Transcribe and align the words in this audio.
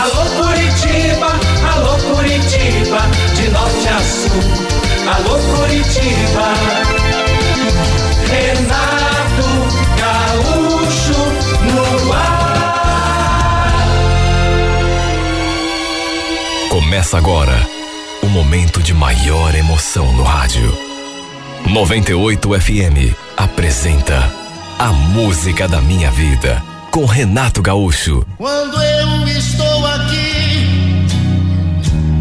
Alô 0.00 0.24
Curitiba, 0.30 1.28
alô 1.74 1.98
Curitiba, 1.98 3.00
de 3.34 3.50
norte 3.50 3.86
a 3.86 3.98
sul. 4.00 4.40
Alô 5.14 5.38
Curitiba. 5.38 6.54
Renato 8.30 9.48
Gaúcho 10.00 11.20
no 11.74 12.12
ar. 12.14 13.84
Começa 16.70 17.18
agora 17.18 17.68
o 18.22 18.26
momento 18.26 18.82
de 18.82 18.94
maior 18.94 19.54
emoção 19.54 20.14
no 20.14 20.22
rádio. 20.22 20.74
98 21.66 22.58
FM 22.58 23.14
apresenta 23.36 24.32
A 24.78 24.86
Música 24.92 25.68
da 25.68 25.82
Minha 25.82 26.10
Vida 26.10 26.69
com 26.90 27.04
Renato 27.04 27.62
Gaúcho. 27.62 28.26
Quando 28.36 28.82
eu 28.82 29.28
estou 29.28 29.86
aqui, 29.86 31.06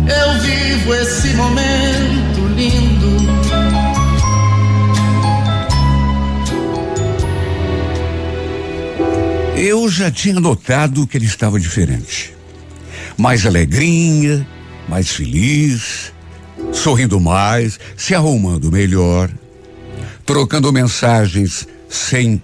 eu 0.07 0.41
vivo 0.41 0.93
esse 0.93 1.29
momento 1.29 2.47
lindo. 2.55 3.29
Eu 9.57 9.89
já 9.89 10.11
tinha 10.11 10.39
notado 10.39 11.05
que 11.07 11.17
ele 11.17 11.25
estava 11.25 11.59
diferente. 11.59 12.33
Mais 13.17 13.45
alegrinha, 13.45 14.47
mais 14.87 15.09
feliz, 15.09 16.13
sorrindo 16.71 17.19
mais, 17.19 17.79
se 17.97 18.13
arrumando 18.13 18.71
melhor, 18.71 19.29
trocando 20.25 20.71
mensagens 20.71 21.67
sem. 21.89 22.41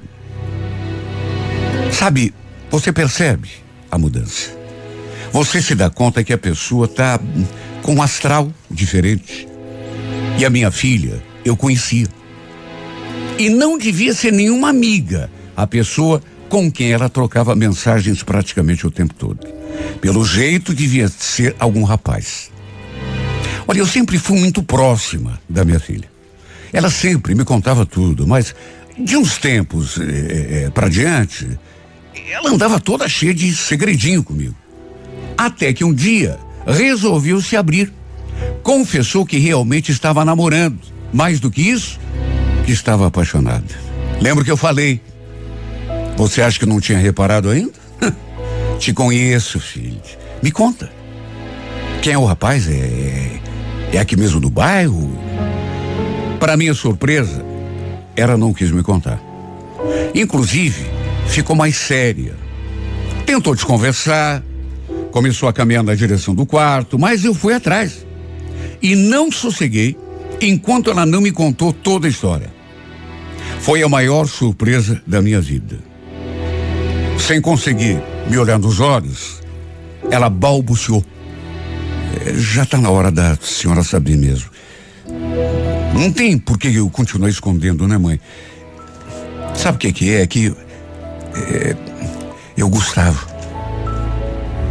Sabe, 1.98 2.34
você 2.70 2.91
percebe 2.91 3.49
a 3.90 3.98
mudança. 3.98 4.52
Você 5.31 5.62
se 5.62 5.73
dá 5.73 5.90
conta 5.90 6.26
que 6.26 6.34
a 6.34 6.38
pessoa 6.38 6.90
tá 6.90 7.18
com 7.81 7.95
um 7.95 8.02
astral 8.02 8.52
diferente. 8.70 9.48
E 10.37 10.43
a 10.43 10.49
minha 10.49 10.70
filha, 10.71 11.24
eu 11.46 11.55
conhecia. 11.55 12.07
E 13.40 13.49
não 13.49 13.77
devia 13.77 14.13
ser 14.13 14.34
nenhuma 14.34 14.70
amiga 14.70 15.32
a 15.55 15.65
pessoa 15.65 16.21
com 16.49 16.70
quem 16.70 16.91
ela 16.91 17.07
trocava 17.07 17.55
mensagens 17.55 18.21
praticamente 18.24 18.85
o 18.85 18.91
tempo 18.91 19.13
todo. 19.13 19.48
Pelo 20.02 20.26
jeito, 20.26 20.74
devia 20.74 21.07
ser 21.07 21.55
algum 21.57 21.84
rapaz. 21.84 22.52
Olha, 23.65 23.80
eu 23.80 23.87
sempre 23.87 24.20
fui 24.20 24.37
muito 24.37 24.62
próxima 24.62 25.40
da 25.48 25.63
minha 25.63 25.80
filha. 25.80 26.09
Ela 26.74 26.90
sempre 26.90 27.34
me 27.34 27.46
contava 27.46 27.85
tudo, 27.85 28.27
mas 28.27 28.54
de 28.98 29.15
uns 29.15 29.37
tempos 29.37 29.98
é, 29.98 30.65
é, 30.65 30.70
para 30.70 30.90
diante, 30.90 31.57
ela 32.31 32.49
andava 32.49 32.79
toda 32.79 33.07
cheia 33.07 33.34
de 33.34 33.54
segredinho 33.55 34.23
comigo. 34.23 34.55
Até 35.37 35.73
que 35.73 35.84
um 35.84 35.93
dia 35.93 36.40
resolveu 36.65 37.41
se 37.41 37.55
abrir. 37.55 37.91
Confessou 38.63 39.26
que 39.26 39.37
realmente 39.37 39.91
estava 39.91 40.26
namorando. 40.26 40.79
Mais 41.13 41.40
do 41.40 41.51
que 41.51 41.62
isso, 41.62 41.99
que 42.65 42.71
estava 42.71 43.07
apaixonada. 43.07 43.63
Lembro 44.20 44.43
que 44.43 44.51
eu 44.51 44.57
falei. 44.57 44.99
Você 46.18 46.41
acha 46.41 46.59
que 46.59 46.65
não 46.65 46.79
tinha 46.79 46.98
reparado 46.98 47.49
ainda? 47.49 47.73
Te 48.79 48.93
conheço, 48.93 49.59
filho. 49.59 50.01
Me 50.41 50.51
conta. 50.51 50.91
Quem 52.01 52.13
é 52.13 52.18
o 52.18 52.26
rapaz? 52.26 52.68
É, 52.68 53.40
é 53.93 53.98
aqui 53.98 54.15
mesmo 54.15 54.40
do 54.40 54.49
bairro? 54.49 55.12
Para 56.40 56.57
minha 56.57 56.73
surpresa, 56.73 57.43
ela 58.15 58.37
não 58.37 58.53
quis 58.53 58.71
me 58.71 58.84
contar. 58.84 59.20
Inclusive, 60.13 60.85
ficou 61.27 61.55
mais 61.55 61.76
séria. 61.76 62.35
Tentou 63.26 63.55
desconversar, 63.55 64.44
começou 65.12 65.50
a 65.50 65.53
caminhar 65.53 65.84
na 65.84 65.95
direção 65.95 66.35
do 66.35 66.45
quarto, 66.45 67.00
mas 67.00 67.25
eu 67.25 67.34
fui 67.34 67.53
atrás. 67.53 68.06
E 68.81 68.95
não 68.95 69.31
sosseguei 69.31 69.97
enquanto 70.41 70.91
ela 70.91 71.06
não 71.06 71.22
me 71.22 71.31
contou 71.31 71.73
toda 71.73 72.07
a 72.07 72.09
história. 72.09 72.53
Foi 73.59 73.81
a 73.81 73.90
maior 73.90 74.28
surpresa 74.28 75.02
da 75.08 75.22
minha 75.22 75.41
vida. 75.41 75.80
Sem 77.18 77.41
conseguir 77.41 78.02
me 78.30 78.38
olhar 78.38 78.59
nos 78.59 78.80
olhos, 78.80 79.41
ela 80.12 80.30
balbuciou. 80.30 81.03
É, 82.25 82.34
já 82.34 82.64
está 82.64 82.78
na 82.78 82.90
hora 82.90 83.12
da 83.12 83.35
senhora 83.41 83.84
saber 83.84 84.18
mesmo. 84.18 84.50
Não 85.94 86.12
tem 86.12 86.38
por 86.38 86.58
que 86.58 86.68
eu 86.68 86.90
continuar 86.90 87.30
escondendo, 87.30 87.88
né, 87.88 87.97
mãe? 87.97 88.19
Sabe 89.56 89.78
o 89.78 89.80
que, 89.80 89.94
que 89.94 90.14
é? 90.14 90.22
É 90.22 90.28
que 90.28 90.53
é, 91.35 91.75
eu 92.57 92.69
Gustavo. 92.69 93.28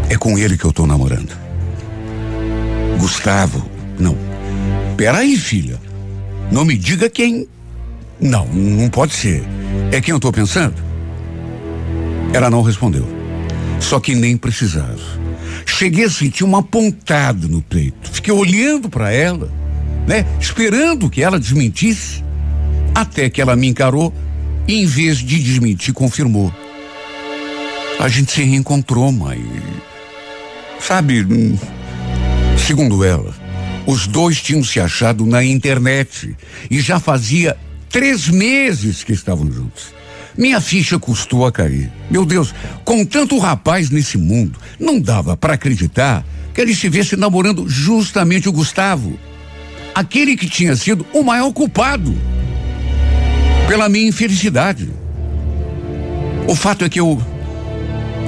É 0.08 0.16
com 0.16 0.38
ele 0.38 0.56
que 0.56 0.64
eu 0.64 0.72
tô 0.72 0.86
namorando. 0.86 1.32
Gustavo, 2.98 3.69
não. 3.98 4.16
Peraí, 4.97 5.36
filha. 5.36 5.78
Não 6.50 6.64
me 6.64 6.76
diga 6.76 7.10
quem. 7.10 7.48
Não, 8.20 8.47
não 8.47 8.88
pode 8.88 9.14
ser. 9.14 9.42
É 9.91 10.00
quem 10.00 10.12
eu 10.12 10.20
tô 10.20 10.30
pensando? 10.30 10.75
Ela 12.32 12.48
não 12.48 12.62
respondeu. 12.62 13.06
Só 13.81 14.00
que 14.00 14.14
nem 14.14 14.36
precisava. 14.36 14.98
Cheguei 15.66 16.04
a 16.04 16.10
sentir 16.10 16.44
uma 16.44 16.62
pontada 16.62 17.48
no 17.48 17.60
peito. 17.60 18.10
Fiquei 18.12 18.32
olhando 18.32 18.88
para 18.88 19.12
ela, 19.12 19.50
né? 20.06 20.25
Esperando 20.41 21.10
que 21.10 21.22
ela 21.22 21.38
desmentisse. 21.38 22.22
Até 22.94 23.28
que 23.28 23.41
ela 23.41 23.56
me 23.56 23.66
encarou 23.66 24.12
e, 24.66 24.82
em 24.82 24.86
vez 24.86 25.19
de 25.19 25.42
desmentir, 25.42 25.92
confirmou. 25.92 26.52
A 27.98 28.08
gente 28.08 28.32
se 28.32 28.42
reencontrou, 28.42 29.10
mãe. 29.12 29.42
Sabe, 30.80 31.26
segundo 32.58 33.04
ela, 33.04 33.34
os 33.86 34.06
dois 34.06 34.41
tinham 34.42 34.62
se 34.64 34.80
achado 34.80 35.25
na 35.25 35.44
internet 35.44 36.36
e 36.70 36.80
já 36.80 36.98
fazia 36.98 37.56
três 37.88 38.28
meses 38.28 39.04
que 39.04 39.12
estavam 39.12 39.50
juntos. 39.50 39.94
Minha 40.36 40.60
ficha 40.60 40.98
custou 40.98 41.46
a 41.46 41.52
cair. 41.52 41.91
Meu 42.10 42.26
Deus, 42.26 42.52
com 42.84 43.04
tanto 43.04 43.38
rapaz 43.38 43.88
nesse 43.88 44.19
mundo, 44.19 44.58
não 44.81 45.00
dava 45.00 45.36
para 45.36 45.54
acreditar 45.54 46.26
que 46.52 46.60
ele 46.60 46.72
estivesse 46.72 47.16
namorando 47.16 47.69
justamente 47.69 48.48
o 48.48 48.52
Gustavo. 48.52 49.19
Aquele 49.94 50.36
que 50.36 50.48
tinha 50.48 50.75
sido 50.75 51.06
o 51.12 51.22
maior 51.22 51.52
culpado 51.52 52.14
pela 53.66 53.88
minha 53.88 54.08
infelicidade. 54.08 54.91
O 56.48 56.54
fato 56.54 56.84
é 56.84 56.88
que 56.88 57.00
eu 57.00 57.20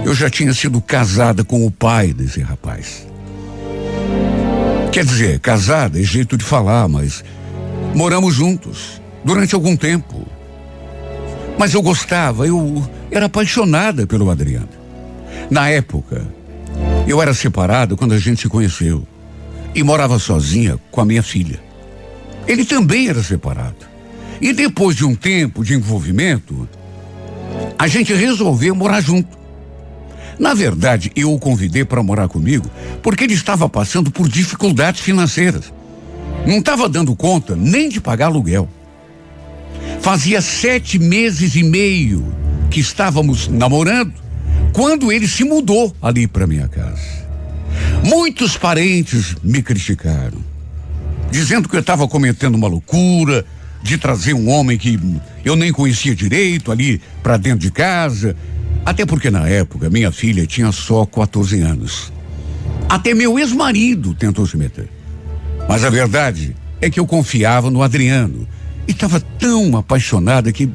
eu 0.05 0.15
já 0.15 0.31
tinha 0.31 0.55
sido 0.55 0.81
casada 0.81 1.43
com 1.43 1.67
o 1.67 1.71
pai 1.71 2.13
desse 2.13 2.41
rapaz. 2.41 3.05
Quer 4.93 5.05
dizer, 5.05 5.41
casada 5.41 6.01
é 6.01 6.03
jeito 6.05 6.37
de 6.39 6.45
falar, 6.45 6.87
mas 6.89 7.25
moramos 7.93 8.33
juntos 8.33 9.03
durante 9.25 9.53
algum 9.55 9.77
tempo. 9.77 10.25
Mas 11.59 11.75
eu 11.75 11.83
gostava, 11.83 12.47
eu 12.47 12.89
era 13.11 13.27
apaixonada 13.27 14.07
pelo 14.07 14.31
Adriano. 14.31 14.69
Na 15.51 15.69
época, 15.69 16.25
eu 17.07 17.21
era 17.21 17.35
separado 17.35 17.97
quando 17.97 18.15
a 18.15 18.19
gente 18.19 18.43
se 18.43 18.49
conheceu 18.49 19.05
e 19.75 19.83
morava 19.83 20.21
sozinha 20.21 20.79
com 20.91 21.01
a 21.01 21.05
minha 21.05 21.23
filha. 21.23 21.61
Ele 22.47 22.65
também 22.65 23.09
era 23.09 23.23
separado. 23.25 23.96
E 24.41 24.53
depois 24.53 24.97
de 24.97 25.05
um 25.05 25.15
tempo 25.15 25.65
de 25.65 25.75
envolvimento, 25.75 26.69
a 27.79 27.87
gente 27.87 28.13
resolveu 28.13 28.75
morar 28.75 29.01
junto. 29.01 29.37
Na 30.39 30.53
verdade, 30.53 31.11
eu 31.17 31.33
o 31.33 31.39
convidei 31.39 31.85
para 31.85 32.03
morar 32.03 32.29
comigo 32.29 32.71
porque 33.03 33.25
ele 33.25 33.35
estava 33.35 33.69
passando 33.69 34.11
por 34.11 34.29
dificuldades 34.29 35.01
financeiras. 35.01 35.73
Não 36.47 36.59
estava 36.59 36.89
dando 36.89 37.17
conta 37.17 37.57
nem 37.57 37.89
de 37.89 38.01
pagar 38.01 38.27
aluguel. 38.27 38.69
Fazia 40.01 40.41
sete 40.41 40.99
meses 40.99 41.57
e 41.57 41.63
meio 41.63 42.33
que 42.71 42.81
estávamos 42.81 43.49
namorando 43.49 44.13
quando 44.73 45.11
ele 45.11 45.27
se 45.27 45.43
mudou 45.43 45.95
ali 46.03 46.27
para 46.27 46.47
minha 46.47 46.69
casa. 46.69 47.27
Muitos 48.05 48.57
parentes 48.57 49.35
me 49.43 49.63
criticaram, 49.63 50.39
dizendo 51.31 51.69
que 51.69 51.77
eu 51.77 51.81
estava 51.81 52.07
cometendo 52.07 52.55
uma 52.55 52.69
loucura 52.69 53.45
de 53.87 53.97
trazer 53.99 54.35
um 54.35 54.49
homem 54.49 54.77
que 54.77 54.99
eu 55.45 55.55
nem 55.55 55.73
conhecia 55.73 56.15
direito 56.15 56.73
ali 56.73 57.01
para 57.23 57.37
dentro 57.37 57.61
de 57.61 57.71
casa 57.71 58.37
até 58.85 59.05
porque 59.05 59.31
na 59.31 59.49
época 59.49 59.91
minha 59.91 60.13
filha 60.13 60.47
tinha 60.47 60.71
só 60.71 61.05
14 61.05 61.61
anos. 61.61 62.13
Até 62.89 63.15
meu 63.15 63.37
ex-marido 63.37 64.15
tentou 64.15 64.47
se 64.47 64.57
meter. 64.57 64.89
Mas 65.69 65.83
a 65.83 65.91
verdade 65.91 66.55
é 66.81 66.89
que 66.89 67.01
eu 67.01 67.07
confiava 67.07 67.69
no 67.69 67.83
Adriano 67.83 68.47
e 68.87 68.93
estava 68.93 69.19
tão 69.19 69.77
apaixonada 69.77 70.53
que 70.53 70.71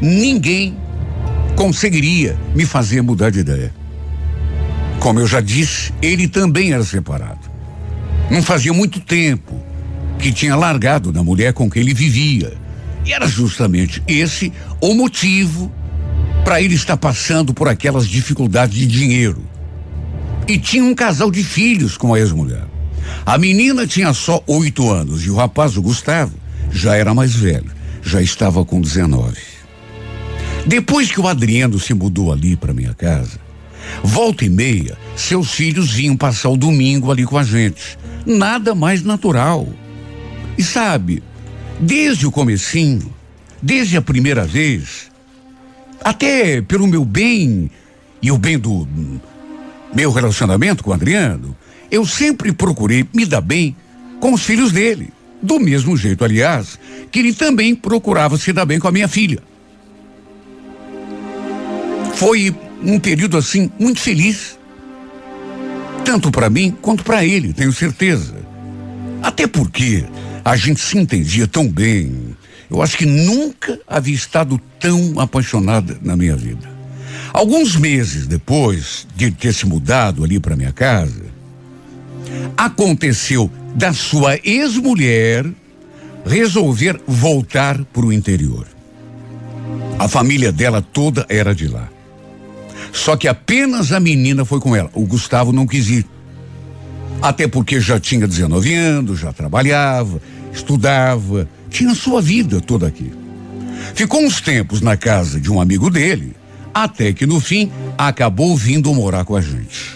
ninguém 0.00 0.76
conseguiria 1.56 2.36
me 2.54 2.66
fazer 2.66 3.00
mudar 3.00 3.30
de 3.30 3.40
ideia. 3.40 3.74
Como 5.00 5.20
eu 5.20 5.26
já 5.26 5.40
disse, 5.40 5.92
ele 6.02 6.28
também 6.28 6.72
era 6.72 6.84
separado. 6.84 7.50
Não 8.30 8.42
fazia 8.42 8.74
muito 8.74 9.00
tempo 9.00 9.58
que 10.18 10.32
tinha 10.32 10.56
largado 10.56 11.12
da 11.12 11.22
mulher 11.22 11.52
com 11.52 11.70
quem 11.70 11.82
ele 11.82 11.94
vivia. 11.94 12.54
E 13.04 13.12
era 13.12 13.26
justamente 13.26 14.02
esse 14.08 14.52
o 14.80 14.94
motivo 14.94 15.70
para 16.44 16.60
ele 16.60 16.74
estar 16.74 16.96
passando 16.96 17.52
por 17.54 17.68
aquelas 17.68 18.06
dificuldades 18.06 18.76
de 18.78 18.86
dinheiro. 18.86 19.42
e 20.46 20.58
tinha 20.58 20.84
um 20.84 20.94
casal 20.94 21.30
de 21.30 21.42
filhos 21.42 21.96
com 21.96 22.12
a 22.12 22.18
ex-mulher. 22.18 22.64
A 23.24 23.38
menina 23.38 23.86
tinha 23.86 24.12
só 24.12 24.42
oito 24.46 24.90
anos 24.90 25.24
e 25.24 25.30
o 25.30 25.36
rapaz, 25.36 25.76
o 25.76 25.82
Gustavo, 25.82 26.34
já 26.70 26.94
era 26.96 27.14
mais 27.14 27.34
velho, 27.34 27.70
já 28.02 28.20
estava 28.20 28.64
com 28.64 28.80
19. 28.80 29.36
Depois 30.66 31.10
que 31.10 31.20
o 31.20 31.28
Adriano 31.28 31.78
se 31.78 31.94
mudou 31.94 32.32
ali 32.32 32.56
para 32.56 32.74
minha 32.74 32.94
casa, 32.94 33.38
volta 34.02 34.44
e 34.44 34.48
meia, 34.50 34.96
seus 35.16 35.52
filhos 35.52 35.92
vinham 35.92 36.16
passar 36.16 36.50
o 36.50 36.56
domingo 36.56 37.10
ali 37.10 37.24
com 37.24 37.38
a 37.38 37.44
gente. 37.44 37.98
Nada 38.26 38.74
mais 38.74 39.02
natural. 39.02 39.66
E 40.56 40.62
sabe, 40.62 41.22
desde 41.80 42.26
o 42.26 42.30
comecinho, 42.30 43.12
desde 43.60 43.96
a 43.96 44.02
primeira 44.02 44.44
vez, 44.44 45.10
até 46.02 46.60
pelo 46.62 46.86
meu 46.86 47.04
bem 47.04 47.70
e 48.22 48.30
o 48.30 48.38
bem 48.38 48.58
do 48.58 48.86
meu 49.94 50.10
relacionamento 50.12 50.82
com 50.84 50.90
o 50.90 50.94
Adriano, 50.94 51.56
eu 51.90 52.04
sempre 52.04 52.52
procurei 52.52 53.06
me 53.14 53.24
dar 53.24 53.40
bem 53.40 53.76
com 54.20 54.32
os 54.32 54.42
filhos 54.42 54.72
dele. 54.72 55.12
Do 55.40 55.60
mesmo 55.60 55.96
jeito, 55.96 56.24
aliás, 56.24 56.78
que 57.10 57.18
ele 57.18 57.32
também 57.32 57.74
procurava 57.74 58.36
se 58.38 58.52
dar 58.52 58.64
bem 58.64 58.78
com 58.78 58.88
a 58.88 58.92
minha 58.92 59.08
filha. 59.08 59.42
Foi 62.14 62.54
um 62.82 62.98
período 62.98 63.36
assim 63.36 63.70
muito 63.78 64.00
feliz. 64.00 64.58
Tanto 66.04 66.30
para 66.30 66.48
mim 66.48 66.76
quanto 66.80 67.02
para 67.02 67.24
ele, 67.24 67.52
tenho 67.52 67.72
certeza. 67.72 68.34
Até 69.22 69.46
porque 69.46 70.04
a 70.44 70.56
gente 70.56 70.80
se 70.80 70.98
entendia 70.98 71.46
tão 71.46 71.68
bem. 71.68 72.36
Eu 72.70 72.82
acho 72.82 72.98
que 72.98 73.06
nunca 73.06 73.80
havia 73.86 74.14
estado 74.14 74.60
tão 74.78 75.18
apaixonada 75.18 75.98
na 76.02 76.16
minha 76.16 76.36
vida. 76.36 76.68
Alguns 77.32 77.76
meses 77.76 78.26
depois 78.26 79.06
de 79.16 79.30
ter 79.30 79.54
se 79.54 79.66
mudado 79.66 80.22
ali 80.22 80.38
para 80.38 80.56
minha 80.56 80.72
casa, 80.72 81.24
aconteceu 82.56 83.50
da 83.74 83.92
sua 83.92 84.38
ex-mulher 84.44 85.46
resolver 86.24 87.00
voltar 87.06 87.82
para 87.84 88.06
o 88.06 88.12
interior. 88.12 88.66
A 89.98 90.08
família 90.08 90.52
dela 90.52 90.82
toda 90.82 91.26
era 91.28 91.54
de 91.54 91.68
lá. 91.68 91.88
Só 92.92 93.16
que 93.16 93.26
apenas 93.26 93.92
a 93.92 93.98
menina 93.98 94.44
foi 94.44 94.60
com 94.60 94.74
ela. 94.74 94.90
O 94.94 95.04
Gustavo 95.06 95.52
não 95.52 95.66
quis 95.66 95.88
ir. 95.88 96.06
Até 97.20 97.48
porque 97.48 97.80
já 97.80 97.98
tinha 97.98 98.26
19 98.26 98.74
anos, 98.74 99.18
já 99.18 99.32
trabalhava, 99.32 100.20
estudava, 100.54 101.48
tinha 101.68 101.94
sua 101.94 102.22
vida 102.22 102.60
toda 102.60 102.86
aqui. 102.86 103.12
Ficou 103.94 104.22
uns 104.22 104.40
tempos 104.40 104.80
na 104.80 104.96
casa 104.96 105.40
de 105.40 105.50
um 105.50 105.60
amigo 105.60 105.90
dele, 105.90 106.34
até 106.72 107.12
que 107.12 107.26
no 107.26 107.40
fim 107.40 107.70
acabou 107.98 108.56
vindo 108.56 108.94
morar 108.94 109.24
com 109.24 109.36
a 109.36 109.40
gente. 109.40 109.94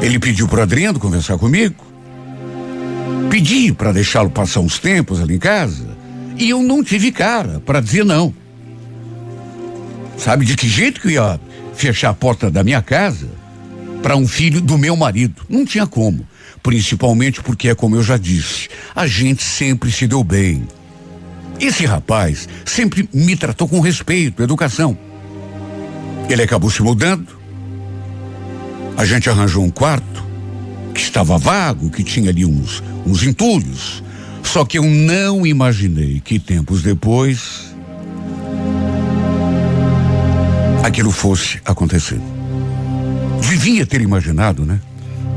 Ele 0.00 0.18
pediu 0.18 0.48
para 0.48 0.62
Adriano 0.62 0.98
conversar 0.98 1.36
comigo. 1.38 1.84
Pedi 3.30 3.72
para 3.72 3.92
deixá-lo 3.92 4.30
passar 4.30 4.60
uns 4.60 4.78
tempos 4.78 5.20
ali 5.20 5.34
em 5.36 5.38
casa. 5.38 5.96
E 6.36 6.50
eu 6.50 6.62
não 6.62 6.82
tive 6.82 7.12
cara 7.12 7.60
para 7.60 7.80
dizer 7.80 8.04
não. 8.04 8.34
Sabe 10.16 10.44
de 10.44 10.56
que 10.56 10.68
jeito 10.68 11.00
que 11.00 11.08
eu 11.08 11.12
ia 11.12 11.40
fechar 11.74 12.10
a 12.10 12.14
porta 12.14 12.50
da 12.50 12.64
minha 12.64 12.82
casa 12.82 13.28
para 14.02 14.16
um 14.16 14.26
filho 14.26 14.60
do 14.60 14.76
meu 14.76 14.96
marido? 14.96 15.42
Não 15.48 15.64
tinha 15.64 15.86
como. 15.86 16.26
Principalmente 16.62 17.42
porque 17.42 17.68
é 17.68 17.74
como 17.74 17.96
eu 17.96 18.02
já 18.02 18.16
disse, 18.16 18.68
a 18.94 19.06
gente 19.06 19.42
sempre 19.42 19.90
se 19.90 20.06
deu 20.06 20.22
bem. 20.22 20.66
Esse 21.60 21.84
rapaz 21.84 22.48
sempre 22.64 23.08
me 23.12 23.36
tratou 23.36 23.68
com 23.68 23.80
respeito, 23.80 24.42
educação. 24.42 24.96
Ele 26.28 26.42
acabou 26.42 26.70
se 26.70 26.82
mudando, 26.82 27.26
a 28.96 29.04
gente 29.04 29.28
arranjou 29.28 29.64
um 29.64 29.70
quarto 29.70 30.24
que 30.94 31.00
estava 31.00 31.38
vago, 31.38 31.90
que 31.90 32.04
tinha 32.04 32.30
ali 32.30 32.44
uns, 32.44 32.82
uns 33.06 33.22
entulhos. 33.22 34.02
Só 34.42 34.64
que 34.64 34.78
eu 34.78 34.84
não 34.84 35.46
imaginei 35.46 36.20
que 36.20 36.38
tempos 36.38 36.82
depois 36.82 37.72
aquilo 40.82 41.10
fosse 41.10 41.60
acontecer. 41.64 42.20
Devia 43.40 43.86
ter 43.86 44.00
imaginado, 44.00 44.64
né? 44.64 44.80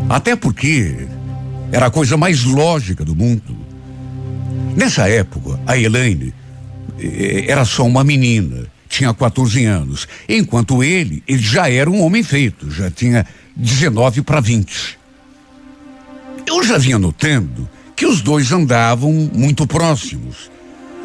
Até 0.09 0.35
porque 0.35 1.07
era 1.71 1.87
a 1.87 1.91
coisa 1.91 2.17
mais 2.17 2.43
lógica 2.43 3.03
do 3.03 3.15
mundo. 3.15 3.55
Nessa 4.75 5.07
época, 5.07 5.59
a 5.65 5.77
Elaine 5.77 6.33
eh, 6.99 7.45
era 7.47 7.65
só 7.65 7.85
uma 7.85 8.03
menina, 8.03 8.67
tinha 8.89 9.13
14 9.13 9.65
anos, 9.65 10.07
enquanto 10.27 10.83
ele, 10.83 11.23
ele 11.27 11.41
já 11.41 11.69
era 11.69 11.89
um 11.89 12.01
homem 12.01 12.23
feito, 12.23 12.69
já 12.69 12.89
tinha 12.91 13.25
19 13.55 14.21
para 14.21 14.39
20. 14.39 14.99
Eu 16.47 16.63
já 16.63 16.77
vinha 16.77 16.99
notando 16.99 17.67
que 17.95 18.05
os 18.05 18.21
dois 18.21 18.51
andavam 18.51 19.11
muito 19.11 19.65
próximos. 19.65 20.51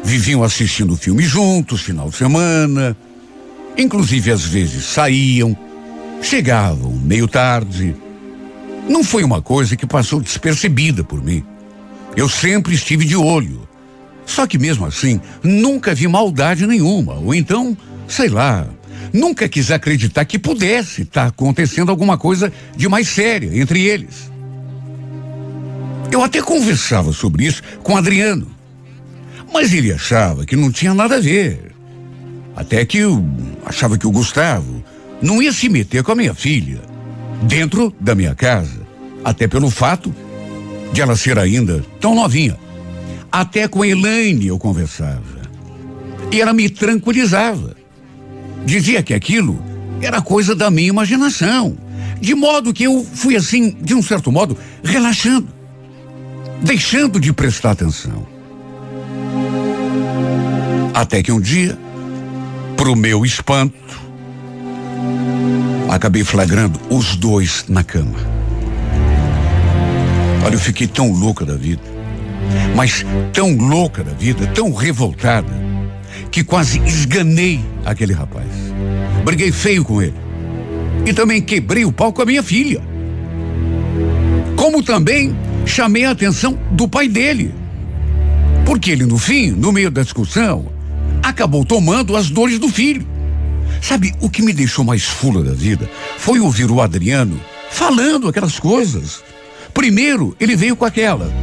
Viviam 0.03 0.43
assistindo 0.43 0.95
filme 0.95 1.23
juntos, 1.23 1.81
final 1.81 2.09
de 2.09 2.15
semana. 2.15 2.97
Inclusive, 3.77 4.31
às 4.31 4.43
vezes 4.43 4.85
saíam, 4.85 5.55
chegavam 6.21 6.91
meio 6.93 7.27
tarde. 7.27 7.95
Não 8.87 9.03
foi 9.03 9.23
uma 9.23 9.41
coisa 9.41 9.75
que 9.75 9.85
passou 9.85 10.19
despercebida 10.19 11.03
por 11.03 11.23
mim. 11.23 11.43
Eu 12.15 12.27
sempre 12.27 12.73
estive 12.73 13.05
de 13.05 13.15
olho. 13.15 13.67
Só 14.25 14.45
que 14.47 14.57
mesmo 14.57 14.85
assim, 14.85 15.19
nunca 15.43 15.93
vi 15.93 16.07
maldade 16.07 16.65
nenhuma. 16.65 17.15
Ou 17.15 17.33
então, 17.33 17.77
sei 18.07 18.29
lá, 18.29 18.67
nunca 19.13 19.47
quis 19.47 19.71
acreditar 19.71 20.25
que 20.25 20.39
pudesse 20.39 21.03
estar 21.03 21.23
tá 21.23 21.27
acontecendo 21.27 21.89
alguma 21.89 22.17
coisa 22.17 22.51
de 22.75 22.87
mais 22.87 23.07
séria 23.07 23.57
entre 23.59 23.85
eles. 23.85 24.31
Eu 26.11 26.23
até 26.23 26.41
conversava 26.41 27.13
sobre 27.13 27.45
isso 27.45 27.63
com 27.83 27.95
Adriano, 27.95 28.47
mas 29.53 29.73
ele 29.73 29.93
achava 29.93 30.45
que 30.45 30.57
não 30.57 30.71
tinha 30.71 30.93
nada 30.93 31.15
a 31.15 31.21
ver. 31.21 31.71
Até 32.53 32.83
que 32.83 32.97
eu 32.97 33.23
achava 33.65 33.97
que 33.97 34.05
o 34.05 34.11
Gustavo 34.11 34.83
não 35.21 35.41
ia 35.41 35.53
se 35.53 35.69
meter 35.69 36.03
com 36.03 36.11
a 36.11 36.15
minha 36.15 36.33
filha 36.33 36.90
dentro 37.41 37.93
da 37.99 38.15
minha 38.15 38.35
casa, 38.35 38.81
até 39.23 39.47
pelo 39.47 39.69
fato 39.69 40.13
de 40.93 41.01
ela 41.01 41.15
ser 41.15 41.39
ainda 41.39 41.83
tão 41.99 42.15
novinha. 42.15 42.57
Até 43.31 43.67
com 43.67 43.81
a 43.81 43.87
Elaine 43.87 44.47
eu 44.47 44.59
conversava. 44.59 45.41
E 46.31 46.41
ela 46.41 46.53
me 46.53 46.69
tranquilizava. 46.69 47.75
Dizia 48.65 49.01
que 49.01 49.13
aquilo 49.13 49.63
era 50.01 50.21
coisa 50.21 50.53
da 50.53 50.69
minha 50.69 50.89
imaginação. 50.89 51.77
De 52.19 52.35
modo 52.35 52.73
que 52.73 52.83
eu 52.83 53.03
fui 53.03 53.35
assim, 53.35 53.75
de 53.81 53.95
um 53.95 54.01
certo 54.01 54.31
modo, 54.31 54.57
relaxando, 54.83 55.47
deixando 56.61 57.19
de 57.19 57.33
prestar 57.33 57.71
atenção. 57.71 58.27
Até 60.93 61.23
que 61.23 61.31
um 61.31 61.39
dia, 61.39 61.77
pro 62.77 62.95
meu 62.95 63.25
espanto, 63.25 63.75
acabei 65.91 66.23
flagrando 66.23 66.79
os 66.89 67.17
dois 67.17 67.65
na 67.67 67.83
cama. 67.83 68.17
Olha, 70.45 70.55
eu 70.55 70.59
fiquei 70.59 70.87
tão 70.87 71.11
louca 71.11 71.45
da 71.45 71.55
vida, 71.55 71.83
mas 72.73 73.05
tão 73.33 73.57
louca 73.57 74.01
da 74.01 74.13
vida, 74.13 74.47
tão 74.47 74.73
revoltada, 74.73 75.51
que 76.31 76.45
quase 76.45 76.79
esganei 76.85 77.59
aquele 77.85 78.13
rapaz. 78.13 78.47
Briguei 79.25 79.51
feio 79.51 79.83
com 79.83 80.01
ele. 80.01 80.15
E 81.05 81.11
também 81.11 81.41
quebrei 81.41 81.83
o 81.83 81.91
pau 81.91 82.13
com 82.13 82.21
a 82.21 82.25
minha 82.25 82.41
filha. 82.41 82.81
Como 84.55 84.81
também 84.81 85.35
chamei 85.65 86.05
a 86.05 86.11
atenção 86.11 86.57
do 86.71 86.87
pai 86.87 87.09
dele. 87.09 87.53
Porque 88.65 88.91
ele, 88.91 89.05
no 89.05 89.17
fim, 89.17 89.51
no 89.51 89.73
meio 89.73 89.91
da 89.91 90.03
discussão, 90.03 90.67
acabou 91.21 91.65
tomando 91.65 92.15
as 92.15 92.29
dores 92.29 92.59
do 92.59 92.69
filho. 92.69 93.05
Sabe, 93.81 94.13
o 94.21 94.29
que 94.29 94.43
me 94.43 94.53
deixou 94.53 94.85
mais 94.85 95.03
fula 95.03 95.43
da 95.43 95.53
vida 95.53 95.89
foi 96.17 96.39
ouvir 96.39 96.69
o 96.69 96.79
Adriano 96.79 97.41
falando 97.71 98.27
aquelas 98.27 98.59
coisas. 98.59 99.23
Primeiro, 99.73 100.35
ele 100.39 100.55
veio 100.55 100.75
com 100.75 100.85
aquela. 100.85 101.33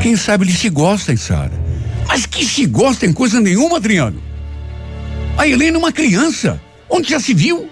Quem 0.00 0.16
sabe 0.16 0.44
eles 0.44 0.58
se 0.58 0.70
gostam, 0.70 1.16
Sara. 1.16 1.52
Mas 2.06 2.24
que 2.24 2.44
se 2.44 2.64
gosta 2.66 3.04
em 3.04 3.12
coisa 3.12 3.40
nenhuma, 3.40 3.76
Adriano. 3.76 4.22
A 5.36 5.46
Helena 5.46 5.76
é 5.76 5.78
uma 5.78 5.92
criança. 5.92 6.60
Onde 6.88 7.10
já 7.10 7.20
se 7.20 7.34
viu? 7.34 7.68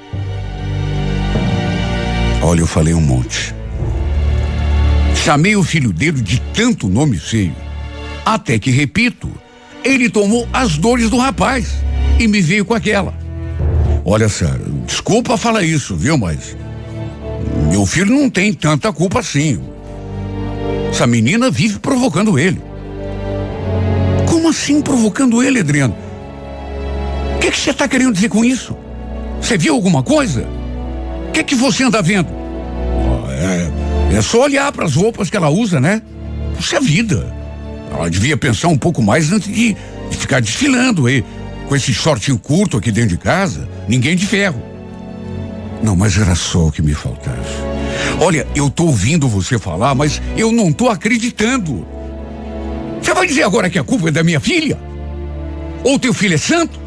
Olha, 2.42 2.60
eu 2.60 2.66
falei 2.66 2.94
um 2.94 3.00
monte. 3.00 3.54
Chamei 5.24 5.56
o 5.56 5.62
filho 5.62 5.92
dele 5.92 6.20
de 6.20 6.40
tanto 6.52 6.88
nome 6.88 7.16
feio. 7.16 7.56
Até 8.24 8.58
que, 8.58 8.70
repito, 8.70 9.30
ele 9.84 10.10
tomou 10.10 10.48
as 10.52 10.76
dores 10.76 11.08
do 11.08 11.16
rapaz 11.16 11.76
e 12.18 12.26
me 12.26 12.40
veio 12.40 12.64
com 12.64 12.74
aquela. 12.74 13.25
Olha, 14.08 14.28
Sara, 14.28 14.60
desculpa 14.86 15.36
falar 15.36 15.64
isso, 15.64 15.96
viu, 15.96 16.16
mas 16.16 16.56
meu 17.72 17.84
filho 17.84 18.14
não 18.14 18.30
tem 18.30 18.54
tanta 18.54 18.92
culpa 18.92 19.18
assim. 19.18 19.60
Essa 20.88 21.08
menina 21.08 21.50
vive 21.50 21.80
provocando 21.80 22.38
ele. 22.38 22.62
Como 24.24 24.48
assim 24.48 24.80
provocando 24.80 25.42
ele, 25.42 25.58
Adriano? 25.58 25.96
O 27.34 27.38
que 27.40 27.50
você 27.50 27.70
está 27.70 27.88
querendo 27.88 28.12
dizer 28.14 28.28
com 28.28 28.44
isso? 28.44 28.76
Você 29.40 29.58
viu 29.58 29.74
alguma 29.74 30.04
coisa? 30.04 30.46
O 31.28 31.32
que, 31.32 31.42
que 31.42 31.56
você 31.56 31.82
anda 31.82 32.00
vendo? 32.00 32.28
É, 33.28 34.18
é 34.18 34.22
só 34.22 34.44
olhar 34.44 34.70
para 34.70 34.84
as 34.84 34.94
roupas 34.94 35.28
que 35.28 35.36
ela 35.36 35.50
usa, 35.50 35.80
né? 35.80 36.00
Puxa 36.54 36.80
vida. 36.80 37.34
Ela 37.90 38.08
devia 38.08 38.36
pensar 38.36 38.68
um 38.68 38.78
pouco 38.78 39.02
mais 39.02 39.32
antes 39.32 39.52
de, 39.52 39.76
de 40.10 40.16
ficar 40.16 40.40
desfilando 40.40 41.06
aí, 41.06 41.24
com 41.68 41.74
esse 41.74 41.92
shortinho 41.92 42.38
curto 42.38 42.76
aqui 42.76 42.92
dentro 42.92 43.10
de 43.10 43.18
casa. 43.18 43.68
Ninguém 43.88 44.16
de 44.16 44.26
ferro. 44.26 44.62
Não, 45.82 45.94
mas 45.94 46.16
era 46.18 46.34
só 46.34 46.66
o 46.66 46.72
que 46.72 46.82
me 46.82 46.94
faltava. 46.94 47.44
Olha, 48.20 48.46
eu 48.54 48.70
tô 48.70 48.86
ouvindo 48.86 49.28
você 49.28 49.58
falar, 49.58 49.94
mas 49.94 50.20
eu 50.36 50.50
não 50.50 50.72
tô 50.72 50.88
acreditando. 50.88 51.86
Você 53.00 53.14
vai 53.14 53.26
dizer 53.26 53.44
agora 53.44 53.70
que 53.70 53.78
a 53.78 53.84
culpa 53.84 54.08
é 54.08 54.10
da 54.10 54.24
minha 54.24 54.40
filha? 54.40 54.78
Ou 55.84 55.98
teu 55.98 56.12
filho 56.12 56.34
é 56.34 56.38
santo? 56.38 56.80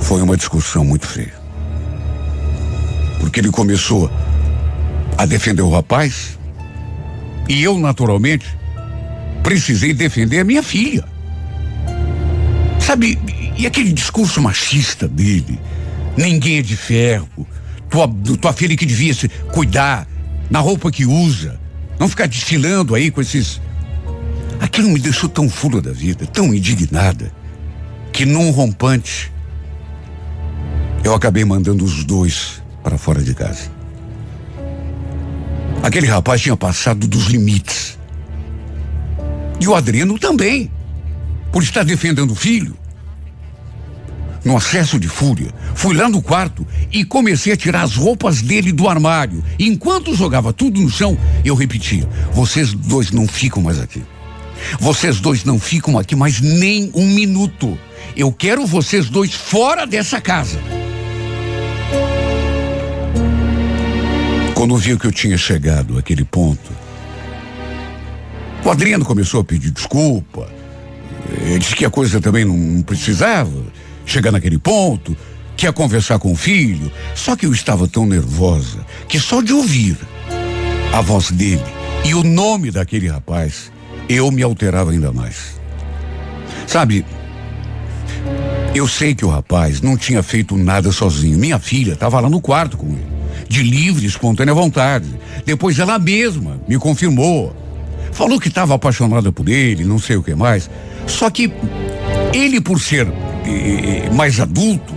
Foi 0.00 0.20
uma 0.20 0.36
discussão 0.36 0.84
muito 0.84 1.06
feia. 1.06 1.34
Porque 3.20 3.40
ele 3.40 3.50
começou 3.50 4.10
a 5.16 5.24
defender 5.24 5.62
o 5.62 5.70
rapaz 5.70 6.38
e 7.48 7.62
eu, 7.62 7.78
naturalmente, 7.78 8.46
precisei 9.46 9.94
defender 9.94 10.40
a 10.40 10.44
minha 10.44 10.60
filha. 10.60 11.04
Sabe, 12.80 13.16
e 13.56 13.64
aquele 13.64 13.92
discurso 13.92 14.42
machista 14.42 15.06
dele? 15.06 15.60
Ninguém 16.16 16.58
é 16.58 16.62
de 16.62 16.76
ferro. 16.76 17.46
Tua, 17.88 18.12
tua 18.40 18.52
filha 18.52 18.76
que 18.76 18.84
devia 18.84 19.14
se 19.14 19.28
cuidar 19.28 20.04
na 20.50 20.58
roupa 20.58 20.90
que 20.90 21.06
usa. 21.06 21.60
Não 21.96 22.08
ficar 22.08 22.26
desfilando 22.26 22.92
aí 22.92 23.08
com 23.08 23.20
esses. 23.20 23.60
Aquilo 24.58 24.90
me 24.90 24.98
deixou 24.98 25.28
tão 25.28 25.48
fula 25.48 25.80
da 25.80 25.92
vida, 25.92 26.26
tão 26.26 26.52
indignada, 26.52 27.32
que 28.12 28.26
num 28.26 28.50
rompante 28.50 29.30
eu 31.04 31.14
acabei 31.14 31.44
mandando 31.44 31.84
os 31.84 32.02
dois 32.02 32.60
para 32.82 32.98
fora 32.98 33.22
de 33.22 33.32
casa. 33.32 33.70
Aquele 35.84 36.08
rapaz 36.08 36.40
tinha 36.40 36.56
passado 36.56 37.06
dos 37.06 37.26
limites. 37.26 37.96
E 39.60 39.66
o 39.66 39.74
Adriano 39.74 40.18
também, 40.18 40.70
por 41.52 41.62
estar 41.62 41.84
defendendo 41.84 42.32
o 42.32 42.36
filho. 42.36 42.76
No 44.44 44.56
acesso 44.56 44.98
de 44.98 45.08
fúria, 45.08 45.52
fui 45.74 45.96
lá 45.96 46.08
no 46.08 46.22
quarto 46.22 46.64
e 46.92 47.04
comecei 47.04 47.52
a 47.52 47.56
tirar 47.56 47.82
as 47.82 47.96
roupas 47.96 48.40
dele 48.40 48.70
do 48.70 48.88
armário. 48.88 49.42
Enquanto 49.58 50.14
jogava 50.14 50.52
tudo 50.52 50.80
no 50.80 50.88
chão, 50.88 51.18
eu 51.44 51.56
repetia: 51.56 52.08
vocês 52.32 52.72
dois 52.72 53.10
não 53.10 53.26
ficam 53.26 53.60
mais 53.60 53.80
aqui. 53.80 54.04
Vocês 54.78 55.20
dois 55.20 55.44
não 55.44 55.58
ficam 55.58 55.98
aqui 55.98 56.14
mais 56.14 56.40
nem 56.40 56.90
um 56.94 57.06
minuto. 57.06 57.76
Eu 58.16 58.32
quero 58.32 58.66
vocês 58.66 59.08
dois 59.08 59.34
fora 59.34 59.86
dessa 59.86 60.20
casa. 60.20 60.60
Quando 64.54 64.76
viu 64.76 64.98
que 64.98 65.06
eu 65.06 65.12
tinha 65.12 65.36
chegado 65.36 65.98
àquele 65.98 66.24
ponto, 66.24 66.72
o 68.66 68.70
Adriano 68.70 69.04
começou 69.04 69.40
a 69.40 69.44
pedir 69.44 69.70
desculpa. 69.70 70.48
Ele 71.42 71.58
disse 71.60 71.76
que 71.76 71.84
a 71.84 71.90
coisa 71.90 72.20
também 72.20 72.44
não 72.44 72.82
precisava 72.82 73.64
chegar 74.04 74.32
naquele 74.32 74.58
ponto, 74.58 75.16
que 75.56 75.66
ia 75.66 75.72
conversar 75.72 76.18
com 76.18 76.32
o 76.32 76.36
filho. 76.36 76.90
Só 77.14 77.36
que 77.36 77.46
eu 77.46 77.52
estava 77.52 77.86
tão 77.86 78.04
nervosa 78.04 78.84
que 79.08 79.20
só 79.20 79.40
de 79.40 79.52
ouvir 79.52 79.96
a 80.92 81.00
voz 81.00 81.30
dele 81.30 81.62
e 82.04 82.12
o 82.12 82.24
nome 82.24 82.72
daquele 82.72 83.06
rapaz, 83.06 83.70
eu 84.08 84.32
me 84.32 84.42
alterava 84.42 84.90
ainda 84.90 85.12
mais. 85.12 85.60
Sabe, 86.66 87.04
eu 88.74 88.88
sei 88.88 89.14
que 89.14 89.24
o 89.24 89.28
rapaz 89.28 89.80
não 89.80 89.96
tinha 89.96 90.24
feito 90.24 90.56
nada 90.56 90.90
sozinho. 90.90 91.38
Minha 91.38 91.60
filha 91.60 91.92
estava 91.92 92.18
lá 92.18 92.28
no 92.28 92.40
quarto 92.40 92.76
com 92.76 92.88
ele 92.88 93.16
de 93.48 93.62
livre, 93.62 94.06
espontânea 94.06 94.52
vontade. 94.52 95.06
Depois 95.44 95.78
ela 95.78 96.00
mesma 96.00 96.60
me 96.66 96.76
confirmou. 96.78 97.54
Falou 98.16 98.40
que 98.40 98.48
estava 98.48 98.74
apaixonada 98.74 99.30
por 99.30 99.46
ele, 99.46 99.84
não 99.84 99.98
sei 99.98 100.16
o 100.16 100.22
que 100.22 100.34
mais. 100.34 100.70
Só 101.06 101.28
que 101.28 101.52
ele, 102.32 102.62
por 102.62 102.80
ser 102.80 103.06
eh, 103.06 104.08
mais 104.10 104.40
adulto, 104.40 104.94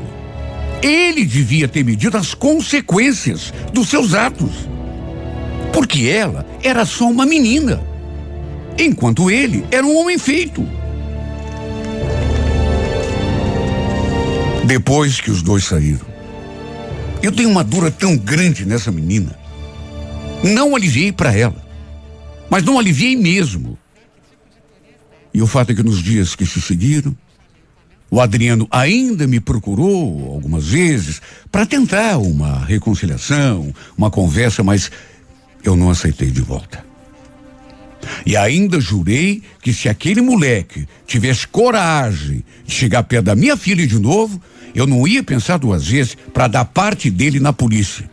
ele 0.82 1.26
devia 1.26 1.68
ter 1.68 1.84
medido 1.84 2.16
as 2.16 2.34
consequências 2.34 3.54
dos 3.74 3.90
seus 3.90 4.14
atos. 4.14 4.70
Porque 5.74 6.08
ela 6.08 6.46
era 6.64 6.86
só 6.86 7.10
uma 7.10 7.26
menina, 7.26 7.84
enquanto 8.78 9.30
ele 9.30 9.66
era 9.70 9.86
um 9.86 9.98
homem 9.98 10.18
feito. 10.18 10.66
Depois 14.64 15.20
que 15.20 15.30
os 15.30 15.42
dois 15.42 15.66
saíram, 15.66 16.08
eu 17.22 17.34
tenho 17.34 17.50
uma 17.50 17.66
dura 17.66 17.92
tão 17.92 18.16
grande 18.16 18.66
nessa 18.66 18.94
menina. 18.94 19.38
Não 20.42 20.74
aliviei 20.74 21.12
para 21.12 21.38
ela, 21.38 21.69
mas 22.50 22.64
não 22.64 22.80
aliviei 22.80 23.16
mesmo. 23.16 23.78
E 25.34 25.42
o 25.42 25.48
fato 25.48 25.72
é 25.72 25.76
que 25.76 25.84
nos 25.84 26.02
dias 26.02 26.36
que 26.36 26.46
se 26.46 26.62
seguiram, 26.62 27.16
o 28.12 28.20
Adriano 28.20 28.68
ainda 28.72 29.28
me 29.28 29.40
procurou 29.40 30.34
algumas 30.34 30.70
vezes 30.70 31.22
para 31.52 31.66
tentar 31.66 32.18
uma 32.18 32.66
reconciliação, 32.66 33.74
uma 33.96 34.10
conversa, 34.10 34.64
mas 34.64 34.92
eu 35.64 35.76
não 35.76 35.90
aceitei 35.92 36.32
de 36.32 36.42
volta. 36.42 36.84
E 38.26 38.36
ainda 38.36 38.80
jurei 38.80 39.44
que 39.62 39.74
se 39.74 39.88
aquele 39.88 40.22
moleque 40.22 40.88
tivesse 41.06 41.48
coragem 41.48 42.44
de 42.66 42.74
chegar 42.74 43.04
perto 43.04 43.26
da 43.26 43.36
minha 43.36 43.56
filha 43.56 43.86
de 43.86 44.00
novo, 44.00 44.42
eu 44.74 44.88
não 44.88 45.08
ia 45.08 45.24
pensar 45.24 45.58
duas 45.58 45.88
vezes 45.88 46.18
para 46.34 46.48
dar 46.48 46.66
parte 46.66 47.10
dele 47.10 47.40
na 47.40 47.54
polícia. 47.54 48.10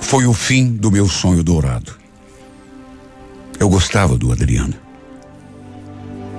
Foi 0.00 0.26
o 0.26 0.32
fim 0.32 0.72
do 0.72 0.90
meu 0.90 1.08
sonho 1.08 1.42
dourado. 1.42 1.92
Eu 3.58 3.68
gostava 3.68 4.16
do 4.16 4.32
Adriano. 4.32 4.74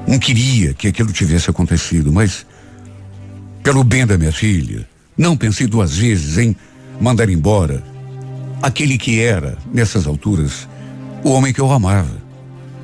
Não 0.08 0.18
queria 0.20 0.74
que 0.74 0.88
aquilo 0.88 1.13
tivesse 1.13 1.50
acontecido, 1.50 2.12
mas 2.12 2.46
pelo 3.63 3.84
bem 3.84 4.06
da 4.06 4.18
minha 4.18 4.32
filha, 4.32 4.88
não 5.18 5.38
pensei 5.38 5.68
duas 5.68 5.98
vezes 5.98 6.38
em 6.38 6.56
mandar 7.00 7.30
embora 7.30 7.84
aquele 8.62 8.98
que 8.98 9.20
era, 9.20 9.58
nessas 9.72 10.08
alturas, 10.08 10.68
o 11.24 11.32
homem 11.32 11.53
que 11.53 11.62
eu 11.62 11.72
amava. 11.72 12.22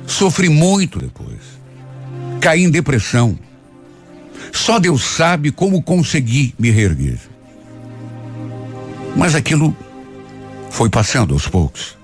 Sofri 0.06 0.48
muito 0.48 0.98
depois. 0.98 1.58
Caí 2.40 2.64
em 2.64 2.70
depressão. 2.70 3.38
Só 4.52 4.78
Deus 4.78 5.02
sabe 5.02 5.50
como 5.50 5.82
consegui 5.82 6.54
me 6.58 6.70
reerguer. 6.70 7.18
Mas 9.16 9.34
aquilo 9.34 9.76
foi 10.70 10.88
passando 10.88 11.34
aos 11.34 11.46
poucos. 11.46 11.96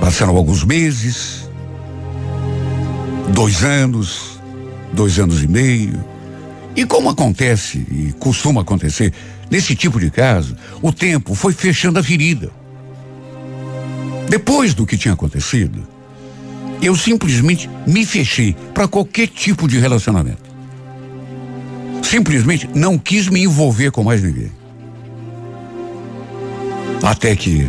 Passaram 0.00 0.36
alguns 0.36 0.64
meses, 0.64 1.48
dois 3.32 3.62
anos, 3.62 4.40
dois 4.92 5.18
anos 5.18 5.42
e 5.42 5.48
meio. 5.48 6.04
E 6.74 6.84
como 6.84 7.10
acontece 7.10 7.78
e 7.78 8.14
costuma 8.18 8.62
acontecer 8.62 9.12
nesse 9.50 9.74
tipo 9.76 10.00
de 10.00 10.10
caso, 10.10 10.56
o 10.80 10.92
tempo 10.92 11.34
foi 11.34 11.52
fechando 11.52 11.98
a 11.98 12.02
ferida. 12.02 12.50
Depois 14.28 14.72
do 14.72 14.86
que 14.86 14.96
tinha 14.96 15.14
acontecido, 15.14 15.86
eu 16.80 16.96
simplesmente 16.96 17.68
me 17.86 18.04
fechei 18.04 18.56
para 18.74 18.88
qualquer 18.88 19.28
tipo 19.28 19.68
de 19.68 19.78
relacionamento. 19.78 20.50
Simplesmente 22.02 22.68
não 22.74 22.98
quis 22.98 23.28
me 23.28 23.42
envolver 23.42 23.90
com 23.90 24.02
mais 24.02 24.22
ninguém. 24.22 24.50
Até 27.02 27.34
que, 27.34 27.68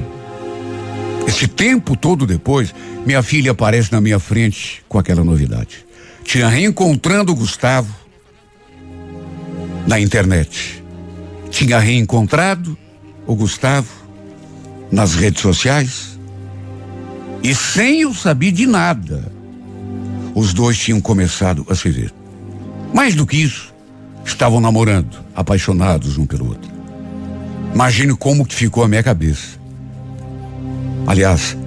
esse 1.28 1.48
tempo 1.48 1.98
todo 1.98 2.28
depois, 2.28 2.74
minha 3.06 3.24
filha 3.24 3.52
aparece 3.52 3.92
na 3.92 4.00
minha 4.00 4.20
frente 4.20 4.84
com 4.88 5.00
aquela 5.00 5.24
novidade. 5.24 5.86
Tinha 6.24 6.48
reencontrando 6.48 7.32
o 7.32 7.36
Gustavo 7.36 7.94
na 9.88 10.00
internet. 10.00 10.84
Tinha 11.50 11.80
reencontrado 11.80 12.78
o 13.26 13.36
Gustavo 13.36 13.90
nas 14.92 15.16
redes 15.16 15.42
sociais. 15.42 16.18
E 17.42 17.54
sem 17.54 18.02
eu 18.02 18.14
saber 18.14 18.52
de 18.52 18.66
nada, 18.66 19.32
os 20.36 20.54
dois 20.54 20.78
tinham 20.78 21.02
começado 21.02 21.66
a 21.70 21.76
se 21.76 21.90
ver. 21.90 22.14
Mais 22.94 23.16
do 23.16 23.26
que 23.26 23.38
isso, 23.38 23.74
estavam 24.24 24.62
namorando, 24.62 25.18
apaixonados 25.36 26.18
um 26.18 26.26
pelo 26.26 26.50
outro. 26.50 26.73
Imagine 27.74 28.16
como 28.16 28.46
que 28.46 28.56
ficou 28.56 28.84
a 28.84 28.88
minha 28.88 29.04
cabeça. 29.04 29.60
Aliás, 31.08 31.58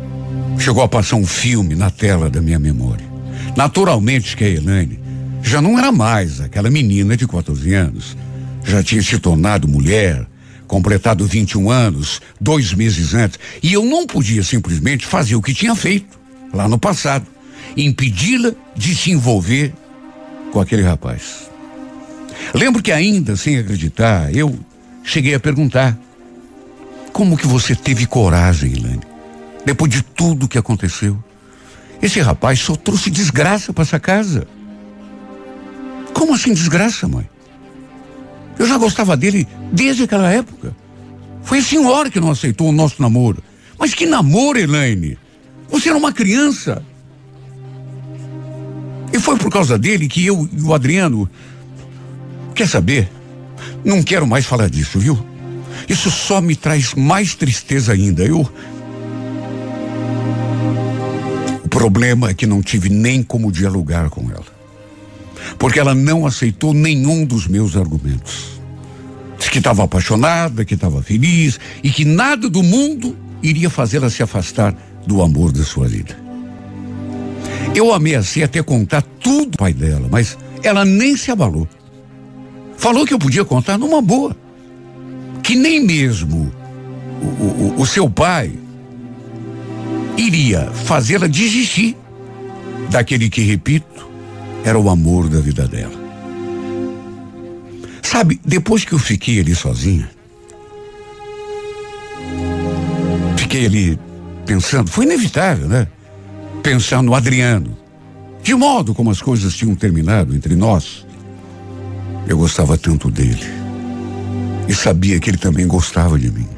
chegou 0.58 0.82
a 0.82 0.88
passar 0.88 1.16
um 1.16 1.26
filme 1.26 1.74
na 1.74 1.90
tela 1.90 2.30
da 2.30 2.40
minha 2.40 2.58
memória. 2.58 3.04
Naturalmente 3.56 4.36
que 4.36 4.44
a 4.44 4.48
Elaine 4.48 4.98
já 5.42 5.60
não 5.60 5.78
era 5.78 5.92
mais 5.92 6.40
aquela 6.40 6.70
menina 6.70 7.16
de 7.16 7.26
14 7.26 7.74
anos. 7.74 8.16
Já 8.64 8.82
tinha 8.82 9.02
se 9.02 9.18
tornado 9.18 9.68
mulher, 9.68 10.26
completado 10.66 11.24
21 11.24 11.70
anos, 11.70 12.20
dois 12.40 12.72
meses 12.72 13.14
antes. 13.14 13.38
E 13.62 13.72
eu 13.72 13.84
não 13.84 14.06
podia 14.06 14.42
simplesmente 14.42 15.06
fazer 15.06 15.36
o 15.36 15.42
que 15.42 15.54
tinha 15.54 15.74
feito 15.74 16.18
lá 16.52 16.68
no 16.68 16.78
passado 16.78 17.26
impedi-la 17.76 18.52
de 18.74 18.94
se 18.94 19.10
envolver 19.10 19.72
com 20.52 20.60
aquele 20.60 20.82
rapaz. 20.82 21.50
Lembro 22.54 22.82
que 22.82 22.92
ainda, 22.92 23.36
sem 23.36 23.58
acreditar, 23.58 24.34
eu 24.34 24.58
cheguei 25.06 25.34
a 25.34 25.40
perguntar: 25.40 25.96
como 27.12 27.36
que 27.36 27.46
você 27.46 27.74
teve 27.74 28.04
coragem, 28.04 28.72
Ilane? 28.72 29.00
Depois 29.64 29.90
de 29.90 30.02
tudo 30.02 30.48
que 30.48 30.58
aconteceu. 30.58 31.16
Esse 32.02 32.20
rapaz 32.20 32.60
só 32.60 32.76
trouxe 32.76 33.08
desgraça 33.08 33.72
para 33.72 33.82
essa 33.82 33.98
casa. 33.98 34.46
Como 36.12 36.34
assim 36.34 36.52
desgraça, 36.52 37.08
mãe? 37.08 37.26
Eu 38.58 38.66
já 38.66 38.76
gostava 38.76 39.16
dele 39.16 39.48
desde 39.72 40.02
aquela 40.02 40.30
época. 40.30 40.76
Foi 41.42 41.58
a 41.58 41.62
senhora 41.62 42.10
que 42.10 42.20
não 42.20 42.30
aceitou 42.30 42.68
o 42.68 42.72
nosso 42.72 43.00
namoro. 43.00 43.42
Mas 43.78 43.94
que 43.94 44.04
namoro, 44.04 44.58
Elaine? 44.58 45.16
Você 45.70 45.88
era 45.88 45.98
uma 45.98 46.12
criança. 46.12 46.82
E 49.12 49.18
foi 49.18 49.36
por 49.36 49.50
causa 49.50 49.78
dele 49.78 50.08
que 50.08 50.24
eu 50.24 50.48
e 50.52 50.62
o 50.62 50.74
Adriano. 50.74 51.28
Quer 52.54 52.68
saber? 52.68 53.10
Não 53.86 54.02
quero 54.02 54.26
mais 54.26 54.44
falar 54.44 54.68
disso, 54.68 54.98
viu? 54.98 55.16
Isso 55.88 56.10
só 56.10 56.40
me 56.40 56.56
traz 56.56 56.92
mais 56.94 57.36
tristeza 57.36 57.92
ainda. 57.92 58.24
Eu. 58.24 58.40
O 61.64 61.68
problema 61.68 62.30
é 62.30 62.34
que 62.34 62.48
não 62.48 62.60
tive 62.60 62.88
nem 62.88 63.22
como 63.22 63.52
dialogar 63.52 64.10
com 64.10 64.28
ela. 64.28 64.44
Porque 65.56 65.78
ela 65.78 65.94
não 65.94 66.26
aceitou 66.26 66.74
nenhum 66.74 67.24
dos 67.24 67.46
meus 67.46 67.76
argumentos. 67.76 68.60
Disse 69.38 69.52
que 69.52 69.58
estava 69.58 69.84
apaixonada, 69.84 70.64
que 70.64 70.74
estava 70.74 71.00
feliz 71.00 71.60
e 71.80 71.88
que 71.88 72.04
nada 72.04 72.50
do 72.50 72.64
mundo 72.64 73.16
iria 73.40 73.70
fazê-la 73.70 74.10
se 74.10 74.20
afastar 74.20 74.74
do 75.06 75.22
amor 75.22 75.52
da 75.52 75.62
sua 75.62 75.86
vida. 75.86 76.18
Eu 77.72 77.94
ameacei 77.94 78.42
até 78.42 78.60
contar 78.64 79.02
tudo 79.20 79.50
ao 79.52 79.58
pai 79.58 79.72
dela, 79.72 80.08
mas 80.10 80.36
ela 80.64 80.84
nem 80.84 81.16
se 81.16 81.30
abalou. 81.30 81.68
Falou 82.76 83.06
que 83.06 83.14
eu 83.14 83.18
podia 83.18 83.44
contar 83.44 83.78
numa 83.78 84.02
boa. 84.02 84.36
Que 85.42 85.54
nem 85.54 85.84
mesmo 85.84 86.52
o, 87.22 87.26
o, 87.26 87.74
o 87.78 87.86
seu 87.86 88.08
pai 88.08 88.52
iria 90.16 90.70
fazê-la 90.72 91.26
desistir 91.26 91.96
daquele 92.90 93.28
que, 93.28 93.42
repito, 93.42 94.08
era 94.64 94.78
o 94.78 94.90
amor 94.90 95.28
da 95.28 95.40
vida 95.40 95.66
dela. 95.68 96.06
Sabe, 98.02 98.40
depois 98.44 98.84
que 98.84 98.92
eu 98.92 98.98
fiquei 98.98 99.40
ali 99.40 99.54
sozinha, 99.54 100.10
fiquei 103.36 103.66
ali 103.66 103.98
pensando, 104.44 104.90
foi 104.90 105.04
inevitável, 105.04 105.68
né? 105.68 105.86
Pensar 106.62 107.02
no 107.02 107.14
Adriano. 107.14 107.76
De 108.42 108.54
modo 108.54 108.94
como 108.94 109.10
as 109.10 109.20
coisas 109.20 109.54
tinham 109.54 109.74
terminado 109.74 110.34
entre 110.34 110.54
nós, 110.54 111.05
eu 112.26 112.36
gostava 112.36 112.76
tanto 112.76 113.10
dele. 113.10 113.44
E 114.68 114.74
sabia 114.74 115.18
que 115.20 115.30
ele 115.30 115.38
também 115.38 115.66
gostava 115.66 116.18
de 116.18 116.30
mim. 116.30 116.48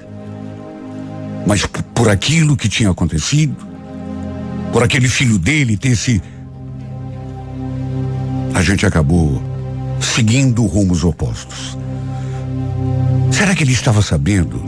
Mas 1.46 1.66
por 1.94 2.08
aquilo 2.08 2.56
que 2.56 2.68
tinha 2.68 2.90
acontecido, 2.90 3.56
por 4.72 4.82
aquele 4.82 5.08
filho 5.08 5.38
dele 5.38 5.76
ter 5.76 5.96
se. 5.96 6.22
A 8.54 8.62
gente 8.62 8.86
acabou 8.86 9.42
seguindo 10.00 10.64
rumos 10.66 11.04
opostos. 11.04 11.76
Será 13.30 13.54
que 13.54 13.62
ele 13.62 13.72
estava 13.72 14.02
sabendo 14.02 14.58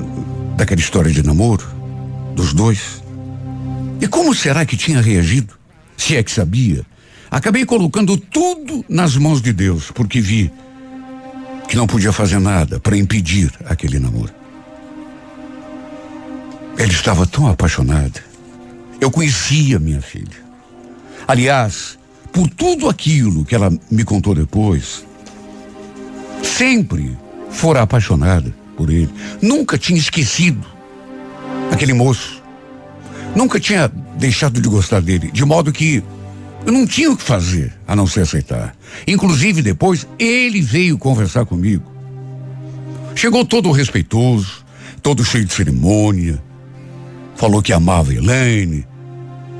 daquela 0.56 0.80
história 0.80 1.10
de 1.10 1.22
namoro? 1.22 1.66
Dos 2.34 2.52
dois? 2.52 3.02
E 4.00 4.06
como 4.06 4.34
será 4.34 4.64
que 4.64 4.76
tinha 4.76 5.00
reagido? 5.00 5.54
Se 5.96 6.16
é 6.16 6.22
que 6.22 6.30
sabia. 6.30 6.84
Acabei 7.30 7.64
colocando 7.64 8.16
tudo 8.16 8.84
nas 8.88 9.16
mãos 9.16 9.40
de 9.40 9.52
Deus, 9.52 9.90
porque 9.90 10.20
vi 10.20 10.50
que 11.70 11.76
não 11.76 11.86
podia 11.86 12.12
fazer 12.12 12.40
nada 12.40 12.80
para 12.80 12.96
impedir 12.96 13.52
aquele 13.64 14.00
namoro. 14.00 14.34
Ele 16.76 16.90
estava 16.90 17.24
tão 17.24 17.46
apaixonado. 17.46 18.20
Eu 19.00 19.08
conhecia 19.08 19.78
minha 19.78 20.02
filha. 20.02 20.50
Aliás, 21.28 21.96
por 22.32 22.50
tudo 22.50 22.88
aquilo 22.88 23.44
que 23.44 23.54
ela 23.54 23.72
me 23.88 24.02
contou 24.02 24.34
depois, 24.34 25.06
sempre 26.42 27.16
fora 27.50 27.82
apaixonada 27.82 28.52
por 28.76 28.90
ele. 28.90 29.10
Nunca 29.40 29.78
tinha 29.78 29.98
esquecido 29.98 30.66
aquele 31.70 31.92
moço. 31.92 32.42
Nunca 33.36 33.60
tinha 33.60 33.86
deixado 34.18 34.60
de 34.60 34.68
gostar 34.68 35.00
dele, 35.00 35.30
de 35.30 35.44
modo 35.44 35.70
que 35.70 36.02
eu 36.66 36.72
não 36.72 36.86
tinha 36.86 37.10
o 37.10 37.16
que 37.16 37.22
fazer 37.22 37.72
a 37.86 37.96
não 37.96 38.06
se 38.06 38.20
aceitar. 38.20 38.76
Inclusive, 39.06 39.62
depois, 39.62 40.06
ele 40.18 40.60
veio 40.60 40.98
conversar 40.98 41.46
comigo. 41.46 41.90
Chegou 43.14 43.44
todo 43.44 43.70
respeitoso, 43.70 44.64
todo 45.02 45.24
cheio 45.24 45.44
de 45.44 45.52
cerimônia. 45.52 46.42
Falou 47.36 47.62
que 47.62 47.72
amava 47.72 48.14
Elaine, 48.14 48.86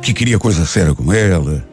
que 0.03 0.13
queria 0.13 0.39
coisa 0.39 0.67
séria 0.67 0.95
com 0.95 1.13
ela. 1.13 1.67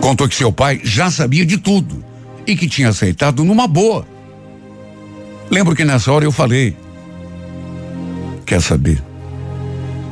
Contou 0.00 0.28
que 0.28 0.34
seu 0.34 0.52
pai 0.52 0.80
já 0.82 1.10
sabia 1.10 1.46
de 1.46 1.58
tudo 1.58 2.04
e 2.46 2.56
que 2.56 2.68
tinha 2.68 2.88
aceitado 2.88 3.44
numa 3.44 3.68
boa. 3.68 4.06
Lembro 5.48 5.76
que 5.76 5.84
nessa 5.84 6.10
hora 6.10 6.24
eu 6.24 6.32
falei: 6.32 6.76
Quer 8.44 8.60
saber? 8.60 9.02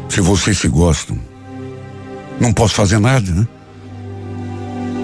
Se 0.09 0.20
vocês 0.20 0.59
se 0.59 0.68
gostam, 0.68 1.18
não 2.40 2.53
posso 2.53 2.74
fazer 2.74 2.98
nada, 2.98 3.31
né? 3.31 3.46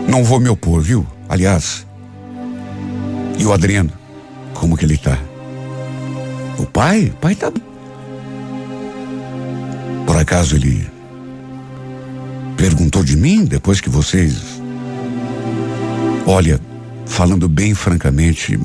Não 0.09 0.25
vou 0.25 0.40
me 0.40 0.49
opor, 0.49 0.81
viu? 0.81 1.07
Aliás, 1.29 1.87
e 3.38 3.44
o 3.44 3.53
Adriano, 3.53 3.92
como 4.55 4.77
que 4.77 4.85
ele 4.85 4.96
tá? 4.96 5.18
O 6.59 6.64
pai? 6.64 7.12
O 7.14 7.18
pai 7.18 7.35
tá. 7.35 7.53
Por 10.07 10.16
acaso 10.16 10.57
ele 10.57 10.88
perguntou 12.57 13.05
de 13.05 13.16
mim 13.16 13.44
depois 13.44 13.81
que 13.81 13.90
vocês. 13.90 14.35
Olha, 16.27 16.59
falando 17.05 17.49
bem 17.49 17.75
francamente, 17.75 18.59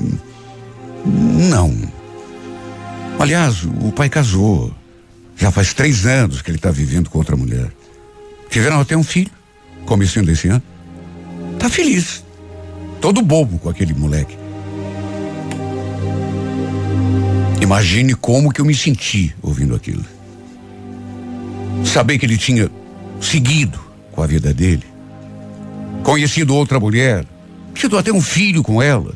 não. 1.04 1.74
Aliás, 3.18 3.64
o 3.64 3.92
pai 3.92 4.08
casou. 4.08 4.72
Já 5.36 5.50
faz 5.50 5.74
três 5.74 6.06
anos 6.06 6.40
que 6.40 6.50
ele 6.50 6.58
está 6.58 6.70
vivendo 6.70 7.10
com 7.10 7.18
outra 7.18 7.36
mulher. 7.36 7.70
Tiveram 8.52 8.80
até 8.80 8.94
um 8.94 9.02
filho, 9.02 9.30
comecinho 9.86 10.26
desse 10.26 10.46
ano. 10.48 10.62
Tá 11.58 11.70
feliz. 11.70 12.22
Todo 13.00 13.22
bobo 13.22 13.58
com 13.58 13.70
aquele 13.70 13.94
moleque. 13.94 14.36
Imagine 17.62 18.14
como 18.14 18.52
que 18.52 18.60
eu 18.60 18.66
me 18.66 18.74
senti 18.74 19.34
ouvindo 19.40 19.74
aquilo. 19.74 20.04
Saber 21.82 22.18
que 22.18 22.26
ele 22.26 22.36
tinha 22.36 22.70
seguido 23.22 23.80
com 24.12 24.22
a 24.22 24.26
vida 24.26 24.52
dele, 24.52 24.84
conhecido 26.02 26.54
outra 26.54 26.78
mulher, 26.78 27.24
tido 27.72 27.96
até 27.96 28.12
um 28.12 28.20
filho 28.20 28.62
com 28.62 28.82
ela, 28.82 29.14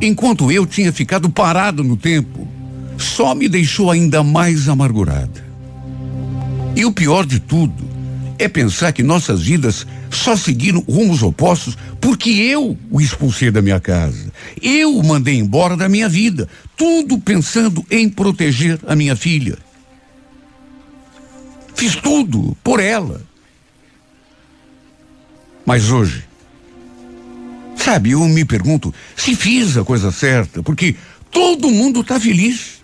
enquanto 0.00 0.52
eu 0.52 0.64
tinha 0.64 0.92
ficado 0.92 1.28
parado 1.28 1.82
no 1.82 1.96
tempo, 1.96 2.46
só 2.96 3.34
me 3.34 3.48
deixou 3.48 3.90
ainda 3.90 4.22
mais 4.22 4.68
amargurada. 4.68 5.44
E 6.76 6.84
o 6.84 6.92
pior 6.92 7.26
de 7.26 7.40
tudo 7.40 7.87
é 8.38 8.48
pensar 8.48 8.92
que 8.92 9.02
nossas 9.02 9.42
vidas 9.42 9.86
só 10.10 10.36
seguiram 10.36 10.80
rumos 10.80 11.22
opostos 11.22 11.76
porque 12.00 12.30
eu 12.30 12.78
o 12.90 13.00
expulsei 13.00 13.50
da 13.50 13.60
minha 13.60 13.80
casa. 13.80 14.32
Eu 14.62 14.96
o 14.96 15.06
mandei 15.06 15.36
embora 15.36 15.76
da 15.76 15.88
minha 15.88 16.08
vida. 16.08 16.48
Tudo 16.76 17.18
pensando 17.18 17.84
em 17.90 18.08
proteger 18.08 18.78
a 18.86 18.94
minha 18.94 19.16
filha. 19.16 19.58
Fiz 21.74 21.96
tudo 21.96 22.56
por 22.62 22.80
ela. 22.80 23.20
Mas 25.66 25.90
hoje, 25.90 26.24
sabe, 27.76 28.12
eu 28.12 28.20
me 28.20 28.44
pergunto 28.44 28.94
se 29.14 29.34
fiz 29.34 29.76
a 29.76 29.84
coisa 29.84 30.10
certa, 30.10 30.62
porque 30.62 30.96
todo 31.30 31.70
mundo 31.70 32.00
está 32.00 32.18
feliz. 32.18 32.78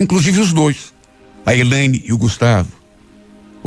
Inclusive 0.00 0.40
os 0.40 0.52
dois, 0.52 0.94
a 1.44 1.54
Elaine 1.54 2.02
e 2.06 2.12
o 2.12 2.18
Gustavo. 2.18 2.77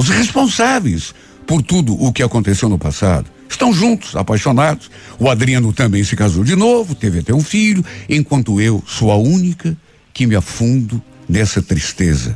Os 0.02 0.10
responsáveis 0.10 1.14
por 1.46 1.62
tudo 1.62 1.94
o 1.94 2.12
que 2.12 2.24
aconteceu 2.24 2.68
no 2.68 2.80
passado 2.80 3.30
estão 3.48 3.72
juntos, 3.72 4.16
apaixonados. 4.16 4.90
O 5.20 5.30
Adriano 5.30 5.72
também 5.72 6.04
se 6.04 6.16
casou 6.16 6.44
de 6.44 6.56
novo, 6.56 6.96
teve 6.96 7.20
até 7.20 7.32
um 7.32 7.44
filho, 7.44 7.86
enquanto 8.10 8.60
eu 8.60 8.84
sou 8.88 9.12
a 9.12 9.16
única 9.16 9.78
que 10.12 10.26
me 10.26 10.36
afundo 10.36 11.00
nessa 11.30 11.62
tristeza 11.62 12.36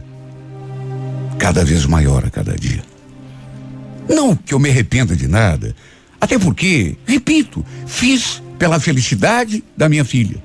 cada 1.40 1.66
vez 1.66 1.88
maior 1.88 2.24
a 2.24 2.30
cada 2.30 2.56
dia. 2.56 2.84
Não 4.08 4.36
que 4.36 4.54
eu 4.54 4.60
me 4.60 4.70
arrependa 4.70 5.16
de 5.16 5.28
nada, 5.28 5.76
até 6.22 6.38
porque, 6.38 6.96
repito, 7.04 7.66
fiz 7.88 8.44
pela 8.60 8.80
felicidade 8.80 9.64
da 9.76 9.90
minha 9.90 10.06
filha. 10.06 10.38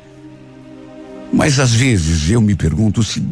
Mas 1.31 1.61
às 1.61 1.75
vezes 1.75 2.31
eu 2.31 2.41
me 2.41 2.55
pergunto 2.55 3.05
se, 3.05 3.23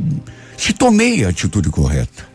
se 0.59 0.75
tomei 0.75 1.25
a 1.25 1.31
atitude 1.31 1.71
correta. 1.71 2.29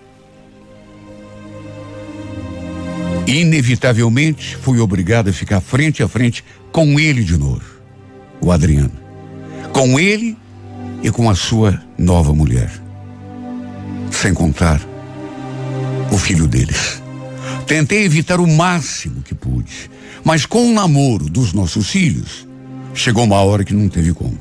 Inevitavelmente 3.25 4.57
fui 4.57 4.79
obrigado 4.79 5.29
a 5.29 5.33
ficar 5.33 5.62
frente 5.62 6.03
a 6.03 6.07
frente 6.07 6.43
com 6.71 6.99
ele 6.99 7.23
de 7.23 7.38
novo. 7.38 7.63
o 8.41 8.51
Adriano. 8.51 8.91
Com 9.71 9.97
ele 9.97 10.38
e 11.01 11.09
com 11.09 11.29
a 11.29 11.36
sua 11.36 11.81
nova 11.97 12.33
mulher. 12.33 12.69
Sem 14.12 14.33
contar 14.33 14.81
o 16.12 16.17
filho 16.17 16.47
deles. 16.47 17.01
Tentei 17.65 18.03
evitar 18.03 18.41
o 18.41 18.47
máximo 18.47 19.21
que 19.21 19.33
pude, 19.33 19.89
mas 20.23 20.45
com 20.45 20.67
o 20.67 20.73
namoro 20.73 21.29
dos 21.29 21.53
nossos 21.53 21.89
filhos, 21.89 22.45
chegou 22.93 23.23
uma 23.23 23.38
hora 23.38 23.63
que 23.63 23.73
não 23.73 23.88
teve 23.88 24.13
como. 24.13 24.38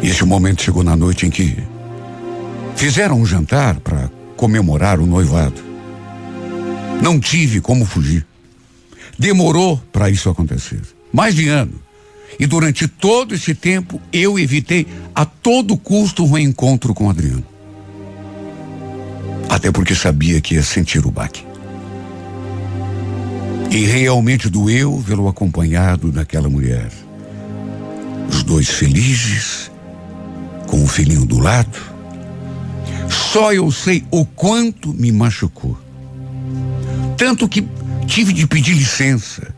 E 0.00 0.08
esse 0.08 0.24
momento 0.24 0.62
chegou 0.62 0.84
na 0.84 0.94
noite 0.94 1.26
em 1.26 1.30
que 1.30 1.56
fizeram 2.76 3.20
um 3.20 3.26
jantar 3.26 3.80
para 3.80 4.08
comemorar 4.36 5.00
o 5.00 5.06
noivado. 5.06 5.71
Não 7.02 7.18
tive 7.18 7.60
como 7.60 7.84
fugir. 7.84 8.24
Demorou 9.18 9.76
para 9.92 10.08
isso 10.08 10.30
acontecer. 10.30 10.80
Mais 11.12 11.34
de 11.34 11.48
ano. 11.48 11.74
E 12.38 12.46
durante 12.46 12.86
todo 12.86 13.34
esse 13.34 13.56
tempo 13.56 14.00
eu 14.12 14.38
evitei 14.38 14.86
a 15.12 15.24
todo 15.24 15.76
custo 15.76 16.24
um 16.24 16.30
reencontro 16.30 16.94
com 16.94 17.10
Adriano. 17.10 17.44
Até 19.50 19.72
porque 19.72 19.96
sabia 19.96 20.40
que 20.40 20.54
ia 20.54 20.62
sentir 20.62 21.04
o 21.04 21.10
baque. 21.10 21.44
E 23.68 23.84
realmente 23.84 24.48
doeu 24.48 24.96
vê-lo 24.98 25.26
acompanhado 25.26 26.12
daquela 26.12 26.48
mulher. 26.48 26.90
Os 28.30 28.44
dois 28.44 28.68
felizes, 28.68 29.72
com 30.68 30.84
o 30.84 30.86
filhinho 30.86 31.26
do 31.26 31.40
lado. 31.40 31.78
Só 33.10 33.52
eu 33.52 33.72
sei 33.72 34.04
o 34.08 34.24
quanto 34.24 34.94
me 34.94 35.10
machucou. 35.10 35.76
Tanto 37.16 37.48
que 37.48 37.66
tive 38.06 38.32
de 38.32 38.46
pedir 38.46 38.74
licença 38.74 39.54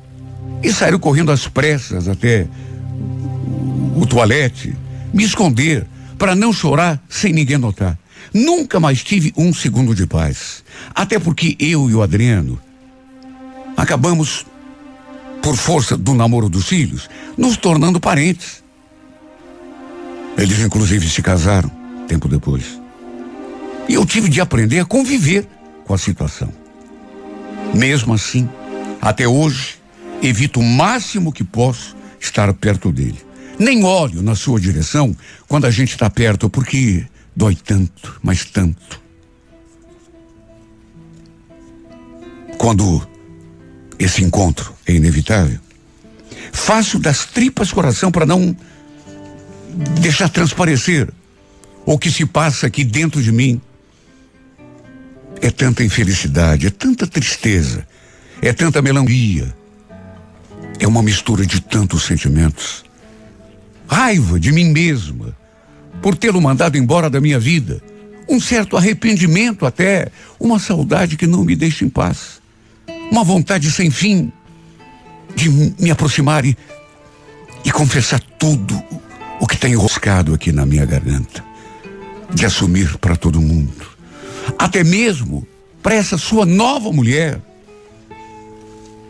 e 0.62 0.72
sair 0.72 0.98
correndo 0.98 1.30
às 1.30 1.46
pressas 1.46 2.08
até 2.08 2.46
o 3.96 4.06
toalete, 4.06 4.74
me 5.12 5.24
esconder 5.24 5.86
para 6.18 6.34
não 6.34 6.52
chorar 6.52 7.02
sem 7.08 7.32
ninguém 7.32 7.58
notar. 7.58 7.98
Nunca 8.32 8.80
mais 8.80 9.02
tive 9.02 9.32
um 9.36 9.52
segundo 9.52 9.94
de 9.94 10.06
paz. 10.06 10.64
Até 10.94 11.18
porque 11.18 11.56
eu 11.58 11.88
e 11.88 11.94
o 11.94 12.02
Adriano 12.02 12.58
acabamos, 13.76 14.46
por 15.42 15.56
força 15.56 15.96
do 15.96 16.14
namoro 16.14 16.48
dos 16.48 16.68
filhos, 16.68 17.08
nos 17.36 17.56
tornando 17.56 18.00
parentes. 18.00 18.64
Eles, 20.38 20.58
inclusive, 20.60 21.08
se 21.08 21.20
casaram 21.22 21.70
tempo 22.08 22.28
depois. 22.28 22.80
E 23.88 23.94
eu 23.94 24.06
tive 24.06 24.28
de 24.28 24.40
aprender 24.40 24.80
a 24.80 24.84
conviver 24.84 25.46
com 25.84 25.92
a 25.92 25.98
situação. 25.98 26.63
Mesmo 27.74 28.14
assim, 28.14 28.48
até 29.00 29.26
hoje, 29.26 29.76
evito 30.22 30.60
o 30.60 30.62
máximo 30.62 31.32
que 31.32 31.44
posso 31.44 31.96
estar 32.20 32.52
perto 32.54 32.90
dele. 32.90 33.18
Nem 33.58 33.84
olho 33.84 34.22
na 34.22 34.34
sua 34.34 34.58
direção 34.58 35.14
quando 35.46 35.66
a 35.66 35.70
gente 35.70 35.90
está 35.90 36.08
perto, 36.08 36.48
porque 36.48 37.04
dói 37.34 37.54
tanto, 37.54 38.18
mas 38.22 38.44
tanto. 38.44 39.00
Quando 42.58 43.06
esse 43.98 44.22
encontro 44.22 44.72
é 44.87 44.92
inevitável, 44.92 45.58
faço 46.52 46.98
das 46.98 47.26
tripas 47.26 47.72
coração 47.72 48.10
para 48.10 48.24
não 48.24 48.56
deixar 50.00 50.28
transparecer 50.28 51.12
o 51.84 51.98
que 51.98 52.10
se 52.10 52.24
passa 52.24 52.66
aqui 52.66 52.84
dentro 52.84 53.22
de 53.22 53.32
mim. 53.32 53.60
É 55.40 55.50
tanta 55.50 55.84
infelicidade, 55.84 56.66
é 56.66 56.70
tanta 56.70 57.06
tristeza, 57.06 57.86
é 58.40 58.52
tanta 58.52 58.80
melancolia. 58.80 59.54
É 60.78 60.86
uma 60.86 61.02
mistura 61.02 61.46
de 61.46 61.60
tantos 61.60 62.04
sentimentos. 62.04 62.84
Raiva 63.86 64.40
de 64.40 64.50
mim 64.52 64.70
mesma 64.70 65.36
por 66.02 66.16
tê-lo 66.16 66.40
mandado 66.40 66.76
embora 66.76 67.08
da 67.08 67.20
minha 67.20 67.38
vida. 67.38 67.80
Um 68.28 68.40
certo 68.40 68.76
arrependimento 68.76 69.64
até, 69.66 70.08
uma 70.38 70.58
saudade 70.58 71.16
que 71.16 71.26
não 71.26 71.44
me 71.44 71.54
deixa 71.54 71.84
em 71.84 71.88
paz. 71.88 72.40
Uma 73.10 73.24
vontade 73.24 73.70
sem 73.70 73.90
fim 73.90 74.32
de 75.34 75.48
me 75.48 75.90
aproximar 75.90 76.44
e, 76.44 76.56
e 77.64 77.70
confessar 77.70 78.20
tudo 78.38 78.82
o 79.40 79.46
que 79.46 79.56
tem 79.56 79.72
enroscado 79.72 80.34
aqui 80.34 80.52
na 80.52 80.66
minha 80.66 80.84
garganta. 80.84 81.44
De 82.32 82.44
assumir 82.44 82.98
para 82.98 83.16
todo 83.16 83.40
mundo. 83.40 83.93
Até 84.59 84.85
mesmo 84.85 85.46
para 85.83 85.94
essa 85.94 86.16
sua 86.16 86.44
nova 86.46 86.92
mulher. 86.92 87.40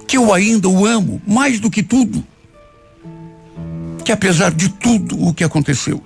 Que 0.07 0.17
eu 0.17 0.33
ainda 0.33 0.69
o 0.69 0.85
amo 0.87 1.21
mais 1.27 1.61
do 1.61 1.71
que 1.71 1.83
tudo. 1.83 2.25
Que 4.05 4.13
apesar 4.13 4.53
de 4.53 4.69
tudo 4.69 5.21
o 5.21 5.33
que 5.33 5.43
aconteceu, 5.43 6.03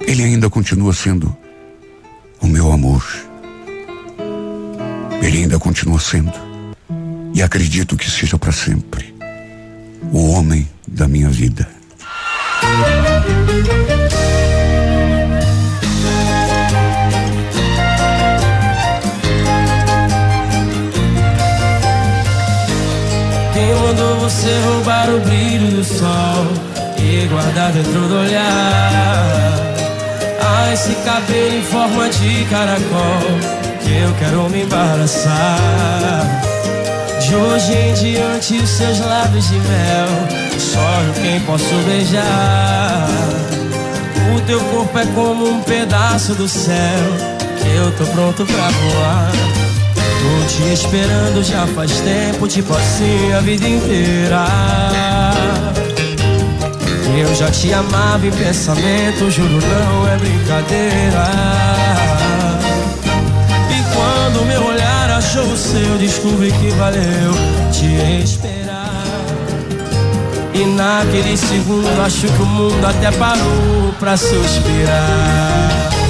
ele 0.00 0.22
ainda 0.22 0.48
continua 0.48 0.92
sendo 0.92 1.34
o 2.40 2.46
meu 2.46 2.72
amor. 2.72 3.04
Ele 5.22 5.38
ainda 5.38 5.58
continua 5.58 6.00
sendo, 6.00 6.32
e 7.32 7.40
acredito 7.42 7.96
que 7.96 8.10
seja 8.10 8.36
para 8.36 8.50
sempre, 8.50 9.14
o 10.12 10.30
homem 10.30 10.68
da 10.86 11.06
minha 11.06 11.28
vida. 11.28 11.68
Você 24.32 24.58
roubar 24.64 25.10
o 25.10 25.20
brilho 25.20 25.76
do 25.76 25.84
sol 25.84 26.46
e 26.98 27.26
guardar 27.26 27.70
dentro 27.70 27.92
do 27.92 28.18
olhar? 28.18 29.60
Ah, 30.40 30.72
esse 30.72 30.94
cabelo 31.04 31.58
em 31.58 31.62
forma 31.62 32.08
de 32.08 32.44
caracol 32.46 33.20
que 33.82 33.92
eu 33.94 34.14
quero 34.18 34.48
me 34.48 34.62
embaraçar. 34.62 36.24
De 37.20 37.34
hoje 37.34 37.72
em 37.74 37.92
diante, 37.92 38.56
os 38.56 38.70
seus 38.70 39.00
lábios 39.00 39.48
de 39.48 39.56
mel, 39.56 40.08
só 40.58 41.02
eu 41.06 41.22
quem 41.22 41.40
posso 41.40 41.74
beijar. 41.86 43.06
O 44.34 44.40
teu 44.46 44.60
corpo 44.60 44.98
é 44.98 45.06
como 45.14 45.46
um 45.46 45.62
pedaço 45.62 46.34
do 46.34 46.48
céu 46.48 47.04
que 47.58 47.68
eu 47.76 47.92
tô 47.92 48.06
pronto 48.06 48.46
pra 48.46 48.70
voar. 48.70 49.61
Tô 50.22 50.46
te 50.46 50.72
esperando 50.72 51.42
já 51.42 51.66
faz 51.66 51.90
tempo, 52.00 52.46
tipo 52.46 52.72
assim 52.72 53.32
a 53.32 53.40
vida 53.40 53.68
inteira. 53.68 54.44
Eu 57.18 57.34
já 57.34 57.50
te 57.50 57.72
amava 57.72 58.24
em 58.24 58.30
pensamento, 58.30 59.28
juro 59.32 59.58
não 59.60 60.08
é 60.08 60.16
brincadeira. 60.16 61.24
E 63.68 63.82
quando 63.94 64.46
meu 64.46 64.64
olhar 64.64 65.10
achou 65.10 65.44
o 65.44 65.56
seu, 65.56 65.98
descobri 65.98 66.52
que 66.52 66.70
valeu 66.70 67.32
te 67.72 68.22
esperar. 68.22 69.02
E 70.54 70.64
naquele 70.64 71.36
segundo 71.36 72.00
acho 72.00 72.28
que 72.28 72.42
o 72.42 72.46
mundo 72.46 72.86
até 72.86 73.10
parou 73.10 73.92
pra 73.98 74.16
suspirar. 74.16 76.01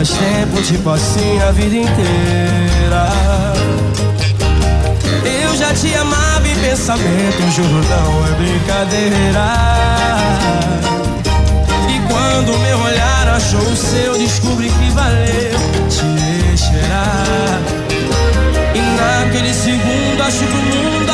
faz 0.00 0.08
tempo, 0.12 0.62
tipo 0.62 0.88
assim 0.88 1.38
a 1.46 1.50
vida 1.52 1.76
inteira. 1.76 3.06
Eu 5.42 5.54
já 5.56 5.74
te 5.74 5.94
amava 5.94 6.48
em 6.48 6.54
pensamento, 6.56 7.50
juro 7.54 7.84
não 7.84 8.26
é 8.26 8.30
brincadeira. 8.38 9.44
E 11.86 12.00
quando 12.08 12.58
meu 12.60 12.78
olhar 12.78 13.28
achou 13.28 13.60
o 13.60 13.76
seu, 13.76 14.16
descobri 14.16 14.70
que 14.70 14.90
valeu 14.92 15.58
te 15.90 16.56
cheirar. 16.56 17.60
E 18.74 18.80
naquele 18.96 19.52
segundo 19.52 20.22
acho 20.22 20.38
que 20.38 20.44
o 20.44 20.62
mundo 20.62 21.12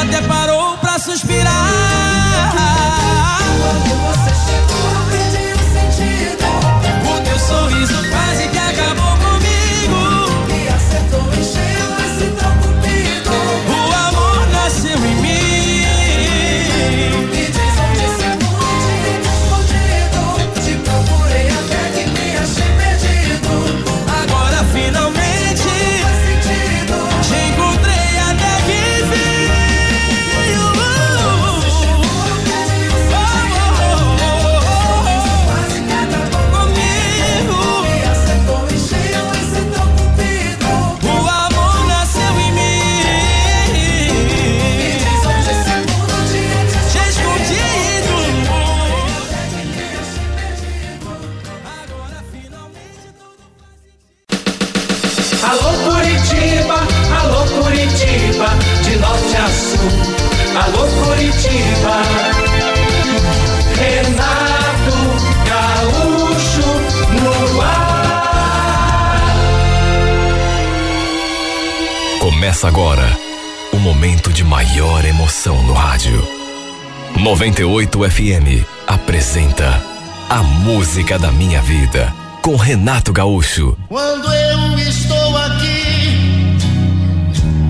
98 77.47 78.11
FM 78.11 78.67
apresenta 78.89 79.81
A 80.29 80.43
Música 80.43 81.17
da 81.17 81.31
Minha 81.31 81.63
Vida 81.63 82.13
com 82.43 82.57
Renato 82.57 83.13
Gaúcho. 83.13 83.77
Quando 83.89 84.27
eu 84.35 84.77
estou 84.81 85.37
aqui, 85.39 86.59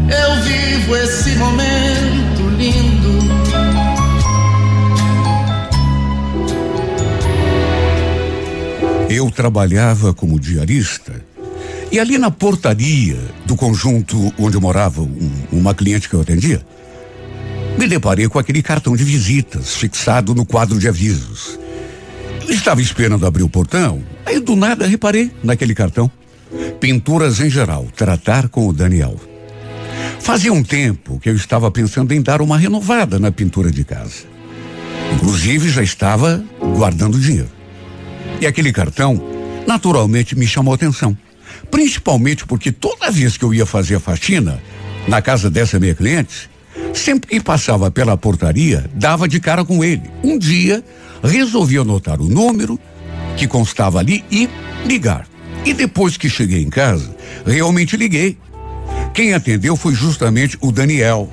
eu 0.09 0.43
vivo 0.45 0.97
esse 0.97 1.37
momento 1.37 2.49
lindo. 2.57 3.27
Eu 9.09 9.31
trabalhava 9.31 10.13
como 10.13 10.39
diarista 10.39 11.13
e 11.91 11.99
ali 12.01 12.19
na 12.19 12.31
portaria 12.31 13.17
do 13.45 13.55
conjunto 13.55 14.33
onde 14.39 14.59
morava 14.59 15.01
um- 15.03 15.31
uma 15.53 15.75
cliente 15.75 16.09
que 16.09 16.15
eu 16.15 16.21
atendia, 16.21 16.61
me 17.79 17.87
deparei 17.87 18.29
com 18.29 18.39
aquele 18.39 18.63
cartão 18.63 18.97
de 18.97 19.05
visitas 19.05 19.75
fixado 19.75 20.35
no 20.35 20.45
quadro 20.45 20.79
de 20.79 20.89
avisos. 20.89 21.59
Estava 22.49 22.81
esperando 22.81 23.27
abrir 23.27 23.43
o 23.43 23.49
portão, 23.49 24.03
aí 24.25 24.41
do 24.41 24.57
nada 24.57 24.87
reparei 24.87 25.31
naquele 25.43 25.75
cartão. 25.75 26.11
Pinturas 26.81 27.41
em 27.41 27.51
geral, 27.51 27.87
tratar 27.95 28.49
com 28.49 28.69
o 28.69 28.73
Daniel. 28.73 29.19
Fazia 30.21 30.53
um 30.53 30.63
tempo 30.63 31.19
que 31.19 31.29
eu 31.29 31.35
estava 31.35 31.71
pensando 31.71 32.13
em 32.13 32.23
dar 32.23 32.41
uma 32.41 32.57
renovada 32.57 33.19
na 33.19 33.31
pintura 33.31 33.71
de 33.71 33.85
casa. 33.85 34.25
Inclusive 35.15 35.69
já 35.69 35.83
estava 35.83 36.43
guardando 36.77 37.19
dinheiro. 37.19 37.51
E 38.41 38.47
aquele 38.47 38.73
cartão, 38.73 39.21
naturalmente, 39.67 40.37
me 40.37 40.47
chamou 40.47 40.75
atenção. 40.75 41.17
Principalmente 41.71 42.47
porque 42.47 42.73
toda 42.73 43.11
vez 43.11 43.37
que 43.37 43.45
eu 43.45 43.55
ia 43.55 43.67
fazer 43.67 43.97
a 43.97 44.01
faxina 44.01 44.61
na 45.09 45.23
casa 45.23 45.49
dessa 45.49 45.79
minha 45.79 45.95
cliente, 45.95 46.51
sempre 46.95 47.31
que 47.31 47.41
passava 47.41 47.91
pela 47.91 48.17
portaria, 48.17 48.89
dava 48.95 49.29
de 49.29 49.41
cara 49.41 49.65
com 49.65 49.85
ele. 49.85 50.03
Um 50.23 50.39
dia, 50.39 50.83
resolvi 51.23 51.79
anotar 51.79 52.21
o 52.21 52.29
número 52.29 52.79
que 53.37 53.47
constava 53.47 53.99
ali 53.99 54.25
e 54.31 54.49
ligar. 54.87 55.27
E 55.65 55.73
depois 55.73 56.17
que 56.17 56.29
cheguei 56.29 56.63
em 56.63 56.71
casa, 56.71 57.15
realmente 57.45 57.97
liguei. 57.97 58.37
Quem 59.13 59.35
atendeu 59.35 59.77
foi 59.77 59.95
justamente 59.95 60.57
o 60.61 60.71
Daniel. 60.71 61.29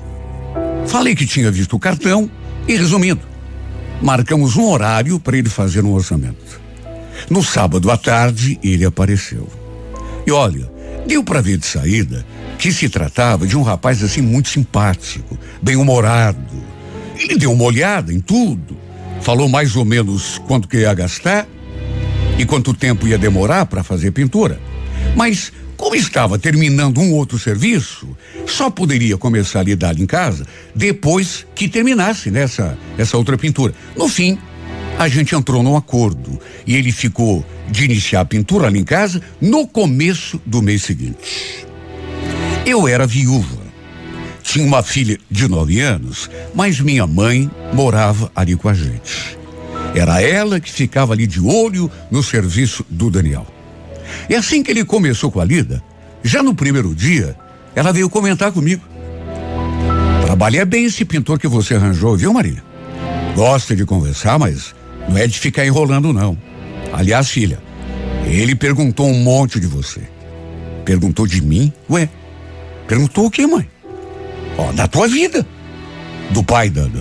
Falei 0.86 1.14
que 1.14 1.26
tinha 1.26 1.50
visto 1.50 1.76
o 1.76 1.78
cartão 1.78 2.30
e, 2.66 2.76
resumindo, 2.76 3.20
marcamos 4.02 4.56
um 4.56 4.68
horário 4.68 5.20
para 5.20 5.36
ele 5.36 5.48
fazer 5.48 5.84
um 5.84 5.92
orçamento. 5.92 6.60
No 7.30 7.42
sábado 7.42 7.90
à 7.90 7.96
tarde, 7.96 8.58
ele 8.62 8.84
apareceu. 8.84 9.48
E 10.26 10.30
olha, 10.30 10.70
deu 11.06 11.22
para 11.22 11.40
ver 11.40 11.58
de 11.58 11.66
saída 11.66 12.24
que 12.58 12.72
se 12.72 12.88
tratava 12.88 13.46
de 13.46 13.56
um 13.56 13.62
rapaz 13.62 14.02
assim 14.02 14.20
muito 14.20 14.48
simpático, 14.48 15.38
bem-humorado. 15.60 16.62
Ele 17.16 17.36
deu 17.36 17.52
uma 17.52 17.64
olhada 17.64 18.12
em 18.12 18.20
tudo, 18.20 18.76
falou 19.20 19.48
mais 19.48 19.76
ou 19.76 19.84
menos 19.84 20.38
quanto 20.46 20.68
que 20.68 20.78
ia 20.78 20.94
gastar 20.94 21.46
e 22.38 22.44
quanto 22.44 22.74
tempo 22.74 23.06
ia 23.06 23.18
demorar 23.18 23.66
para 23.66 23.82
fazer 23.82 24.10
pintura. 24.10 24.60
Mas 25.16 25.52
como 25.76 25.94
estava 25.94 26.38
terminando 26.38 26.98
um 26.98 27.12
outro 27.12 27.38
serviço, 27.38 28.16
só 28.46 28.70
poderia 28.70 29.18
começar 29.18 29.60
a 29.60 29.64
lidar 29.64 29.98
em 29.98 30.06
casa 30.06 30.46
depois 30.74 31.46
que 31.54 31.68
terminasse 31.68 32.30
nessa 32.30 32.78
essa 32.96 33.16
outra 33.16 33.36
pintura. 33.36 33.74
No 33.96 34.08
fim, 34.08 34.38
a 34.98 35.08
gente 35.08 35.34
entrou 35.34 35.62
num 35.62 35.76
acordo 35.76 36.40
e 36.66 36.76
ele 36.76 36.92
ficou 36.92 37.44
de 37.70 37.84
iniciar 37.84 38.20
a 38.20 38.24
pintura 38.24 38.66
ali 38.66 38.78
em 38.78 38.84
casa 38.84 39.20
no 39.40 39.66
começo 39.66 40.40
do 40.44 40.62
mês 40.62 40.82
seguinte. 40.82 41.66
Eu 42.66 42.88
era 42.88 43.06
viúva. 43.06 43.64
Tinha 44.42 44.66
uma 44.66 44.82
filha 44.82 45.18
de 45.30 45.48
nove 45.48 45.80
anos, 45.80 46.30
mas 46.54 46.80
minha 46.80 47.06
mãe 47.06 47.50
morava 47.72 48.30
ali 48.36 48.54
com 48.56 48.68
a 48.68 48.74
gente. 48.74 49.38
Era 49.94 50.20
ela 50.20 50.60
que 50.60 50.70
ficava 50.70 51.12
ali 51.12 51.26
de 51.26 51.40
olho 51.40 51.90
no 52.10 52.22
serviço 52.22 52.84
do 52.88 53.10
Daniel. 53.10 53.46
E 54.28 54.34
assim 54.34 54.62
que 54.62 54.70
ele 54.70 54.84
começou 54.84 55.30
com 55.30 55.40
a 55.40 55.44
lida, 55.44 55.82
já 56.22 56.42
no 56.42 56.54
primeiro 56.54 56.94
dia, 56.94 57.36
ela 57.74 57.92
veio 57.92 58.10
comentar 58.10 58.52
comigo. 58.52 58.82
Trabalha 60.24 60.64
bem 60.64 60.84
esse 60.84 61.04
pintor 61.04 61.38
que 61.38 61.46
você 61.46 61.74
arranjou, 61.74 62.16
viu, 62.16 62.32
Maria? 62.32 62.62
Gosta 63.34 63.74
de 63.74 63.84
conversar, 63.84 64.38
mas 64.38 64.74
não 65.08 65.16
é 65.16 65.26
de 65.26 65.38
ficar 65.38 65.66
enrolando, 65.66 66.12
não. 66.12 66.36
Aliás, 66.94 67.28
filha, 67.28 67.60
ele 68.24 68.54
perguntou 68.54 69.08
um 69.08 69.18
monte 69.20 69.58
de 69.58 69.66
você. 69.66 70.00
Perguntou 70.84 71.26
de 71.26 71.42
mim? 71.42 71.72
Ué, 71.90 72.08
perguntou 72.86 73.26
o 73.26 73.30
quê, 73.30 73.48
mãe? 73.48 73.68
Ó, 74.56 74.70
da 74.70 74.86
tua 74.86 75.08
vida. 75.08 75.44
Do 76.30 76.44
pai 76.44 76.70
da, 76.70 76.82
da, 76.82 77.00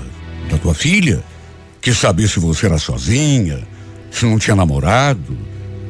da 0.50 0.58
tua 0.58 0.74
filha. 0.74 1.24
Quis 1.80 1.96
saber 1.96 2.28
se 2.28 2.40
você 2.40 2.66
era 2.66 2.80
sozinha, 2.80 3.68
se 4.10 4.26
não 4.26 4.40
tinha 4.40 4.56
namorado. 4.56 5.38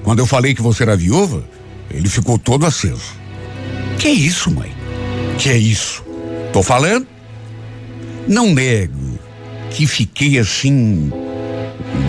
Quando 0.03 0.19
eu 0.19 0.25
falei 0.25 0.53
que 0.53 0.61
você 0.61 0.83
era 0.83 0.97
viúva, 0.97 1.41
ele 1.89 2.09
ficou 2.09 2.37
todo 2.37 2.65
aceso. 2.65 3.13
Que 3.97 4.09
isso, 4.09 4.51
mãe? 4.51 4.71
Que 5.37 5.49
é 5.49 5.57
isso? 5.57 6.03
Tô 6.51 6.61
falando? 6.61 7.07
Não 8.27 8.53
nego 8.53 9.17
que 9.69 9.87
fiquei 9.87 10.37
assim, 10.37 11.09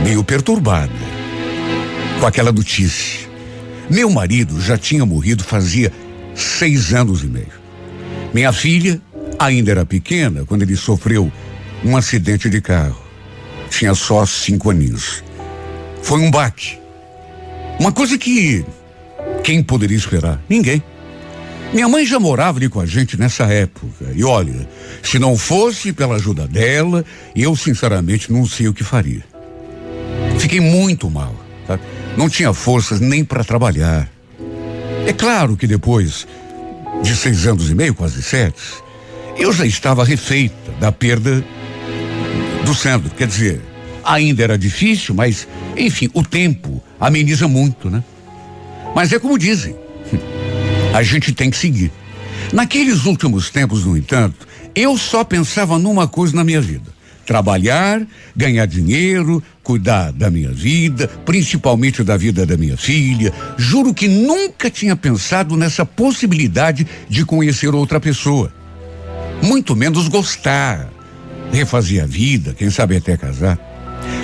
meio 0.02 0.24
perturbada 0.24 1.13
com 2.24 2.28
aquela 2.28 2.50
notícia. 2.50 3.28
Meu 3.90 4.08
marido 4.08 4.58
já 4.58 4.78
tinha 4.78 5.04
morrido 5.04 5.44
fazia 5.44 5.92
seis 6.34 6.94
anos 6.94 7.22
e 7.22 7.26
meio. 7.26 7.52
Minha 8.32 8.50
filha 8.50 8.98
ainda 9.38 9.70
era 9.70 9.84
pequena 9.84 10.42
quando 10.46 10.62
ele 10.62 10.74
sofreu 10.74 11.30
um 11.84 11.94
acidente 11.94 12.48
de 12.48 12.62
carro. 12.62 12.98
Tinha 13.68 13.94
só 13.94 14.24
cinco 14.24 14.70
aninhos. 14.70 15.22
Foi 16.02 16.18
um 16.18 16.30
baque. 16.30 16.78
Uma 17.78 17.92
coisa 17.92 18.16
que 18.16 18.64
quem 19.42 19.62
poderia 19.62 19.98
esperar? 19.98 20.42
Ninguém. 20.48 20.82
Minha 21.74 21.90
mãe 21.90 22.06
já 22.06 22.18
morava 22.18 22.56
ali 22.56 22.70
com 22.70 22.80
a 22.80 22.86
gente 22.86 23.20
nessa 23.20 23.44
época. 23.44 24.12
E 24.14 24.24
olha, 24.24 24.66
se 25.02 25.18
não 25.18 25.36
fosse 25.36 25.92
pela 25.92 26.14
ajuda 26.14 26.48
dela, 26.48 27.04
eu 27.36 27.54
sinceramente 27.54 28.32
não 28.32 28.46
sei 28.46 28.66
o 28.66 28.72
que 28.72 28.82
faria. 28.82 29.22
Fiquei 30.38 30.60
muito 30.60 31.10
mal. 31.10 31.44
Tá? 31.66 31.78
Não 32.16 32.28
tinha 32.28 32.52
forças 32.52 33.00
nem 33.00 33.24
para 33.24 33.44
trabalhar. 33.44 34.08
É 35.06 35.12
claro 35.12 35.56
que 35.56 35.66
depois 35.66 36.26
de 37.02 37.14
seis 37.14 37.46
anos 37.46 37.70
e 37.70 37.74
meio, 37.74 37.94
quase 37.94 38.22
sete, 38.22 38.60
eu 39.36 39.52
já 39.52 39.66
estava 39.66 40.04
refeita 40.04 40.72
da 40.80 40.90
perda 40.92 41.44
do 42.64 42.74
Sandro. 42.74 43.10
Quer 43.10 43.26
dizer, 43.26 43.60
ainda 44.04 44.42
era 44.42 44.56
difícil, 44.56 45.14
mas, 45.14 45.46
enfim, 45.76 46.08
o 46.14 46.22
tempo 46.22 46.82
ameniza 46.98 47.48
muito, 47.48 47.90
né? 47.90 48.02
Mas 48.94 49.12
é 49.12 49.18
como 49.18 49.38
dizem, 49.38 49.76
a 50.94 51.02
gente 51.02 51.32
tem 51.32 51.50
que 51.50 51.56
seguir. 51.56 51.90
Naqueles 52.52 53.04
últimos 53.04 53.50
tempos, 53.50 53.84
no 53.84 53.96
entanto, 53.96 54.46
Eu 54.74 54.98
só 54.98 55.22
pensava 55.22 55.78
numa 55.78 56.08
coisa 56.08 56.34
na 56.34 56.42
minha 56.42 56.60
vida: 56.60 56.90
trabalhar, 57.24 58.06
ganhar 58.36 58.66
dinheiro, 58.66 59.42
cuidar 59.62 60.12
da 60.12 60.30
minha 60.30 60.50
vida, 60.50 61.08
principalmente 61.24 62.04
da 62.04 62.16
vida 62.16 62.44
da 62.46 62.56
minha 62.56 62.76
filha. 62.76 63.32
Juro 63.56 63.94
que 63.94 64.06
nunca 64.06 64.70
tinha 64.70 64.94
pensado 64.94 65.56
nessa 65.56 65.84
possibilidade 65.84 66.86
de 67.08 67.24
conhecer 67.24 67.74
outra 67.74 67.98
pessoa. 67.98 68.52
Muito 69.42 69.74
menos 69.74 70.08
gostar, 70.08 70.88
refazer 71.52 72.02
a 72.02 72.06
vida, 72.06 72.54
quem 72.54 72.70
sabe 72.70 72.96
até 72.96 73.16
casar. 73.16 73.58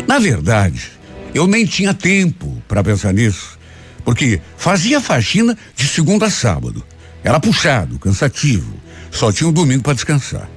Na 0.06 0.18
verdade, 0.18 0.92
eu 1.34 1.46
nem 1.46 1.64
tinha 1.64 1.94
tempo 1.94 2.62
para 2.68 2.82
pensar 2.82 3.12
nisso, 3.12 3.58
porque 4.04 4.40
fazia 4.56 5.00
faxina 5.00 5.56
de 5.74 5.86
segunda 5.86 6.26
a 6.26 6.30
sábado. 6.30 6.84
Era 7.22 7.38
puxado, 7.38 7.98
cansativo. 7.98 8.74
Só 9.10 9.32
tinha 9.32 9.46
o 9.46 9.50
um 9.50 9.52
domingo 9.52 9.82
para 9.82 9.94
descansar. 9.94 10.48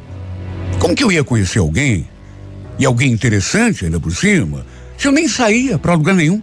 Como 0.80 0.96
que 0.96 1.04
eu 1.04 1.12
ia 1.12 1.24
conhecer 1.24 1.60
alguém 1.60 2.08
e 2.78 2.86
alguém 2.86 3.12
interessante 3.12 3.86
ainda 3.86 4.00
por 4.00 4.12
cima, 4.16 4.66
se 4.98 5.08
eu 5.08 5.12
nem 5.12 5.28
saía 5.28 5.78
para 5.78 5.94
lugar 5.94 6.16
nenhum? 6.16 6.42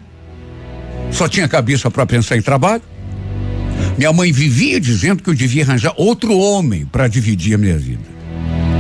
Só 1.10 1.28
tinha 1.28 1.48
cabeça 1.48 1.90
para 1.90 2.06
pensar 2.06 2.36
em 2.36 2.42
trabalho. 2.42 2.82
Minha 3.98 4.12
mãe 4.12 4.32
vivia 4.32 4.80
dizendo 4.80 5.22
que 5.22 5.30
eu 5.30 5.34
devia 5.34 5.62
arranjar 5.62 5.92
outro 5.96 6.36
homem 6.36 6.86
para 6.86 7.08
dividir 7.08 7.54
a 7.54 7.58
minha 7.58 7.76
vida. 7.76 8.04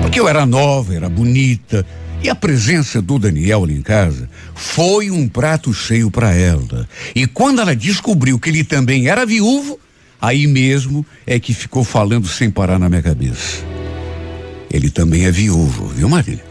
Porque 0.00 0.18
eu 0.18 0.28
era 0.28 0.46
nova, 0.46 0.94
era 0.94 1.08
bonita, 1.08 1.84
e 2.22 2.28
a 2.28 2.34
presença 2.34 3.00
do 3.00 3.18
Daniel 3.18 3.64
ali 3.64 3.74
em 3.74 3.82
casa 3.82 4.28
foi 4.54 5.10
um 5.10 5.28
prato 5.28 5.72
cheio 5.72 6.10
para 6.10 6.34
ela. 6.34 6.88
E 7.14 7.26
quando 7.26 7.60
ela 7.60 7.74
descobriu 7.74 8.38
que 8.38 8.50
ele 8.50 8.62
também 8.62 9.08
era 9.08 9.24
viúvo, 9.24 9.78
aí 10.20 10.46
mesmo 10.46 11.04
é 11.26 11.40
que 11.40 11.54
ficou 11.54 11.82
falando 11.82 12.28
sem 12.28 12.50
parar 12.50 12.78
na 12.78 12.88
minha 12.88 13.02
cabeça. 13.02 13.64
Ele 14.70 14.90
também 14.90 15.24
é 15.24 15.30
viúvo, 15.30 15.88
viu, 15.88 16.08
Marília? 16.08 16.49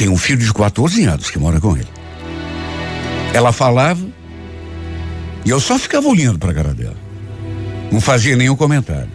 Tem 0.00 0.08
um 0.08 0.16
filho 0.16 0.38
de 0.38 0.50
14 0.50 1.04
anos 1.04 1.30
que 1.30 1.38
mora 1.38 1.60
com 1.60 1.76
ele. 1.76 1.86
Ela 3.34 3.52
falava 3.52 4.02
e 5.44 5.50
eu 5.50 5.60
só 5.60 5.78
ficava 5.78 6.08
olhando 6.08 6.38
para 6.38 6.52
a 6.52 6.54
cara 6.54 6.72
dela. 6.72 6.96
Não 7.92 8.00
fazia 8.00 8.34
nenhum 8.34 8.56
comentário. 8.56 9.10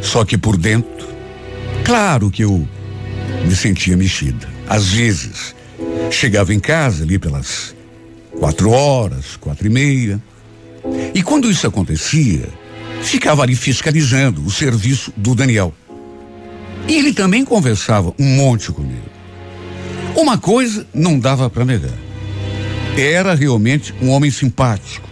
Só 0.00 0.24
que 0.24 0.38
por 0.38 0.56
dentro, 0.56 1.08
claro 1.84 2.30
que 2.30 2.44
eu 2.44 2.64
me 3.44 3.56
sentia 3.56 3.96
mexida. 3.96 4.48
Às 4.68 4.86
vezes, 4.86 5.52
chegava 6.12 6.54
em 6.54 6.60
casa 6.60 7.02
ali 7.02 7.18
pelas 7.18 7.74
quatro 8.38 8.70
horas, 8.70 9.34
quatro 9.34 9.66
e 9.66 9.70
meia. 9.70 10.22
E 11.12 11.24
quando 11.24 11.50
isso 11.50 11.66
acontecia, 11.66 12.48
ficava 13.02 13.42
ali 13.42 13.56
fiscalizando 13.56 14.46
o 14.46 14.50
serviço 14.52 15.12
do 15.16 15.34
Daniel. 15.34 15.74
E 16.86 16.94
ele 16.94 17.12
também 17.12 17.44
conversava 17.44 18.14
um 18.16 18.36
monte 18.36 18.70
comigo. 18.70 19.13
Uma 20.16 20.38
coisa 20.38 20.86
não 20.94 21.18
dava 21.18 21.50
para 21.50 21.64
negar. 21.64 21.92
Era 22.96 23.34
realmente 23.34 23.92
um 24.00 24.10
homem 24.10 24.30
simpático. 24.30 25.08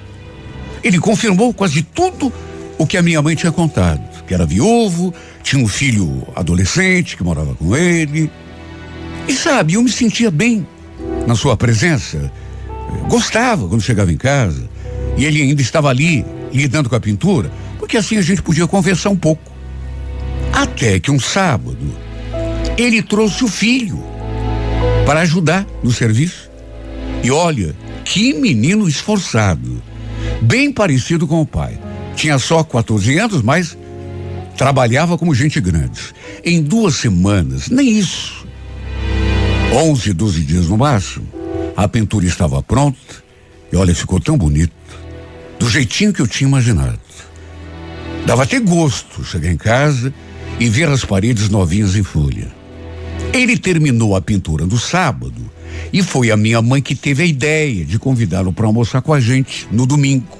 Ele 0.82 0.98
confirmou 0.98 1.52
quase 1.52 1.82
tudo 1.82 2.32
o 2.78 2.86
que 2.86 2.96
a 2.96 3.02
minha 3.02 3.20
mãe 3.20 3.34
tinha 3.34 3.50
contado, 3.50 4.24
que 4.24 4.32
era 4.32 4.46
viúvo, 4.46 5.12
tinha 5.42 5.62
um 5.62 5.66
filho 5.66 6.26
adolescente 6.36 7.16
que 7.16 7.24
morava 7.24 7.54
com 7.54 7.76
ele. 7.76 8.30
E 9.26 9.32
sabe, 9.32 9.74
eu 9.74 9.82
me 9.82 9.90
sentia 9.90 10.30
bem 10.30 10.66
na 11.26 11.34
sua 11.34 11.56
presença. 11.56 12.30
Gostava 13.08 13.68
quando 13.68 13.82
chegava 13.82 14.12
em 14.12 14.16
casa 14.16 14.68
e 15.16 15.24
ele 15.24 15.42
ainda 15.42 15.62
estava 15.62 15.88
ali 15.88 16.24
lidando 16.52 16.88
com 16.88 16.94
a 16.94 17.00
pintura, 17.00 17.50
porque 17.78 17.96
assim 17.96 18.18
a 18.18 18.22
gente 18.22 18.42
podia 18.42 18.66
conversar 18.68 19.10
um 19.10 19.16
pouco. 19.16 19.50
Até 20.52 21.00
que 21.00 21.10
um 21.10 21.18
sábado 21.18 21.92
ele 22.76 23.02
trouxe 23.02 23.44
o 23.44 23.48
filho 23.48 24.11
para 25.06 25.20
ajudar 25.20 25.66
no 25.82 25.92
serviço. 25.92 26.50
E 27.22 27.30
olha, 27.30 27.74
que 28.04 28.34
menino 28.34 28.88
esforçado, 28.88 29.82
bem 30.40 30.72
parecido 30.72 31.26
com 31.26 31.40
o 31.40 31.46
pai. 31.46 31.78
Tinha 32.16 32.38
só 32.38 32.62
14 32.62 33.18
anos, 33.18 33.42
mas 33.42 33.76
trabalhava 34.56 35.16
como 35.16 35.34
gente 35.34 35.60
grande. 35.60 36.00
Em 36.44 36.62
duas 36.62 36.96
semanas, 36.96 37.68
nem 37.68 37.98
isso. 37.98 38.46
11, 39.72 40.12
12 40.12 40.40
dias 40.42 40.66
no 40.66 40.76
máximo, 40.76 41.26
a 41.74 41.88
pintura 41.88 42.26
estava 42.26 42.62
pronta 42.62 43.22
e 43.72 43.76
olha, 43.76 43.94
ficou 43.94 44.20
tão 44.20 44.36
bonito, 44.36 44.72
do 45.58 45.68
jeitinho 45.68 46.12
que 46.12 46.20
eu 46.20 46.26
tinha 46.26 46.46
imaginado. 46.46 47.00
Dava 48.26 48.42
até 48.42 48.60
gosto 48.60 49.24
chegar 49.24 49.50
em 49.50 49.56
casa 49.56 50.12
e 50.60 50.68
ver 50.68 50.88
as 50.88 51.04
paredes 51.04 51.48
novinhas 51.48 51.96
em 51.96 52.02
folha. 52.02 52.61
Ele 53.32 53.56
terminou 53.56 54.14
a 54.14 54.20
pintura 54.20 54.66
no 54.66 54.78
sábado 54.78 55.50
e 55.92 56.02
foi 56.02 56.30
a 56.30 56.36
minha 56.36 56.60
mãe 56.60 56.82
que 56.82 56.94
teve 56.94 57.22
a 57.22 57.26
ideia 57.26 57.84
de 57.84 57.98
convidá-lo 57.98 58.52
para 58.52 58.66
almoçar 58.66 59.00
com 59.00 59.12
a 59.12 59.20
gente 59.20 59.66
no 59.70 59.86
domingo. 59.86 60.38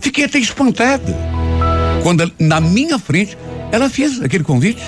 Fiquei 0.00 0.24
até 0.24 0.38
espantada 0.38 1.16
quando 2.02 2.30
na 2.38 2.60
minha 2.60 2.98
frente 2.98 3.38
ela 3.70 3.88
fez 3.88 4.20
aquele 4.20 4.44
convite. 4.44 4.82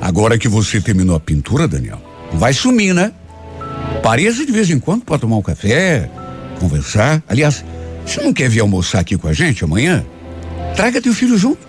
Agora 0.00 0.38
que 0.38 0.48
você 0.48 0.80
terminou 0.80 1.16
a 1.16 1.20
pintura, 1.20 1.66
Daniel, 1.66 2.00
vai 2.32 2.52
sumir, 2.52 2.94
né? 2.94 3.12
Pareça 4.02 4.44
de 4.44 4.52
vez 4.52 4.70
em 4.70 4.78
quando 4.78 5.04
para 5.04 5.18
tomar 5.18 5.36
um 5.36 5.42
café, 5.42 6.10
conversar. 6.58 7.22
Aliás, 7.28 7.64
você 8.06 8.20
não 8.20 8.32
quer 8.32 8.48
vir 8.48 8.60
almoçar 8.60 9.00
aqui 9.00 9.16
com 9.16 9.28
a 9.28 9.32
gente 9.32 9.64
amanhã? 9.64 10.04
Traga 10.74 11.00
teu 11.00 11.12
filho 11.12 11.36
junto. 11.36 11.66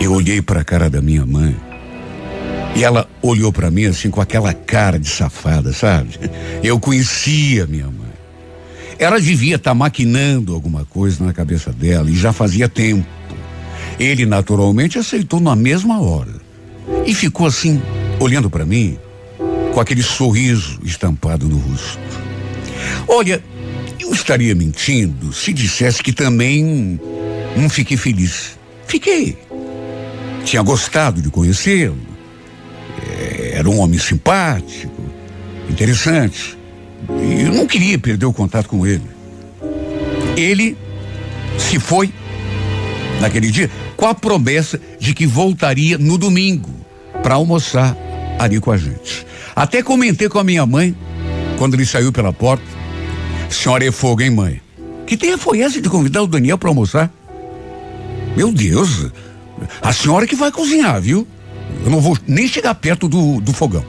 Eu 0.00 0.12
olhei 0.12 0.40
para 0.40 0.60
a 0.60 0.64
cara 0.64 0.88
da 0.88 1.00
minha 1.00 1.24
mãe 1.24 1.54
e 2.74 2.82
ela 2.82 3.08
olhou 3.20 3.52
para 3.52 3.70
mim 3.70 3.84
assim 3.84 4.10
com 4.10 4.20
aquela 4.20 4.52
cara 4.54 4.98
de 4.98 5.08
safada, 5.08 5.72
sabe? 5.72 6.18
Eu 6.62 6.80
conhecia 6.80 7.66
minha 7.66 7.86
mãe. 7.86 8.12
Ela 8.98 9.20
devia 9.20 9.56
estar 9.56 9.70
tá 9.70 9.74
maquinando 9.74 10.54
alguma 10.54 10.84
coisa 10.84 11.24
na 11.24 11.32
cabeça 11.32 11.72
dela 11.72 12.10
e 12.10 12.14
já 12.14 12.32
fazia 12.32 12.68
tempo. 12.68 13.06
Ele 13.98 14.24
naturalmente 14.24 14.98
aceitou 14.98 15.40
na 15.40 15.54
mesma 15.54 16.00
hora 16.00 16.40
e 17.06 17.14
ficou 17.14 17.46
assim, 17.46 17.80
olhando 18.18 18.48
para 18.48 18.64
mim, 18.64 18.98
com 19.72 19.80
aquele 19.80 20.02
sorriso 20.02 20.78
estampado 20.82 21.48
no 21.48 21.58
rosto. 21.58 21.98
Olha, 23.08 23.42
eu 23.98 24.12
estaria 24.12 24.54
mentindo 24.54 25.32
se 25.32 25.52
dissesse 25.52 26.02
que 26.02 26.12
também 26.12 27.00
não 27.56 27.68
fiquei 27.68 27.96
feliz. 27.96 28.58
Fiquei. 28.86 29.36
Tinha 30.44 30.62
gostado 30.62 31.20
de 31.20 31.30
conhecê-lo. 31.30 32.11
Era 33.62 33.70
um 33.70 33.78
homem 33.78 33.96
simpático, 33.96 34.92
interessante. 35.70 36.58
E 37.08 37.42
eu 37.42 37.54
não 37.54 37.64
queria 37.64 37.96
perder 37.96 38.26
o 38.26 38.32
contato 38.32 38.68
com 38.68 38.84
ele. 38.84 39.06
Ele 40.36 40.76
se 41.56 41.78
foi 41.78 42.12
naquele 43.20 43.52
dia 43.52 43.70
com 43.96 44.04
a 44.04 44.16
promessa 44.16 44.80
de 44.98 45.14
que 45.14 45.28
voltaria 45.28 45.96
no 45.96 46.18
domingo 46.18 46.70
para 47.22 47.36
almoçar 47.36 47.96
ali 48.36 48.58
com 48.58 48.72
a 48.72 48.76
gente. 48.76 49.24
Até 49.54 49.80
comentei 49.80 50.28
com 50.28 50.40
a 50.40 50.44
minha 50.44 50.66
mãe 50.66 50.92
quando 51.56 51.74
ele 51.74 51.86
saiu 51.86 52.10
pela 52.10 52.32
porta. 52.32 52.64
Senhora 53.48 53.86
é 53.86 53.92
fogo, 53.92 54.22
hein, 54.22 54.30
mãe? 54.30 54.60
Que 55.06 55.14
ideia 55.14 55.38
foi 55.38 55.60
essa 55.60 55.80
de 55.80 55.88
convidar 55.88 56.24
o 56.24 56.26
Daniel 56.26 56.58
para 56.58 56.68
almoçar? 56.68 57.12
Meu 58.36 58.52
Deus, 58.52 59.06
a 59.80 59.92
senhora 59.92 60.26
que 60.26 60.34
vai 60.34 60.50
cozinhar, 60.50 61.00
viu? 61.00 61.28
Eu 61.84 61.90
não 61.90 62.00
vou 62.00 62.16
nem 62.26 62.46
chegar 62.46 62.74
perto 62.74 63.08
do, 63.08 63.40
do 63.40 63.52
fogão. 63.52 63.84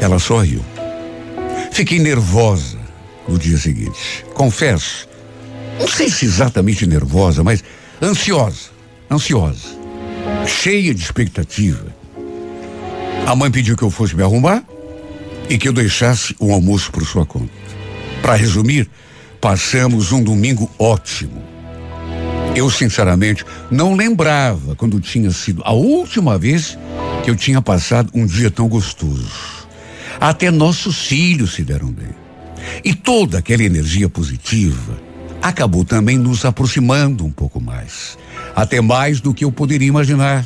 Ela 0.00 0.18
sorriu. 0.18 0.64
Fiquei 1.72 1.98
nervosa 1.98 2.78
no 3.28 3.38
dia 3.38 3.58
seguinte. 3.58 4.24
Confesso, 4.34 5.08
não 5.78 5.86
sei 5.86 6.08
se 6.08 6.24
exatamente 6.24 6.86
nervosa, 6.86 7.44
mas 7.44 7.62
ansiosa, 8.02 8.70
ansiosa, 9.10 9.68
cheia 10.46 10.94
de 10.94 11.02
expectativa. 11.02 11.86
A 13.26 13.36
mãe 13.36 13.50
pediu 13.50 13.76
que 13.76 13.82
eu 13.82 13.90
fosse 13.90 14.16
me 14.16 14.22
arrumar 14.22 14.64
e 15.48 15.58
que 15.58 15.68
eu 15.68 15.72
deixasse 15.72 16.34
o 16.38 16.52
almoço 16.52 16.90
por 16.90 17.04
sua 17.04 17.26
conta. 17.26 17.52
Para 18.22 18.34
resumir, 18.34 18.88
passamos 19.40 20.12
um 20.12 20.22
domingo 20.22 20.70
ótimo. 20.78 21.42
Eu, 22.58 22.68
sinceramente, 22.68 23.44
não 23.70 23.94
lembrava 23.94 24.74
quando 24.74 24.98
tinha 24.98 25.30
sido 25.30 25.62
a 25.64 25.72
última 25.72 26.36
vez 26.36 26.76
que 27.22 27.30
eu 27.30 27.36
tinha 27.36 27.62
passado 27.62 28.10
um 28.12 28.26
dia 28.26 28.50
tão 28.50 28.66
gostoso. 28.66 29.68
Até 30.20 30.50
nossos 30.50 31.06
filhos 31.06 31.54
se 31.54 31.62
deram 31.62 31.92
bem. 31.92 32.08
E 32.84 32.92
toda 32.92 33.38
aquela 33.38 33.62
energia 33.62 34.08
positiva 34.08 35.00
acabou 35.40 35.84
também 35.84 36.18
nos 36.18 36.44
aproximando 36.44 37.24
um 37.24 37.30
pouco 37.30 37.60
mais. 37.60 38.18
Até 38.56 38.80
mais 38.80 39.20
do 39.20 39.32
que 39.32 39.44
eu 39.44 39.52
poderia 39.52 39.86
imaginar. 39.86 40.44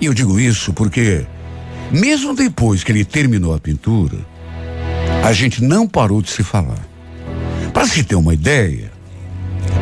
E 0.00 0.06
eu 0.06 0.12
digo 0.12 0.40
isso 0.40 0.72
porque, 0.72 1.24
mesmo 1.92 2.34
depois 2.34 2.82
que 2.82 2.90
ele 2.90 3.04
terminou 3.04 3.54
a 3.54 3.60
pintura, 3.60 4.18
a 5.24 5.32
gente 5.32 5.62
não 5.62 5.86
parou 5.86 6.20
de 6.20 6.30
se 6.30 6.42
falar. 6.42 6.84
Para 7.72 7.86
se 7.86 8.02
ter 8.02 8.16
uma 8.16 8.34
ideia, 8.34 8.90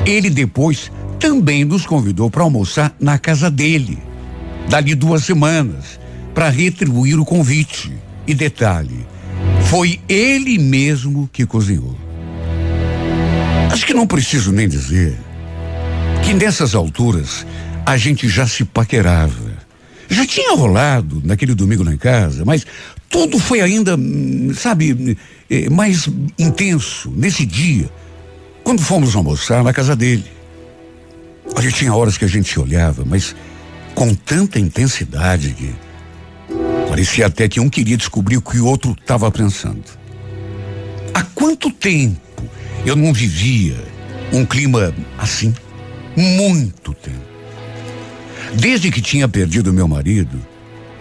ele 0.04 0.28
depois 0.28 0.90
também 1.18 1.64
nos 1.64 1.86
convidou 1.86 2.30
para 2.30 2.42
almoçar 2.42 2.94
na 3.00 3.18
casa 3.18 3.50
dele. 3.50 3.98
dali 4.68 4.94
duas 4.94 5.24
semanas, 5.24 6.00
para 6.34 6.48
retribuir 6.48 7.18
o 7.18 7.24
convite. 7.24 7.92
E 8.26 8.34
detalhe, 8.34 9.06
foi 9.66 10.00
ele 10.08 10.58
mesmo 10.58 11.28
que 11.32 11.44
cozinhou. 11.44 11.94
Acho 13.70 13.84
que 13.84 13.92
não 13.92 14.06
preciso 14.06 14.52
nem 14.52 14.68
dizer 14.68 15.18
que 16.24 16.32
nessas 16.32 16.74
alturas 16.74 17.46
a 17.84 17.96
gente 17.96 18.28
já 18.28 18.46
se 18.46 18.64
paquerava. 18.64 19.52
Já 20.08 20.26
tinha 20.26 20.54
rolado 20.56 21.20
naquele 21.24 21.54
domingo 21.54 21.82
lá 21.82 21.92
em 21.92 21.98
casa, 21.98 22.44
mas 22.44 22.66
tudo 23.10 23.38
foi 23.38 23.60
ainda, 23.60 23.96
hum, 23.96 24.52
sabe, 24.54 25.18
eh, 25.50 25.68
mais 25.70 26.08
intenso 26.38 27.12
nesse 27.16 27.44
dia, 27.44 27.90
quando 28.62 28.80
fomos 28.80 29.14
almoçar 29.16 29.62
na 29.62 29.72
casa 29.72 29.94
dele. 29.96 30.24
Olha, 31.54 31.70
tinha 31.70 31.94
horas 31.94 32.16
que 32.16 32.24
a 32.24 32.28
gente 32.28 32.50
se 32.50 32.58
olhava, 32.58 33.04
mas 33.04 33.34
com 33.94 34.14
tanta 34.14 34.58
intensidade 34.58 35.50
que 35.50 35.74
parecia 36.88 37.26
até 37.26 37.48
que 37.48 37.60
um 37.60 37.68
queria 37.68 37.96
descobrir 37.96 38.36
o 38.36 38.42
que 38.42 38.58
o 38.58 38.66
outro 38.66 38.96
estava 39.00 39.30
pensando. 39.30 39.82
Há 41.12 41.22
quanto 41.22 41.70
tempo 41.70 42.20
eu 42.84 42.96
não 42.96 43.12
vivia 43.12 43.76
um 44.32 44.44
clima 44.44 44.94
assim? 45.18 45.54
Muito 46.16 46.94
tempo. 46.94 47.34
Desde 48.54 48.90
que 48.90 49.00
tinha 49.00 49.28
perdido 49.28 49.72
meu 49.72 49.88
marido, 49.88 50.38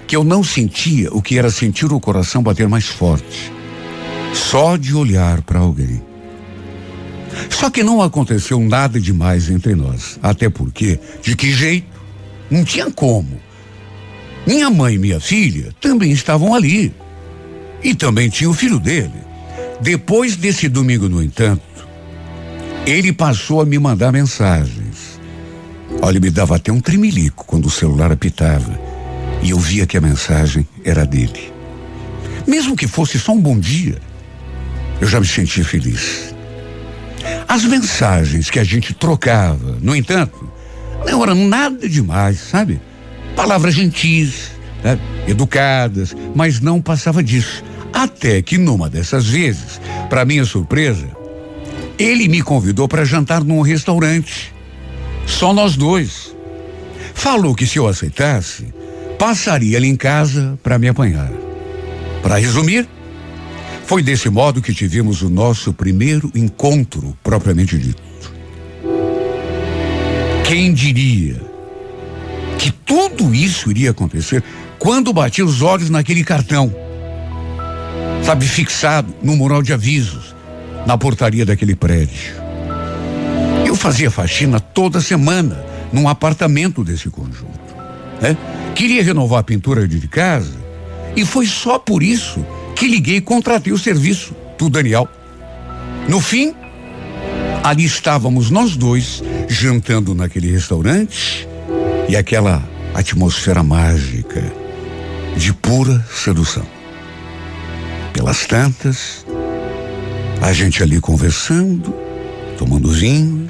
que 0.07 0.15
eu 0.15 0.23
não 0.23 0.43
sentia 0.43 1.11
o 1.13 1.21
que 1.21 1.37
era 1.37 1.49
sentir 1.49 1.91
o 1.91 1.99
coração 1.99 2.43
bater 2.43 2.67
mais 2.67 2.85
forte, 2.85 3.51
só 4.33 4.77
de 4.77 4.95
olhar 4.95 5.41
para 5.41 5.59
alguém. 5.59 6.01
Só 7.49 7.69
que 7.69 7.83
não 7.83 8.01
aconteceu 8.01 8.59
nada 8.59 8.99
demais 8.99 9.49
entre 9.49 9.75
nós, 9.75 10.19
até 10.21 10.49
porque, 10.49 10.99
de 11.21 11.35
que 11.35 11.51
jeito? 11.51 11.87
Não 12.49 12.63
tinha 12.63 12.91
como. 12.91 13.39
Minha 14.45 14.69
mãe 14.69 14.95
e 14.95 14.99
minha 14.99 15.19
filha 15.19 15.73
também 15.79 16.11
estavam 16.11 16.53
ali. 16.53 16.93
E 17.83 17.95
também 17.95 18.29
tinha 18.29 18.49
o 18.49 18.53
filho 18.53 18.79
dele. 18.79 19.11
Depois 19.81 20.35
desse 20.35 20.69
domingo, 20.69 21.09
no 21.09 21.21
entanto, 21.21 21.61
ele 22.85 23.11
passou 23.11 23.61
a 23.61 23.65
me 23.65 23.79
mandar 23.79 24.11
mensagens. 24.11 25.19
Olha, 26.01 26.19
me 26.19 26.29
dava 26.29 26.55
até 26.55 26.71
um 26.71 26.79
tremelico 26.79 27.45
quando 27.45 27.65
o 27.65 27.71
celular 27.71 28.11
apitava 28.11 28.79
e 29.41 29.51
eu 29.51 29.59
via 29.59 29.85
que 29.85 29.97
a 29.97 30.01
mensagem 30.01 30.67
era 30.83 31.05
dele. 31.05 31.51
Mesmo 32.47 32.75
que 32.75 32.87
fosse 32.87 33.19
só 33.19 33.33
um 33.33 33.41
bom 33.41 33.59
dia, 33.59 34.01
eu 34.99 35.07
já 35.07 35.19
me 35.19 35.27
sentia 35.27 35.63
feliz. 35.63 36.32
As 37.47 37.63
mensagens 37.65 38.49
que 38.49 38.59
a 38.59 38.63
gente 38.63 38.93
trocava, 38.93 39.77
no 39.81 39.95
entanto, 39.95 40.51
não 41.05 41.21
eram 41.23 41.35
nada 41.35 41.87
demais, 41.87 42.39
sabe? 42.39 42.81
Palavras 43.35 43.75
gentis, 43.75 44.51
né? 44.83 44.99
educadas, 45.27 46.15
mas 46.35 46.59
não 46.59 46.81
passava 46.81 47.23
disso. 47.23 47.63
Até 47.93 48.41
que 48.41 48.57
numa 48.57 48.89
dessas 48.89 49.27
vezes, 49.27 49.79
para 50.09 50.25
minha 50.25 50.45
surpresa, 50.45 51.07
ele 51.97 52.27
me 52.27 52.41
convidou 52.41 52.87
para 52.87 53.05
jantar 53.05 53.43
num 53.43 53.61
restaurante. 53.61 54.53
Só 55.25 55.53
nós 55.53 55.75
dois. 55.75 56.35
Falou 57.13 57.53
que 57.53 57.67
se 57.67 57.77
eu 57.77 57.87
aceitasse, 57.87 58.73
passaria 59.19 59.77
ali 59.77 59.87
em 59.87 59.95
casa 59.95 60.57
para 60.63 60.79
me 60.79 60.87
apanhar. 60.87 61.31
Para 62.21 62.37
resumir, 62.37 62.87
foi 63.85 64.01
desse 64.01 64.29
modo 64.29 64.61
que 64.61 64.73
tivemos 64.73 65.21
o 65.21 65.29
nosso 65.29 65.73
primeiro 65.73 66.31
encontro 66.33 67.17
propriamente 67.23 67.77
dito. 67.77 68.01
Quem 70.45 70.73
diria 70.73 71.41
que 72.57 72.71
tudo 72.71 73.33
isso 73.33 73.69
iria 73.69 73.91
acontecer 73.91 74.43
quando 74.79 75.13
bati 75.13 75.41
os 75.41 75.61
olhos 75.61 75.89
naquele 75.89 76.23
cartão? 76.23 76.73
Sabe, 78.23 78.45
fixado 78.45 79.13
no 79.21 79.35
mural 79.35 79.61
de 79.61 79.73
avisos, 79.73 80.33
na 80.85 80.97
portaria 80.97 81.45
daquele 81.45 81.75
prédio. 81.75 82.41
Eu 83.65 83.75
fazia 83.75 84.09
faxina 84.09 84.59
toda 84.59 85.01
semana 85.01 85.63
num 85.91 86.07
apartamento 86.07 86.83
desse 86.83 87.09
conjunto. 87.09 87.59
Né? 88.21 88.37
Queria 88.75 89.03
renovar 89.03 89.39
a 89.39 89.43
pintura 89.43 89.87
de 89.87 90.07
casa 90.07 90.55
e 91.15 91.25
foi 91.25 91.45
só 91.45 91.77
por 91.77 92.01
isso 92.01 92.45
que 92.75 92.87
liguei 92.87 93.17
e 93.17 93.21
contratei 93.21 93.71
o 93.71 93.77
serviço 93.77 94.35
do 94.57 94.69
Daniel. 94.69 95.07
No 96.07 96.19
fim, 96.19 96.53
ali 97.63 97.85
estávamos 97.85 98.49
nós 98.49 98.75
dois 98.75 99.23
jantando 99.47 100.13
naquele 100.13 100.51
restaurante 100.51 101.47
e 102.09 102.15
aquela 102.15 102.63
atmosfera 102.93 103.63
mágica 103.63 104.43
de 105.35 105.53
pura 105.53 106.05
sedução. 106.11 106.65
Pelas 108.13 108.45
tantas, 108.45 109.25
a 110.41 110.53
gente 110.53 110.83
ali 110.83 110.99
conversando, 110.99 111.93
tomando 112.57 112.89
vinho, 112.89 113.49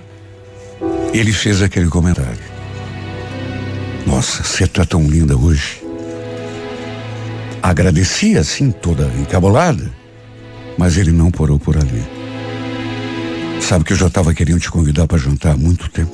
ele 1.13 1.33
fez 1.33 1.61
aquele 1.61 1.89
comentário. 1.89 2.53
Nossa, 4.05 4.43
você 4.43 4.67
tá 4.67 4.85
tão 4.85 5.03
linda 5.07 5.37
hoje. 5.37 5.82
Agradeci 7.63 8.37
assim, 8.37 8.71
toda 8.71 9.05
encabulada, 9.21 9.89
mas 10.77 10.97
ele 10.97 11.13
não 11.13 11.31
parou 11.31 11.57
por 11.57 11.77
ali. 11.77 12.03
Sabe 13.61 13.85
que 13.85 13.93
eu 13.93 13.97
já 13.97 14.07
estava 14.07 14.33
querendo 14.33 14.59
te 14.59 14.69
convidar 14.69 15.07
para 15.07 15.17
jantar 15.17 15.53
há 15.53 15.57
muito 15.57 15.89
tempo. 15.89 16.11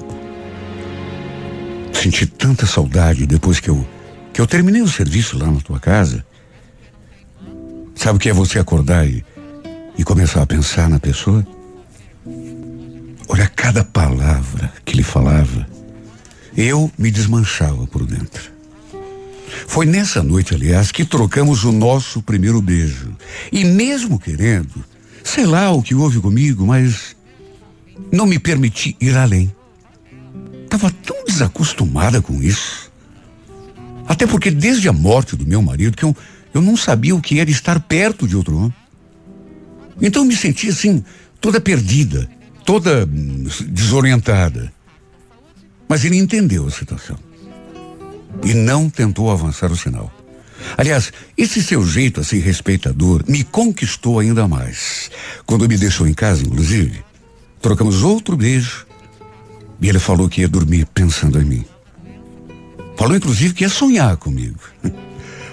Senti 1.91 2.27
tanta 2.27 2.67
saudade 2.67 3.25
depois 3.25 3.59
que 3.59 3.67
eu 3.67 3.83
que 4.31 4.39
eu 4.39 4.45
terminei 4.45 4.83
o 4.83 4.87
serviço 4.87 5.39
lá 5.39 5.49
na 5.49 5.59
tua 5.59 5.79
casa. 5.79 6.23
Sabe 7.95 8.17
o 8.17 8.19
que 8.19 8.29
é 8.29 8.33
você 8.33 8.59
acordar 8.59 9.07
e, 9.07 9.25
e 9.97 10.03
começar 10.03 10.43
a 10.43 10.45
pensar 10.45 10.87
na 10.87 10.99
pessoa? 10.99 11.45
Olha 13.27 13.47
cada 13.47 13.83
palavra 13.83 14.71
que 14.85 14.93
ele 14.93 15.03
falava. 15.03 15.67
Eu 16.55 16.91
me 16.95 17.09
desmanchava 17.09 17.87
por 17.87 18.05
dentro. 18.05 18.58
Foi 19.67 19.85
nessa 19.85 20.21
noite, 20.23 20.53
aliás, 20.53 20.91
que 20.91 21.05
trocamos 21.05 21.63
o 21.63 21.71
nosso 21.71 22.21
primeiro 22.21 22.61
beijo. 22.61 23.15
E 23.51 23.63
mesmo 23.65 24.19
querendo, 24.19 24.83
sei 25.23 25.45
lá 25.45 25.71
o 25.71 25.81
que 25.81 25.95
houve 25.95 26.19
comigo, 26.19 26.65
mas 26.65 27.15
não 28.11 28.25
me 28.25 28.39
permiti 28.39 28.95
ir 28.99 29.15
além. 29.15 29.53
Estava 30.63 30.91
tão 30.91 31.25
desacostumada 31.25 32.21
com 32.21 32.41
isso. 32.41 32.91
Até 34.07 34.25
porque 34.25 34.49
desde 34.49 34.87
a 34.87 34.93
morte 34.93 35.35
do 35.35 35.45
meu 35.45 35.61
marido 35.61 35.95
que 35.95 36.03
eu, 36.03 36.15
eu 36.53 36.61
não 36.61 36.75
sabia 36.75 37.15
o 37.15 37.21
que 37.21 37.39
era 37.39 37.49
estar 37.49 37.79
perto 37.79 38.27
de 38.27 38.35
outro 38.35 38.57
homem. 38.57 38.73
Então 40.01 40.25
me 40.25 40.35
senti 40.35 40.69
assim, 40.69 41.03
toda 41.41 41.59
perdida, 41.59 42.29
toda 42.65 43.05
hum, 43.05 43.47
desorientada. 43.67 44.71
Mas 45.87 46.05
ele 46.05 46.17
entendeu 46.17 46.67
a 46.67 46.71
situação. 46.71 47.17
E 48.43 48.53
não 48.53 48.89
tentou 48.89 49.31
avançar 49.31 49.71
o 49.71 49.75
sinal. 49.77 50.11
Aliás, 50.77 51.11
esse 51.37 51.63
seu 51.63 51.85
jeito 51.85 52.19
assim 52.19 52.39
respeitador 52.39 53.23
me 53.27 53.43
conquistou 53.43 54.19
ainda 54.19 54.47
mais. 54.47 55.09
Quando 55.45 55.67
me 55.67 55.77
deixou 55.77 56.07
em 56.07 56.13
casa, 56.13 56.43
inclusive, 56.43 57.03
trocamos 57.61 58.03
outro 58.03 58.35
beijo 58.35 58.85
e 59.81 59.87
ele 59.87 59.99
falou 59.99 60.27
que 60.29 60.41
ia 60.41 60.47
dormir 60.47 60.85
pensando 60.93 61.39
em 61.41 61.45
mim. 61.45 61.65
Falou 62.97 63.15
inclusive 63.15 63.53
que 63.53 63.63
ia 63.63 63.69
sonhar 63.69 64.17
comigo. 64.17 64.59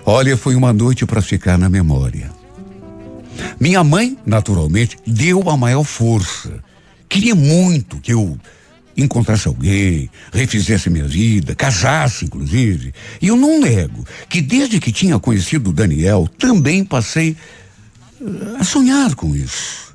Olha, 0.05 0.37
foi 0.37 0.55
uma 0.55 0.73
noite 0.73 1.07
para 1.07 1.23
ficar 1.23 1.59
na 1.59 1.69
memória. 1.69 2.31
Minha 3.59 3.83
mãe, 3.85 4.17
naturalmente, 4.25 4.97
deu 5.07 5.49
a 5.49 5.57
maior 5.57 5.85
força. 5.85 6.63
Queria 7.09 7.35
muito 7.35 7.99
que 7.99 8.13
eu 8.13 8.39
encontrasse 8.97 9.47
alguém, 9.47 10.11
refizesse 10.33 10.89
minha 10.89 11.07
vida, 11.07 11.55
casasse, 11.55 12.25
inclusive. 12.25 12.95
E 13.21 13.29
eu 13.29 13.37
não 13.37 13.61
nego 13.61 14.05
que 14.29 14.41
desde 14.41 14.81
que 14.81 14.91
tinha 14.91 15.19
conhecido 15.19 15.71
o 15.71 15.73
Daniel, 15.73 16.29
também 16.39 16.85
passei 16.85 17.37
uh, 18.21 18.57
a 18.59 18.65
sonhar 18.65 19.15
com 19.15 19.35
isso. 19.37 19.87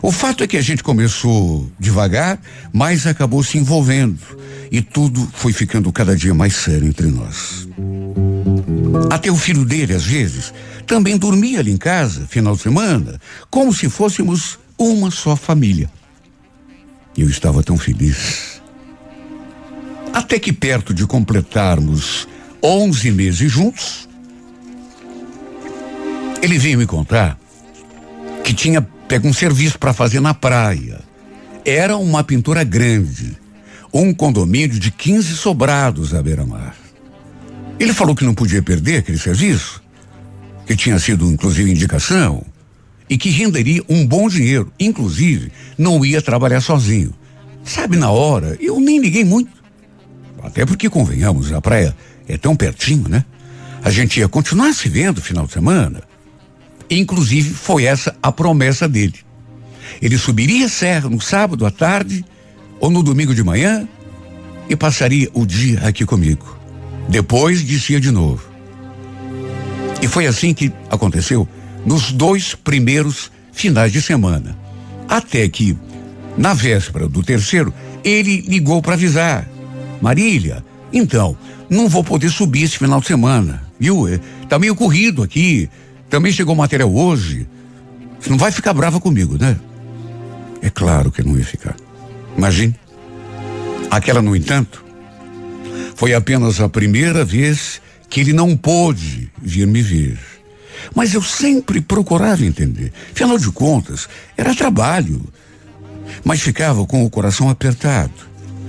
O 0.00 0.10
fato 0.10 0.42
é 0.42 0.46
que 0.46 0.56
a 0.56 0.62
gente 0.62 0.82
começou 0.82 1.70
devagar, 1.78 2.40
mas 2.72 3.06
acabou 3.06 3.42
se 3.42 3.58
envolvendo. 3.58 4.18
E 4.70 4.80
tudo 4.80 5.28
foi 5.34 5.52
ficando 5.52 5.92
cada 5.92 6.16
dia 6.16 6.34
mais 6.34 6.56
sério 6.56 6.86
entre 6.86 7.06
nós. 7.06 7.68
Até 9.10 9.30
o 9.30 9.36
filho 9.36 9.64
dele, 9.64 9.94
às 9.94 10.04
vezes, 10.04 10.52
também 10.86 11.16
dormia 11.16 11.60
ali 11.60 11.70
em 11.70 11.76
casa, 11.76 12.26
final 12.26 12.54
de 12.56 12.62
semana, 12.62 13.20
como 13.50 13.72
se 13.72 13.88
fôssemos 13.88 14.58
uma 14.78 15.10
só 15.10 15.36
família. 15.36 15.90
E 17.18 17.22
eu 17.22 17.28
estava 17.28 17.64
tão 17.64 17.76
feliz. 17.76 18.62
Até 20.12 20.38
que 20.38 20.52
perto 20.52 20.94
de 20.94 21.04
completarmos 21.04 22.28
11 22.62 23.10
meses 23.10 23.50
juntos, 23.50 24.08
ele 26.40 26.56
veio 26.60 26.78
me 26.78 26.86
contar 26.86 27.36
que 28.44 28.54
tinha 28.54 28.80
pego 28.80 29.26
um 29.26 29.32
serviço 29.32 29.80
para 29.80 29.92
fazer 29.92 30.20
na 30.20 30.32
praia. 30.32 31.00
Era 31.64 31.96
uma 31.96 32.22
pintura 32.22 32.62
grande, 32.62 33.36
um 33.92 34.14
condomínio 34.14 34.78
de 34.78 34.92
15 34.92 35.34
sobrados 35.38 36.14
à 36.14 36.22
beira-mar. 36.22 36.76
Ele 37.80 37.92
falou 37.92 38.14
que 38.14 38.24
não 38.24 38.32
podia 38.32 38.62
perder 38.62 38.98
aquele 38.98 39.18
serviço, 39.18 39.82
que 40.64 40.76
tinha 40.76 41.00
sido 41.00 41.26
inclusive 41.26 41.68
indicação, 41.68 42.44
e 43.08 43.16
que 43.16 43.30
renderia 43.30 43.82
um 43.88 44.06
bom 44.06 44.28
dinheiro. 44.28 44.72
Inclusive, 44.78 45.52
não 45.76 46.04
ia 46.04 46.20
trabalhar 46.20 46.60
sozinho. 46.60 47.12
Sabe, 47.64 47.96
na 47.96 48.10
hora, 48.10 48.56
eu 48.60 48.80
nem 48.80 48.98
liguei 48.98 49.24
muito. 49.24 49.50
Até 50.42 50.64
porque, 50.64 50.88
convenhamos, 50.88 51.52
a 51.52 51.60
praia 51.60 51.96
é 52.28 52.36
tão 52.36 52.54
pertinho, 52.54 53.08
né? 53.08 53.24
A 53.82 53.90
gente 53.90 54.20
ia 54.20 54.28
continuar 54.28 54.72
se 54.72 54.88
vendo 54.88 55.20
final 55.20 55.46
de 55.46 55.52
semana. 55.52 56.02
Inclusive, 56.90 57.50
foi 57.50 57.84
essa 57.84 58.16
a 58.22 58.32
promessa 58.32 58.88
dele. 58.88 59.16
Ele 60.00 60.16
subiria 60.18 60.66
a 60.66 60.68
serra 60.68 61.08
no 61.08 61.20
sábado 61.20 61.64
à 61.66 61.70
tarde 61.70 62.24
ou 62.80 62.90
no 62.90 63.02
domingo 63.02 63.34
de 63.34 63.42
manhã 63.42 63.88
e 64.68 64.76
passaria 64.76 65.28
o 65.32 65.44
dia 65.44 65.80
aqui 65.86 66.04
comigo. 66.04 66.58
Depois 67.08 67.62
descia 67.62 68.00
de 68.00 68.10
novo. 68.10 68.48
E 70.02 70.06
foi 70.06 70.26
assim 70.26 70.54
que 70.54 70.72
aconteceu 70.90 71.48
nos 71.84 72.12
dois 72.12 72.54
primeiros 72.54 73.30
finais 73.52 73.92
de 73.92 74.00
semana. 74.00 74.56
Até 75.08 75.48
que, 75.48 75.76
na 76.36 76.54
véspera 76.54 77.08
do 77.08 77.22
terceiro, 77.22 77.72
ele 78.04 78.40
ligou 78.42 78.82
para 78.82 78.94
avisar. 78.94 79.48
Marília, 80.00 80.64
então, 80.92 81.36
não 81.68 81.88
vou 81.88 82.04
poder 82.04 82.30
subir 82.30 82.62
esse 82.62 82.78
final 82.78 83.00
de 83.00 83.06
semana, 83.06 83.62
viu? 83.78 84.06
É, 84.08 84.20
tá 84.48 84.58
meio 84.58 84.74
corrido 84.74 85.22
aqui. 85.22 85.68
Também 86.08 86.32
chegou 86.32 86.54
material 86.54 86.94
hoje. 86.94 87.46
Você 88.18 88.30
não 88.30 88.38
vai 88.38 88.50
ficar 88.50 88.72
brava 88.72 89.00
comigo, 89.00 89.36
né? 89.38 89.58
É 90.62 90.70
claro 90.70 91.10
que 91.10 91.22
não 91.22 91.36
ia 91.36 91.44
ficar. 91.44 91.76
Imagine. 92.36 92.74
Aquela, 93.90 94.20
no 94.20 94.34
entanto, 94.34 94.84
foi 95.94 96.14
apenas 96.14 96.60
a 96.60 96.68
primeira 96.68 97.24
vez 97.24 97.80
que 98.08 98.20
ele 98.20 98.32
não 98.32 98.56
pôde 98.56 99.30
vir 99.40 99.66
me 99.66 99.82
ver. 99.82 100.18
Mas 100.94 101.14
eu 101.14 101.22
sempre 101.22 101.80
procurava 101.80 102.44
entender. 102.44 102.92
Afinal 103.12 103.38
de 103.38 103.50
contas, 103.50 104.08
era 104.36 104.54
trabalho. 104.54 105.22
Mas 106.24 106.40
ficava 106.40 106.84
com 106.86 107.04
o 107.04 107.10
coração 107.10 107.48
apertado, 107.50 108.12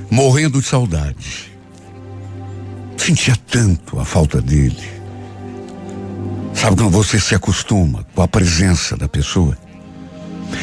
morrendo 0.10 0.62
de 0.62 0.68
saudade. 0.68 1.52
Sentia 2.98 3.36
tanto 3.50 4.00
a 4.00 4.06
falta 4.06 4.42
dele. 4.42 5.00
Sabe 6.54 6.76
quando 6.76 6.90
você 6.90 7.20
se 7.20 7.34
acostuma 7.34 8.06
com 8.14 8.22
a 8.22 8.28
presença 8.28 8.98
da 8.98 9.08
pessoa? 9.08 9.58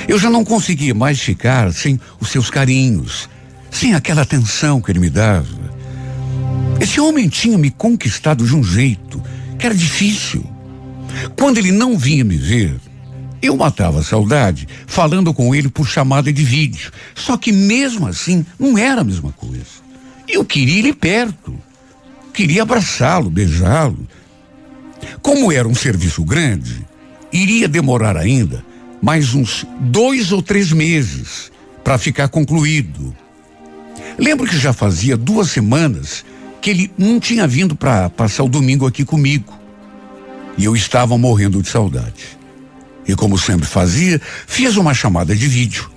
Eu 0.06 0.18
já 0.18 0.28
não 0.28 0.44
conseguia 0.44 0.94
mais 0.94 1.20
ficar 1.20 1.72
sem 1.72 1.98
os 2.20 2.28
seus 2.28 2.50
carinhos, 2.50 3.28
sem 3.70 3.94
aquela 3.94 4.22
atenção 4.22 4.80
que 4.80 4.90
ele 4.92 4.98
me 4.98 5.10
dava. 5.10 5.66
Esse 6.80 7.00
homem 7.00 7.28
tinha 7.28 7.56
me 7.56 7.70
conquistado 7.70 8.46
de 8.46 8.54
um 8.54 8.62
jeito 8.62 9.22
que 9.58 9.64
era 9.64 9.74
difícil. 9.74 10.44
Quando 11.38 11.58
ele 11.58 11.72
não 11.72 11.96
vinha 11.96 12.24
me 12.24 12.36
ver, 12.36 12.74
eu 13.40 13.56
matava 13.56 14.00
a 14.00 14.04
saudade 14.04 14.66
falando 14.86 15.32
com 15.32 15.54
ele 15.54 15.68
por 15.68 15.86
chamada 15.86 16.32
de 16.32 16.44
vídeo. 16.44 16.90
Só 17.14 17.36
que 17.36 17.52
mesmo 17.52 18.06
assim, 18.06 18.44
não 18.58 18.76
era 18.76 19.00
a 19.00 19.04
mesma 19.04 19.32
coisa. 19.32 19.84
Eu 20.28 20.44
queria 20.44 20.78
ele 20.78 20.92
perto. 20.92 21.56
Queria 22.32 22.62
abraçá-lo, 22.62 23.30
beijá-lo. 23.30 24.06
Como 25.22 25.52
era 25.52 25.66
um 25.66 25.74
serviço 25.74 26.24
grande, 26.24 26.84
iria 27.32 27.68
demorar 27.68 28.16
ainda 28.16 28.64
mais 29.00 29.34
uns 29.34 29.66
dois 29.80 30.32
ou 30.32 30.42
três 30.42 30.72
meses 30.72 31.52
para 31.84 31.98
ficar 31.98 32.28
concluído. 32.28 33.14
Lembro 34.18 34.46
que 34.46 34.58
já 34.58 34.72
fazia 34.72 35.16
duas 35.16 35.50
semanas 35.50 36.24
que 36.60 36.70
ele 36.70 36.90
não 36.96 37.20
tinha 37.20 37.46
vindo 37.46 37.76
para 37.76 38.10
passar 38.10 38.42
o 38.42 38.48
domingo 38.48 38.86
aqui 38.86 39.04
comigo. 39.04 39.52
E 40.56 40.64
eu 40.64 40.74
estava 40.74 41.16
morrendo 41.18 41.62
de 41.62 41.68
saudade. 41.68 42.36
E 43.06 43.14
como 43.14 43.38
sempre 43.38 43.66
fazia, 43.66 44.20
fiz 44.46 44.76
uma 44.76 44.94
chamada 44.94 45.34
de 45.34 45.46
vídeo. 45.46 45.90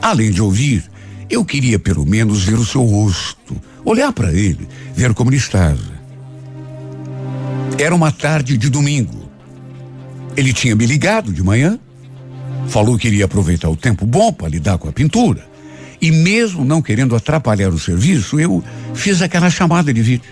Além 0.00 0.30
de 0.30 0.40
ouvir, 0.40 0.84
eu 1.28 1.44
queria 1.44 1.78
pelo 1.78 2.06
menos 2.06 2.44
ver 2.44 2.54
o 2.54 2.64
seu 2.64 2.82
rosto, 2.82 3.56
olhar 3.84 4.12
para 4.12 4.32
ele, 4.32 4.66
ver 4.94 5.12
como 5.12 5.30
ele 5.30 5.36
estava. 5.36 5.98
Era 7.76 7.94
uma 7.94 8.10
tarde 8.10 8.56
de 8.56 8.70
domingo. 8.70 9.28
Ele 10.36 10.52
tinha 10.52 10.74
me 10.74 10.86
ligado 10.86 11.32
de 11.32 11.42
manhã, 11.42 11.78
falou 12.68 12.96
que 12.96 13.08
iria 13.08 13.24
aproveitar 13.24 13.68
o 13.68 13.76
tempo 13.76 14.06
bom 14.06 14.32
para 14.32 14.48
lidar 14.48 14.78
com 14.78 14.88
a 14.88 14.92
pintura. 14.92 15.46
E 16.00 16.10
mesmo 16.10 16.64
não 16.64 16.80
querendo 16.80 17.16
atrapalhar 17.16 17.70
o 17.70 17.78
serviço, 17.78 18.38
eu 18.38 18.62
fiz 18.94 19.20
aquela 19.20 19.50
chamada 19.50 19.92
de 19.92 20.00
vídeo. 20.00 20.30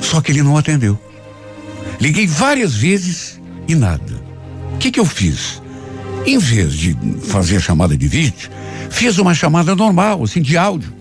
Só 0.00 0.20
que 0.20 0.32
ele 0.32 0.42
não 0.42 0.56
atendeu. 0.56 0.98
Liguei 2.00 2.26
várias 2.26 2.74
vezes 2.74 3.40
e 3.68 3.74
nada. 3.74 4.22
O 4.74 4.78
que, 4.78 4.90
que 4.90 4.98
eu 4.98 5.04
fiz? 5.04 5.60
Em 6.24 6.38
vez 6.38 6.72
de 6.72 6.96
fazer 7.22 7.60
chamada 7.60 7.96
de 7.96 8.08
vídeo, 8.08 8.50
fiz 8.88 9.18
uma 9.18 9.34
chamada 9.34 9.76
normal, 9.76 10.22
assim, 10.24 10.40
de 10.40 10.56
áudio. 10.56 10.92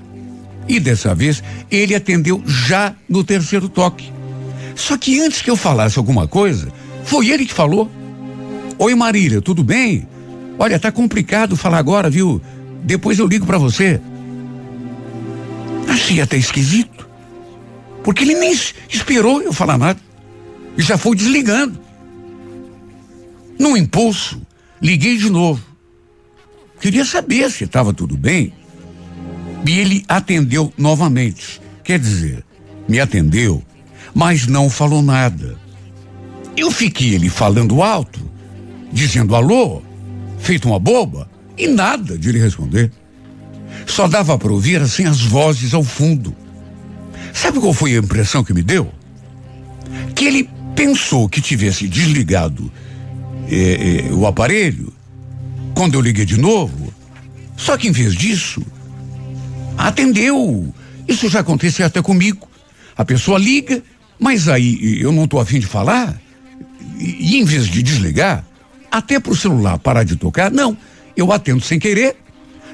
E 0.67 0.79
dessa 0.79 1.15
vez 1.15 1.41
ele 1.71 1.95
atendeu 1.95 2.43
já 2.45 2.93
no 3.07 3.23
terceiro 3.23 3.69
toque. 3.69 4.11
Só 4.75 4.97
que 4.97 5.19
antes 5.21 5.41
que 5.41 5.49
eu 5.49 5.55
falasse 5.55 5.97
alguma 5.97 6.27
coisa, 6.27 6.71
foi 7.05 7.29
ele 7.29 7.45
que 7.45 7.53
falou. 7.53 7.89
Oi 8.77 8.93
Marília, 8.93 9.41
tudo 9.41 9.63
bem? 9.63 10.07
Olha, 10.57 10.77
tá 10.77 10.91
complicado 10.91 11.55
falar 11.55 11.77
agora, 11.77 12.09
viu? 12.09 12.41
Depois 12.83 13.19
eu 13.19 13.27
ligo 13.27 13.45
para 13.45 13.57
você. 13.57 13.99
Achei 15.87 16.21
até 16.21 16.37
esquisito. 16.37 17.07
Porque 18.03 18.23
ele 18.23 18.35
nem 18.35 18.53
esperou 18.89 19.41
eu 19.41 19.53
falar 19.53 19.77
nada. 19.77 20.08
E 20.79 20.81
já 20.81 20.97
foi 20.97 21.13
desligando. 21.13 21.77
Num 23.59 23.75
impulso, 23.75 24.41
liguei 24.81 25.17
de 25.17 25.29
novo. 25.29 25.61
Queria 26.79 27.03
saber 27.03 27.51
se 27.51 27.65
estava 27.65 27.93
tudo 27.93 28.15
bem. 28.15 28.53
E 29.67 29.77
ele 29.77 30.05
atendeu 30.07 30.71
novamente. 30.77 31.61
Quer 31.83 31.99
dizer, 31.99 32.45
me 32.87 32.97
atendeu, 32.97 33.61
mas 34.15 34.47
não 34.47 34.69
falou 34.69 35.01
nada. 35.01 35.59
Eu 36.55 36.71
fiquei 36.71 37.13
ele 37.13 37.29
falando 37.29 37.83
alto, 37.83 38.21
dizendo 38.89 39.35
alô, 39.35 39.81
feito 40.37 40.69
uma 40.69 40.79
boba, 40.79 41.29
e 41.57 41.67
nada 41.67 42.17
de 42.17 42.31
lhe 42.31 42.39
responder. 42.39 42.89
Só 43.85 44.07
dava 44.07 44.37
para 44.37 44.53
ouvir 44.53 44.81
assim 44.81 45.03
as 45.03 45.19
vozes 45.19 45.73
ao 45.73 45.83
fundo. 45.83 46.33
Sabe 47.33 47.59
qual 47.59 47.73
foi 47.73 47.95
a 47.95 47.99
impressão 47.99 48.45
que 48.45 48.53
me 48.53 48.63
deu? 48.63 48.89
Que 50.15 50.25
ele 50.25 50.58
pensou 50.75 51.27
que 51.27 51.41
tivesse 51.41 51.87
desligado 51.87 52.71
eh, 53.49 54.05
eh, 54.09 54.13
o 54.13 54.25
aparelho 54.25 54.93
quando 55.73 55.95
eu 55.95 56.01
liguei 56.01 56.25
de 56.25 56.37
novo. 56.37 56.93
Só 57.55 57.77
que 57.77 57.87
em 57.87 57.91
vez 57.91 58.13
disso, 58.15 58.61
atendeu. 59.77 60.73
Isso 61.07 61.29
já 61.29 61.39
aconteceu 61.39 61.85
até 61.85 62.01
comigo. 62.01 62.47
A 62.95 63.03
pessoa 63.05 63.39
liga, 63.39 63.81
mas 64.19 64.47
aí 64.47 65.01
eu 65.01 65.11
não 65.11 65.23
estou 65.23 65.39
afim 65.39 65.59
de 65.59 65.67
falar. 65.67 66.19
E, 66.97 67.33
e 67.33 67.37
em 67.37 67.45
vez 67.45 67.67
de 67.67 67.81
desligar, 67.81 68.45
até 68.91 69.19
para 69.19 69.31
o 69.31 69.35
celular 69.35 69.77
parar 69.79 70.03
de 70.03 70.15
tocar, 70.15 70.51
não. 70.51 70.77
Eu 71.15 71.31
atendo 71.31 71.61
sem 71.61 71.79
querer. 71.79 72.15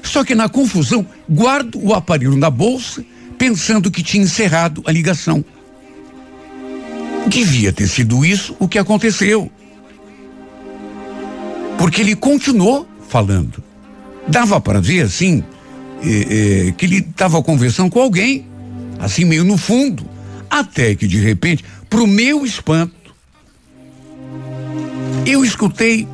Só 0.02 0.24
que 0.24 0.34
na 0.34 0.48
confusão, 0.48 1.06
guardo 1.28 1.80
o 1.82 1.92
aparelho 1.94 2.36
na 2.36 2.50
bolsa, 2.50 3.04
pensando 3.38 3.90
que 3.90 4.02
tinha 4.02 4.22
encerrado 4.22 4.82
a 4.86 4.92
ligação. 4.92 5.44
Devia 7.26 7.72
ter 7.72 7.88
sido 7.88 8.24
isso 8.24 8.56
o 8.58 8.68
que 8.68 8.78
aconteceu. 8.78 9.50
Porque 11.78 12.00
ele 12.00 12.16
continuou 12.16 12.88
falando. 13.08 13.62
Dava 14.28 14.60
para 14.60 14.80
ver 14.80 15.02
assim 15.02 15.44
eh, 16.02 16.68
eh, 16.68 16.74
que 16.76 16.86
ele 16.86 16.98
estava 16.98 17.42
conversando 17.42 17.90
com 17.90 18.00
alguém, 18.00 18.46
assim 18.98 19.24
meio 19.24 19.44
no 19.44 19.56
fundo, 19.56 20.04
até 20.50 20.94
que 20.94 21.06
de 21.06 21.20
repente, 21.20 21.64
para 21.88 22.00
o 22.00 22.06
meu 22.06 22.44
espanto, 22.44 22.94
eu 25.24 25.44
escutei 25.44 26.06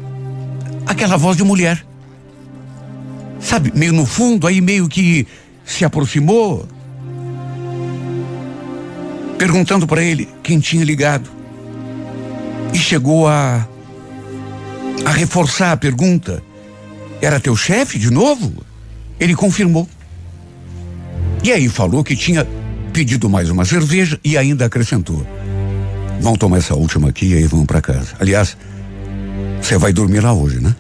aquela 0.86 1.16
voz 1.16 1.36
de 1.36 1.44
mulher. 1.44 1.84
Sabe, 3.40 3.72
meio 3.74 3.92
no 3.92 4.06
fundo, 4.06 4.46
aí 4.46 4.60
meio 4.60 4.88
que 4.88 5.26
se 5.64 5.84
aproximou, 5.84 6.66
perguntando 9.38 9.86
para 9.86 10.02
ele 10.02 10.28
quem 10.42 10.60
tinha 10.60 10.84
ligado. 10.84 11.30
E 12.72 12.78
chegou 12.78 13.28
a 13.28 13.66
a 15.04 15.10
reforçar 15.10 15.72
a 15.72 15.76
pergunta. 15.76 16.42
Era 17.20 17.40
teu 17.40 17.56
chefe 17.56 17.98
de 17.98 18.10
novo? 18.10 18.64
Ele 19.18 19.34
confirmou. 19.34 19.88
E 21.42 21.52
aí 21.52 21.68
falou 21.68 22.04
que 22.04 22.16
tinha 22.16 22.46
pedido 22.92 23.28
mais 23.28 23.50
uma 23.50 23.64
cerveja 23.64 24.18
e 24.24 24.36
ainda 24.36 24.66
acrescentou: 24.66 25.26
Vão 26.20 26.36
tomar 26.36 26.58
essa 26.58 26.74
última 26.74 27.08
aqui 27.08 27.26
e 27.26 27.34
aí 27.34 27.46
vão 27.46 27.66
para 27.66 27.80
casa. 27.80 28.14
Aliás, 28.20 28.56
você 29.60 29.76
vai 29.76 29.92
dormir 29.92 30.20
lá 30.20 30.32
hoje, 30.32 30.60
né? 30.60 30.74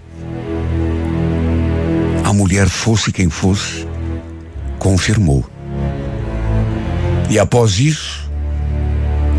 A 2.24 2.32
mulher, 2.32 2.68
fosse 2.68 3.12
quem 3.12 3.28
fosse, 3.28 3.86
confirmou. 4.78 5.44
E 7.28 7.38
após 7.38 7.78
isso, 7.78 8.21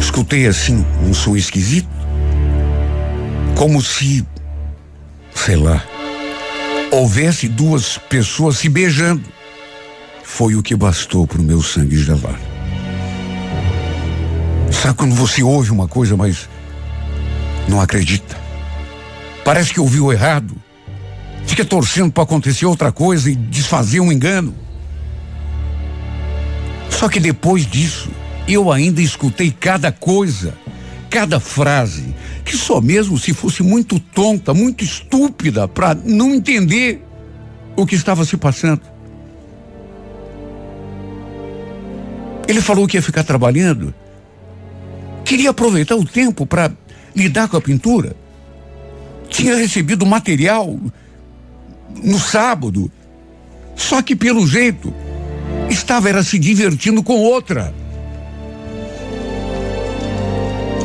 Escutei 0.04 0.46
assim 0.46 0.86
um 1.02 1.14
som 1.14 1.34
esquisito, 1.34 1.88
como 3.56 3.82
se, 3.82 4.24
sei 5.34 5.56
lá, 5.56 5.82
houvesse 6.92 7.48
duas 7.48 7.98
pessoas 7.98 8.58
se 8.58 8.68
beijando. 8.68 9.24
Foi 10.22 10.56
o 10.56 10.62
que 10.62 10.76
bastou 10.76 11.26
para 11.26 11.40
o 11.40 11.44
meu 11.44 11.64
sangue 11.64 11.98
gelar. 11.98 12.38
Sabe 14.70 14.96
quando 14.96 15.16
você 15.16 15.42
ouve 15.42 15.72
uma 15.72 15.88
coisa, 15.88 16.18
mas 16.18 16.50
não 17.70 17.80
acredita? 17.80 18.36
Parece 19.46 19.74
que 19.74 19.80
ouviu 19.80 20.12
errado. 20.12 20.54
Fica 21.48 21.64
torcendo 21.64 22.12
para 22.12 22.24
acontecer 22.24 22.66
outra 22.66 22.92
coisa 22.92 23.32
e 23.32 23.36
desfazer 23.36 24.02
um 24.02 24.12
engano. 24.12 24.54
Só 26.90 27.08
que 27.08 27.22
depois 27.22 27.66
disso, 27.66 28.12
eu 28.48 28.72
ainda 28.72 29.02
escutei 29.02 29.52
cada 29.52 29.92
coisa, 29.92 30.54
cada 31.10 31.40
frase, 31.40 32.14
que 32.44 32.58
só 32.58 32.82
mesmo 32.82 33.18
se 33.18 33.34
fosse 33.34 33.64
muito 33.64 34.00
tonta, 34.00 34.54
muito 34.54 34.84
estúpida, 34.84 35.68
para 35.68 35.96
não 35.96 36.34
entender 36.34 37.04
o 37.76 37.86
que 37.86 37.96
estava 37.96 38.26
se 38.26 38.36
passando. 38.36 38.82
Ele 42.48 42.62
falou 42.62 42.88
que 42.88 42.98
ia 42.98 43.02
ficar 43.02 43.24
trabalhando, 43.24 43.94
queria 45.24 45.52
aproveitar 45.52 45.96
o 45.96 46.06
tempo 46.06 46.46
para 46.46 46.72
lidar 47.16 47.48
com 47.48 47.58
a 47.58 47.62
pintura. 47.62 48.16
Tinha 49.30 49.56
recebido 49.56 50.06
material 50.06 50.78
no 52.04 52.20
sábado, 52.20 52.92
só 53.76 54.02
que 54.02 54.16
pelo 54.16 54.46
jeito 54.46 54.94
estava 55.70 56.10
era 56.10 56.22
se 56.22 56.38
divertindo 56.38 57.02
com 57.02 57.18
outra. 57.18 57.74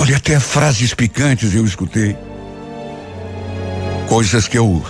Olha, 0.00 0.16
até 0.16 0.38
frases 0.38 0.94
picantes 0.94 1.54
eu 1.54 1.64
escutei. 1.64 2.16
Coisas 4.08 4.46
que 4.46 4.56
eu 4.56 4.82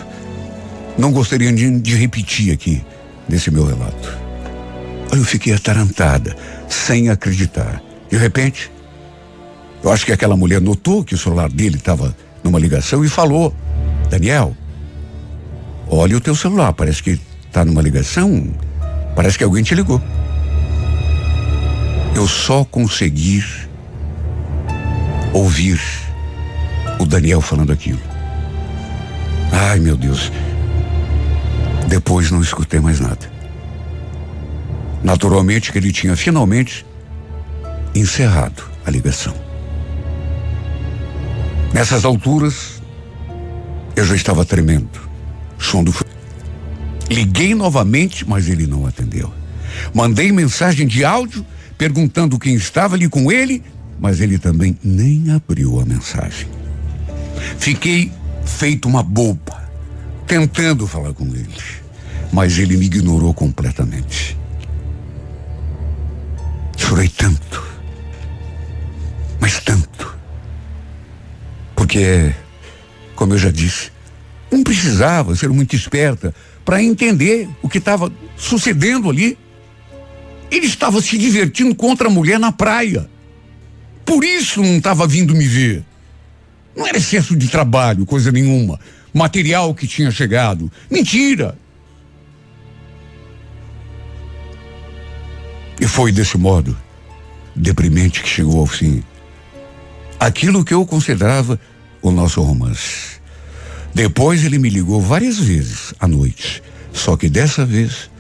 não 0.99 1.13
gostaria 1.13 1.53
de, 1.53 1.81
de 1.81 1.95
repetir 1.95 2.53
aqui 2.53 2.85
nesse 3.29 3.51
meu 3.51 3.67
relato. 3.67 4.17
Eu 5.11 5.25
fiquei 5.25 5.55
atarantada, 5.55 6.37
sem 6.69 7.09
acreditar. 7.09 7.83
De 8.11 8.17
repente, 8.17 8.71
eu 9.83 9.91
acho 9.91 10.05
que 10.05 10.13
aquela 10.13 10.37
mulher 10.37 10.61
notou 10.61 11.03
que 11.03 11.15
o 11.15 11.19
celular 11.19 11.49
dele 11.49 11.77
estava 11.77 12.15
numa 12.45 12.59
ligação 12.59 13.05
e 13.05 13.09
falou: 13.09 13.55
Daniel, 14.11 14.57
olha 15.89 16.17
o 16.17 16.21
teu 16.21 16.35
celular, 16.35 16.73
parece 16.75 17.03
que 17.03 17.19
está 17.47 17.65
numa 17.65 17.81
ligação, 17.81 18.47
parece 19.17 19.39
que 19.39 19.45
alguém 19.45 19.63
te 19.63 19.75
ligou. 19.75 20.03
Eu 22.15 22.27
só 22.27 22.65
consegui 22.65 23.43
ouvir 25.33 25.81
o 26.99 27.07
Daniel 27.07 27.41
falando 27.41 27.73
aquilo. 27.73 28.01
Ai, 29.53 29.79
meu 29.79 29.97
Deus. 29.97 30.31
Depois 31.89 32.31
não 32.31 32.43
escutei 32.43 32.81
mais 32.81 33.01
nada. 33.01 33.31
Naturalmente 35.03 35.73
que 35.73 35.79
ele 35.79 35.93
tinha 35.93 36.17
finalmente 36.17 36.85
encerrado 37.95 38.63
a 38.85 38.91
ligação. 38.91 39.35
Nessas 41.73 42.05
alturas, 42.05 42.83
eu 43.95 44.05
já 44.05 44.15
estava 44.15 44.45
tremendo. 44.45 45.09
Som 45.59 45.83
do 45.85 45.93
Liguei 47.11 47.55
novamente, 47.55 48.29
mas 48.29 48.49
ele 48.49 48.67
não 48.67 48.87
atendeu. 48.87 49.33
Mandei 49.95 50.31
mensagem 50.31 50.87
de 50.87 51.05
áudio 51.05 51.45
perguntando 51.77 52.39
quem 52.39 52.55
estava 52.55 52.97
ali 52.97 53.09
com 53.09 53.31
ele, 53.31 53.63
mas 53.99 54.21
ele 54.21 54.39
também 54.39 54.79
nem 54.83 55.31
abriu 55.31 55.81
a 55.81 55.85
mensagem. 55.85 56.49
Fiquei 57.59 58.13
feito 58.45 58.89
uma 58.89 59.03
boba, 59.03 59.69
tentando 60.27 60.87
falar 60.87 61.13
com 61.13 61.25
ele, 61.27 61.49
mas 62.33 62.59
ele 62.59 62.77
me 62.77 62.87
ignorou 62.87 63.33
completamente. 63.35 64.37
Chorei 66.77 67.09
tanto, 67.09 67.63
mas 69.41 69.61
tanto, 69.61 70.17
porque, 71.75 72.33
como 73.15 73.35
eu 73.35 73.39
já 73.39 73.51
disse, 73.51 73.91
não 74.51 74.63
precisava 74.63 75.37
ser 75.37 75.49
muito 75.51 75.77
esperta 75.77 76.35
para 76.65 76.83
entender 76.83 77.49
o 77.63 77.69
que 77.69 77.79
estava 77.79 78.11
sucedendo 78.37 79.11
ali. 79.11 79.39
Ele 80.51 80.67
estava 80.67 81.01
se 81.03 81.19
divertindo 81.19 81.75
com 81.75 81.89
outra 81.89 82.09
mulher 82.09 82.39
na 82.39 82.51
praia. 82.51 83.09
Por 84.09 84.25
isso 84.25 84.63
não 84.63 84.79
estava 84.79 85.07
vindo 85.07 85.35
me 85.35 85.47
ver. 85.47 85.85
Não 86.75 86.87
era 86.87 86.97
excesso 86.97 87.37
de 87.37 87.47
trabalho, 87.47 88.07
coisa 88.07 88.33
nenhuma. 88.33 88.81
Material 89.13 89.75
que 89.75 89.87
tinha 89.87 90.11
chegado. 90.11 90.73
Mentira. 90.91 91.55
E 95.79 95.87
foi 95.87 96.11
desse 96.11 96.39
modo 96.39 96.75
deprimente 97.55 98.23
que 98.23 98.29
chegou 98.31 98.61
ao 98.61 98.67
fim. 98.67 99.05
Aquilo 100.19 100.65
que 100.65 100.73
eu 100.73 100.87
considerava 100.87 101.61
o 102.01 102.11
nosso 102.11 102.41
romance. 102.41 103.21
Depois 103.95 104.43
ele 104.43 104.59
me 104.59 104.71
ligou 104.71 105.03
várias 105.03 105.39
vezes 105.39 105.93
à 106.01 106.09
noite. 106.09 106.63
Só 106.95 107.15
que 107.15 107.29
dessa 107.29 107.67
vez, 107.67 108.11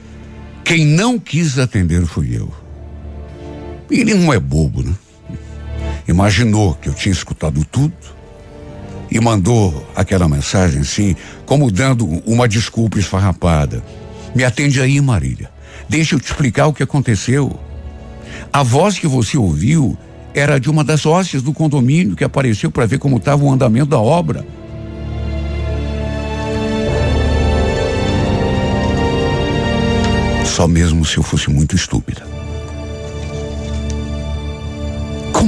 quem 0.62 0.84
não 0.84 1.18
quis 1.18 1.58
atender 1.58 2.04
fui 2.04 2.36
eu. 2.36 2.52
Ele 3.90 4.12
não 4.12 4.30
é 4.34 4.38
bobo, 4.38 4.82
né? 4.82 4.92
Imaginou 6.08 6.74
que 6.74 6.88
eu 6.88 6.94
tinha 6.94 7.12
escutado 7.12 7.62
tudo 7.66 7.92
e 9.10 9.20
mandou 9.20 9.86
aquela 9.94 10.26
mensagem 10.26 10.80
assim, 10.80 11.14
como 11.44 11.70
dando 11.70 12.06
uma 12.26 12.48
desculpa 12.48 12.98
esfarrapada. 12.98 13.84
Me 14.34 14.42
atende 14.42 14.80
aí, 14.80 14.98
Marília. 15.02 15.50
Deixa 15.86 16.14
eu 16.14 16.20
te 16.20 16.24
explicar 16.24 16.66
o 16.66 16.72
que 16.72 16.82
aconteceu. 16.82 17.60
A 18.50 18.62
voz 18.62 18.98
que 18.98 19.06
você 19.06 19.36
ouviu 19.36 19.98
era 20.34 20.58
de 20.58 20.70
uma 20.70 20.82
das 20.82 21.04
hóstias 21.04 21.42
do 21.42 21.52
condomínio 21.52 22.16
que 22.16 22.24
apareceu 22.24 22.70
para 22.70 22.86
ver 22.86 22.98
como 22.98 23.18
estava 23.18 23.44
o 23.44 23.52
andamento 23.52 23.90
da 23.90 23.98
obra. 23.98 24.46
Só 30.46 30.66
mesmo 30.66 31.04
se 31.04 31.18
eu 31.18 31.22
fosse 31.22 31.50
muito 31.50 31.76
estúpida. 31.76 32.37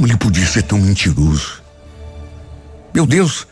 Como 0.00 0.10
ele 0.10 0.16
podia 0.16 0.46
ser 0.46 0.62
tão 0.62 0.80
mentiroso? 0.80 1.62
Meu 2.94 3.04
Deus, 3.04 3.46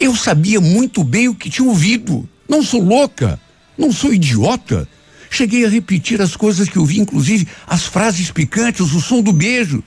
eu 0.00 0.16
sabia 0.16 0.60
muito 0.60 1.04
bem 1.04 1.28
o 1.28 1.36
que 1.36 1.48
tinha 1.48 1.68
ouvido. 1.68 2.28
Não 2.48 2.64
sou 2.64 2.82
louca, 2.82 3.38
não 3.78 3.92
sou 3.92 4.12
idiota. 4.12 4.88
Cheguei 5.30 5.64
a 5.64 5.68
repetir 5.68 6.20
as 6.20 6.34
coisas 6.34 6.68
que 6.68 6.80
ouvi, 6.80 6.98
inclusive 6.98 7.46
as 7.64 7.84
frases 7.84 8.28
picantes, 8.32 8.92
o 8.92 9.00
som 9.00 9.22
do 9.22 9.32
beijo. 9.32 9.84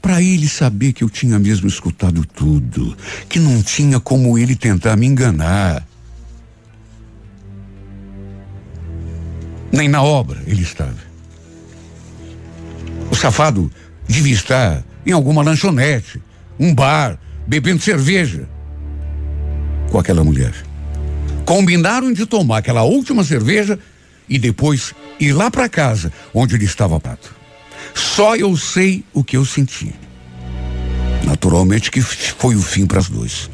Para 0.00 0.22
ele 0.22 0.48
saber 0.48 0.92
que 0.92 1.02
eu 1.02 1.10
tinha 1.10 1.36
mesmo 1.36 1.66
escutado 1.66 2.24
tudo, 2.24 2.96
que 3.28 3.40
não 3.40 3.60
tinha 3.60 3.98
como 3.98 4.38
ele 4.38 4.54
tentar 4.54 4.96
me 4.96 5.06
enganar. 5.06 5.84
Nem 9.72 9.88
na 9.88 10.00
obra 10.00 10.40
ele 10.46 10.62
estava. 10.62 10.94
O 13.10 13.16
safado 13.16 13.68
devia 14.06 14.34
estar 14.34 14.84
em 15.06 15.12
alguma 15.12 15.42
lanchonete, 15.42 16.22
um 16.58 16.74
bar, 16.74 17.18
bebendo 17.46 17.82
cerveja 17.82 18.48
com 19.90 19.98
aquela 19.98 20.24
mulher. 20.24 20.54
Combinaram 21.44 22.12
de 22.12 22.24
tomar 22.24 22.58
aquela 22.58 22.82
última 22.82 23.22
cerveja 23.22 23.78
e 24.28 24.38
depois 24.38 24.94
ir 25.20 25.32
lá 25.32 25.50
para 25.50 25.68
casa 25.68 26.12
onde 26.32 26.54
ele 26.54 26.64
estava 26.64 26.98
pato. 26.98 27.34
Só 27.94 28.34
eu 28.36 28.56
sei 28.56 29.04
o 29.12 29.22
que 29.22 29.36
eu 29.36 29.44
senti. 29.44 29.94
Naturalmente 31.24 31.90
que 31.90 32.00
foi 32.00 32.54
o 32.54 32.62
fim 32.62 32.86
para 32.86 32.98
as 32.98 33.08
duas. 33.08 33.50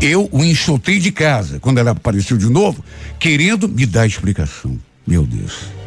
Eu 0.00 0.28
o 0.32 0.42
enxotei 0.42 0.98
de 0.98 1.12
casa 1.12 1.60
quando 1.60 1.78
ela 1.78 1.90
apareceu 1.90 2.36
de 2.36 2.48
novo, 2.48 2.84
querendo 3.18 3.68
me 3.68 3.84
dar 3.84 4.06
explicação. 4.06 4.78
Meu 5.06 5.24
Deus. 5.24 5.81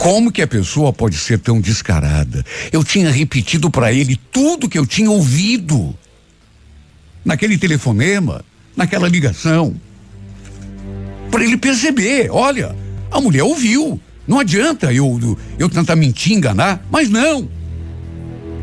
Como 0.00 0.32
que 0.32 0.40
a 0.40 0.46
pessoa 0.46 0.94
pode 0.94 1.14
ser 1.18 1.38
tão 1.38 1.60
descarada? 1.60 2.42
Eu 2.72 2.82
tinha 2.82 3.10
repetido 3.10 3.70
para 3.70 3.92
ele 3.92 4.18
tudo 4.32 4.66
que 4.66 4.78
eu 4.78 4.86
tinha 4.86 5.10
ouvido 5.10 5.94
naquele 7.22 7.58
telefonema, 7.58 8.42
naquela 8.74 9.06
ligação. 9.06 9.78
Para 11.30 11.44
ele 11.44 11.58
perceber, 11.58 12.30
olha, 12.30 12.74
a 13.10 13.20
mulher 13.20 13.42
ouviu. 13.42 14.00
Não 14.26 14.40
adianta 14.40 14.90
eu, 14.90 15.38
eu, 15.58 15.68
tentar 15.68 15.96
mentir, 15.96 16.32
enganar, 16.32 16.82
mas 16.90 17.10
não. 17.10 17.46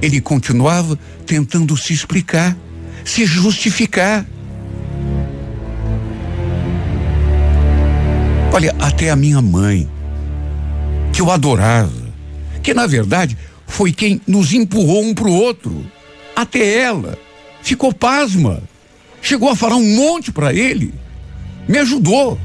Ele 0.01 0.19
continuava 0.19 0.97
tentando 1.23 1.77
se 1.77 1.93
explicar, 1.93 2.57
se 3.05 3.27
justificar. 3.27 4.25
Olha, 8.51 8.75
até 8.79 9.11
a 9.11 9.15
minha 9.15 9.39
mãe, 9.39 9.87
que 11.17 11.21
eu 11.21 11.31
adorava, 11.31 12.13
que 12.61 12.75
na 12.75 12.85
verdade 12.85 13.35
foi 13.65 13.91
quem 13.91 14.21
nos 14.27 14.53
empurrou 14.53 15.03
um 15.03 15.15
para 15.15 15.27
o 15.27 15.33
outro, 15.33 15.83
Até 16.35 16.77
ela 16.77 17.17
ficou 17.63 17.91
pasma. 17.91 18.61
Chegou 19.19 19.49
a 19.49 19.55
falar 19.55 19.77
um 19.77 19.95
monte 19.95 20.31
para 20.31 20.53
ele. 20.53 20.93
Me 21.67 21.79
ajudou 21.79 22.39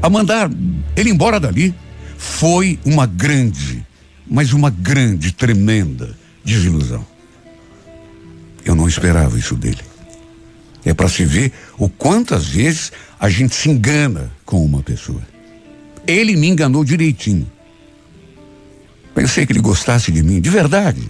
a 0.00 0.08
mandar 0.08 0.50
ele 0.96 1.10
embora 1.10 1.38
dali. 1.38 1.74
Foi 2.16 2.78
uma 2.82 3.04
grande, 3.04 3.84
mas 4.26 4.54
uma 4.54 4.70
grande, 4.70 5.30
tremenda 5.30 6.16
desilusão. 6.42 7.04
Eu 8.64 8.74
não 8.74 8.88
esperava 8.88 9.38
isso 9.38 9.54
dele. 9.54 9.82
É 10.82 10.94
para 10.94 11.10
se 11.10 11.26
ver 11.26 11.52
o 11.76 11.90
quantas 11.90 12.46
vezes 12.46 12.90
a 13.20 13.28
gente 13.28 13.54
se 13.54 13.68
engana 13.68 14.32
com 14.46 14.64
uma 14.64 14.82
pessoa. 14.82 15.20
Ele 16.06 16.34
me 16.36 16.48
enganou 16.48 16.82
direitinho. 16.86 17.46
Pensei 19.14 19.44
que 19.46 19.52
ele 19.52 19.60
gostasse 19.60 20.10
de 20.10 20.22
mim, 20.22 20.40
de 20.40 20.50
verdade. 20.50 21.08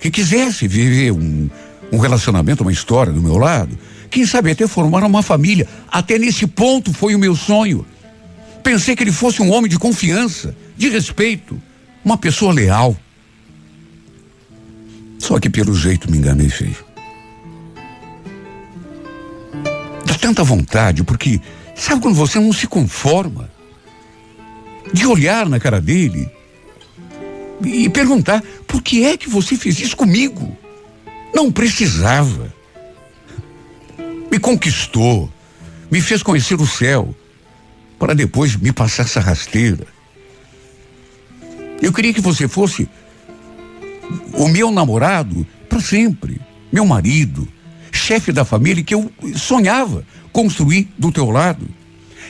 Que 0.00 0.10
quisesse 0.10 0.66
viver 0.66 1.12
um, 1.12 1.48
um 1.92 1.98
relacionamento, 1.98 2.62
uma 2.62 2.72
história 2.72 3.12
do 3.12 3.22
meu 3.22 3.36
lado. 3.36 3.76
Quem 4.10 4.24
sabe 4.24 4.50
até 4.50 4.66
formar 4.66 5.04
uma 5.04 5.22
família. 5.22 5.68
Até 5.90 6.18
nesse 6.18 6.46
ponto 6.46 6.92
foi 6.92 7.14
o 7.14 7.18
meu 7.18 7.34
sonho. 7.36 7.84
Pensei 8.62 8.96
que 8.96 9.02
ele 9.02 9.12
fosse 9.12 9.42
um 9.42 9.50
homem 9.52 9.70
de 9.70 9.78
confiança, 9.78 10.56
de 10.76 10.88
respeito, 10.88 11.60
uma 12.04 12.16
pessoa 12.16 12.52
leal. 12.52 12.96
Só 15.18 15.38
que 15.38 15.50
pelo 15.50 15.74
jeito 15.74 16.10
me 16.10 16.18
enganei 16.18 16.48
feio. 16.48 16.84
Dá 20.04 20.14
tanta 20.14 20.42
vontade, 20.42 21.04
porque 21.04 21.40
sabe 21.74 22.00
quando 22.00 22.14
você 22.14 22.38
não 22.38 22.52
se 22.52 22.66
conforma? 22.66 23.50
De 24.92 25.06
olhar 25.06 25.48
na 25.48 25.58
cara 25.58 25.80
dele 25.80 26.30
e 27.64 27.88
perguntar: 27.88 28.42
por 28.66 28.82
que 28.82 29.04
é 29.04 29.16
que 29.16 29.28
você 29.28 29.56
fez 29.56 29.78
isso 29.80 29.96
comigo? 29.96 30.56
Não 31.34 31.50
precisava. 31.50 32.54
Me 34.30 34.38
conquistou, 34.38 35.32
me 35.90 36.00
fez 36.00 36.22
conhecer 36.22 36.60
o 36.60 36.66
céu, 36.66 37.14
para 37.98 38.14
depois 38.14 38.56
me 38.56 38.72
passar 38.72 39.04
essa 39.04 39.20
rasteira. 39.20 39.86
Eu 41.80 41.92
queria 41.92 42.12
que 42.12 42.20
você 42.20 42.48
fosse 42.48 42.88
o 44.32 44.48
meu 44.48 44.70
namorado 44.70 45.46
para 45.68 45.80
sempre, 45.80 46.40
meu 46.72 46.84
marido, 46.84 47.46
chefe 47.92 48.32
da 48.32 48.44
família 48.44 48.82
que 48.82 48.94
eu 48.94 49.10
sonhava 49.34 50.04
construir 50.32 50.88
do 50.98 51.12
teu 51.12 51.30
lado. 51.30 51.68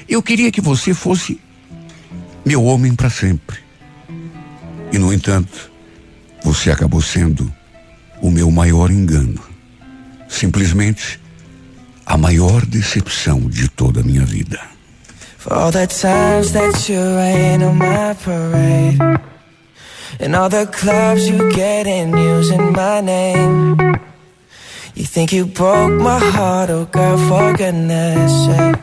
Eu 0.09 0.22
queria 0.22 0.53
que 0.53 0.61
você 0.61 0.95
fosse 0.95 1.41
meu 2.45 2.62
homem 2.64 2.95
para 2.95 3.11
sempre. 3.11 3.66
E 4.93 4.99
no 4.99 5.12
entanto, 5.12 5.70
você 6.43 6.70
acabou 6.70 7.03
sendo 7.03 7.53
o 8.20 8.30
meu 8.30 8.51
maior 8.51 8.91
engano. 8.91 9.41
Simplesmente 10.28 11.20
a 12.05 12.16
maior 12.16 12.64
decepção 12.64 13.41
de 13.49 13.68
toda 13.68 14.01
a 14.01 14.03
minha 14.03 14.24
vida. 14.24 14.61
For 15.39 15.53
all 15.53 15.70
the 15.70 15.87
times 15.87 16.53
that 16.53 16.89
you 16.89 17.01
rain 17.16 17.62
on 17.62 17.76
my 17.76 18.14
parade. 18.24 18.99
And 20.18 20.34
all 20.34 20.49
the 20.49 20.66
clubs 20.66 21.28
you 21.28 21.53
get 21.53 21.87
in 21.87 22.16
using 22.16 22.72
my 22.72 23.01
name. 23.01 23.76
You 24.95 25.05
think 25.05 25.32
you 25.32 25.47
broke 25.47 25.93
my 25.93 26.18
heart, 26.18 26.70
oh 26.70 26.87
girl, 26.87 27.18
for 27.28 27.53
goodness 27.55 28.47
sake. 28.47 28.76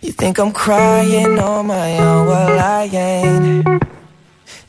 You 0.00 0.12
think 0.12 0.38
I'm 0.38 0.50
crying 0.50 1.38
on 1.38 1.66
my 1.66 1.98
own, 1.98 2.26
well 2.26 2.58
I 2.58 2.84
ain't. 2.84 3.99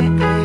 heart. 0.00 0.39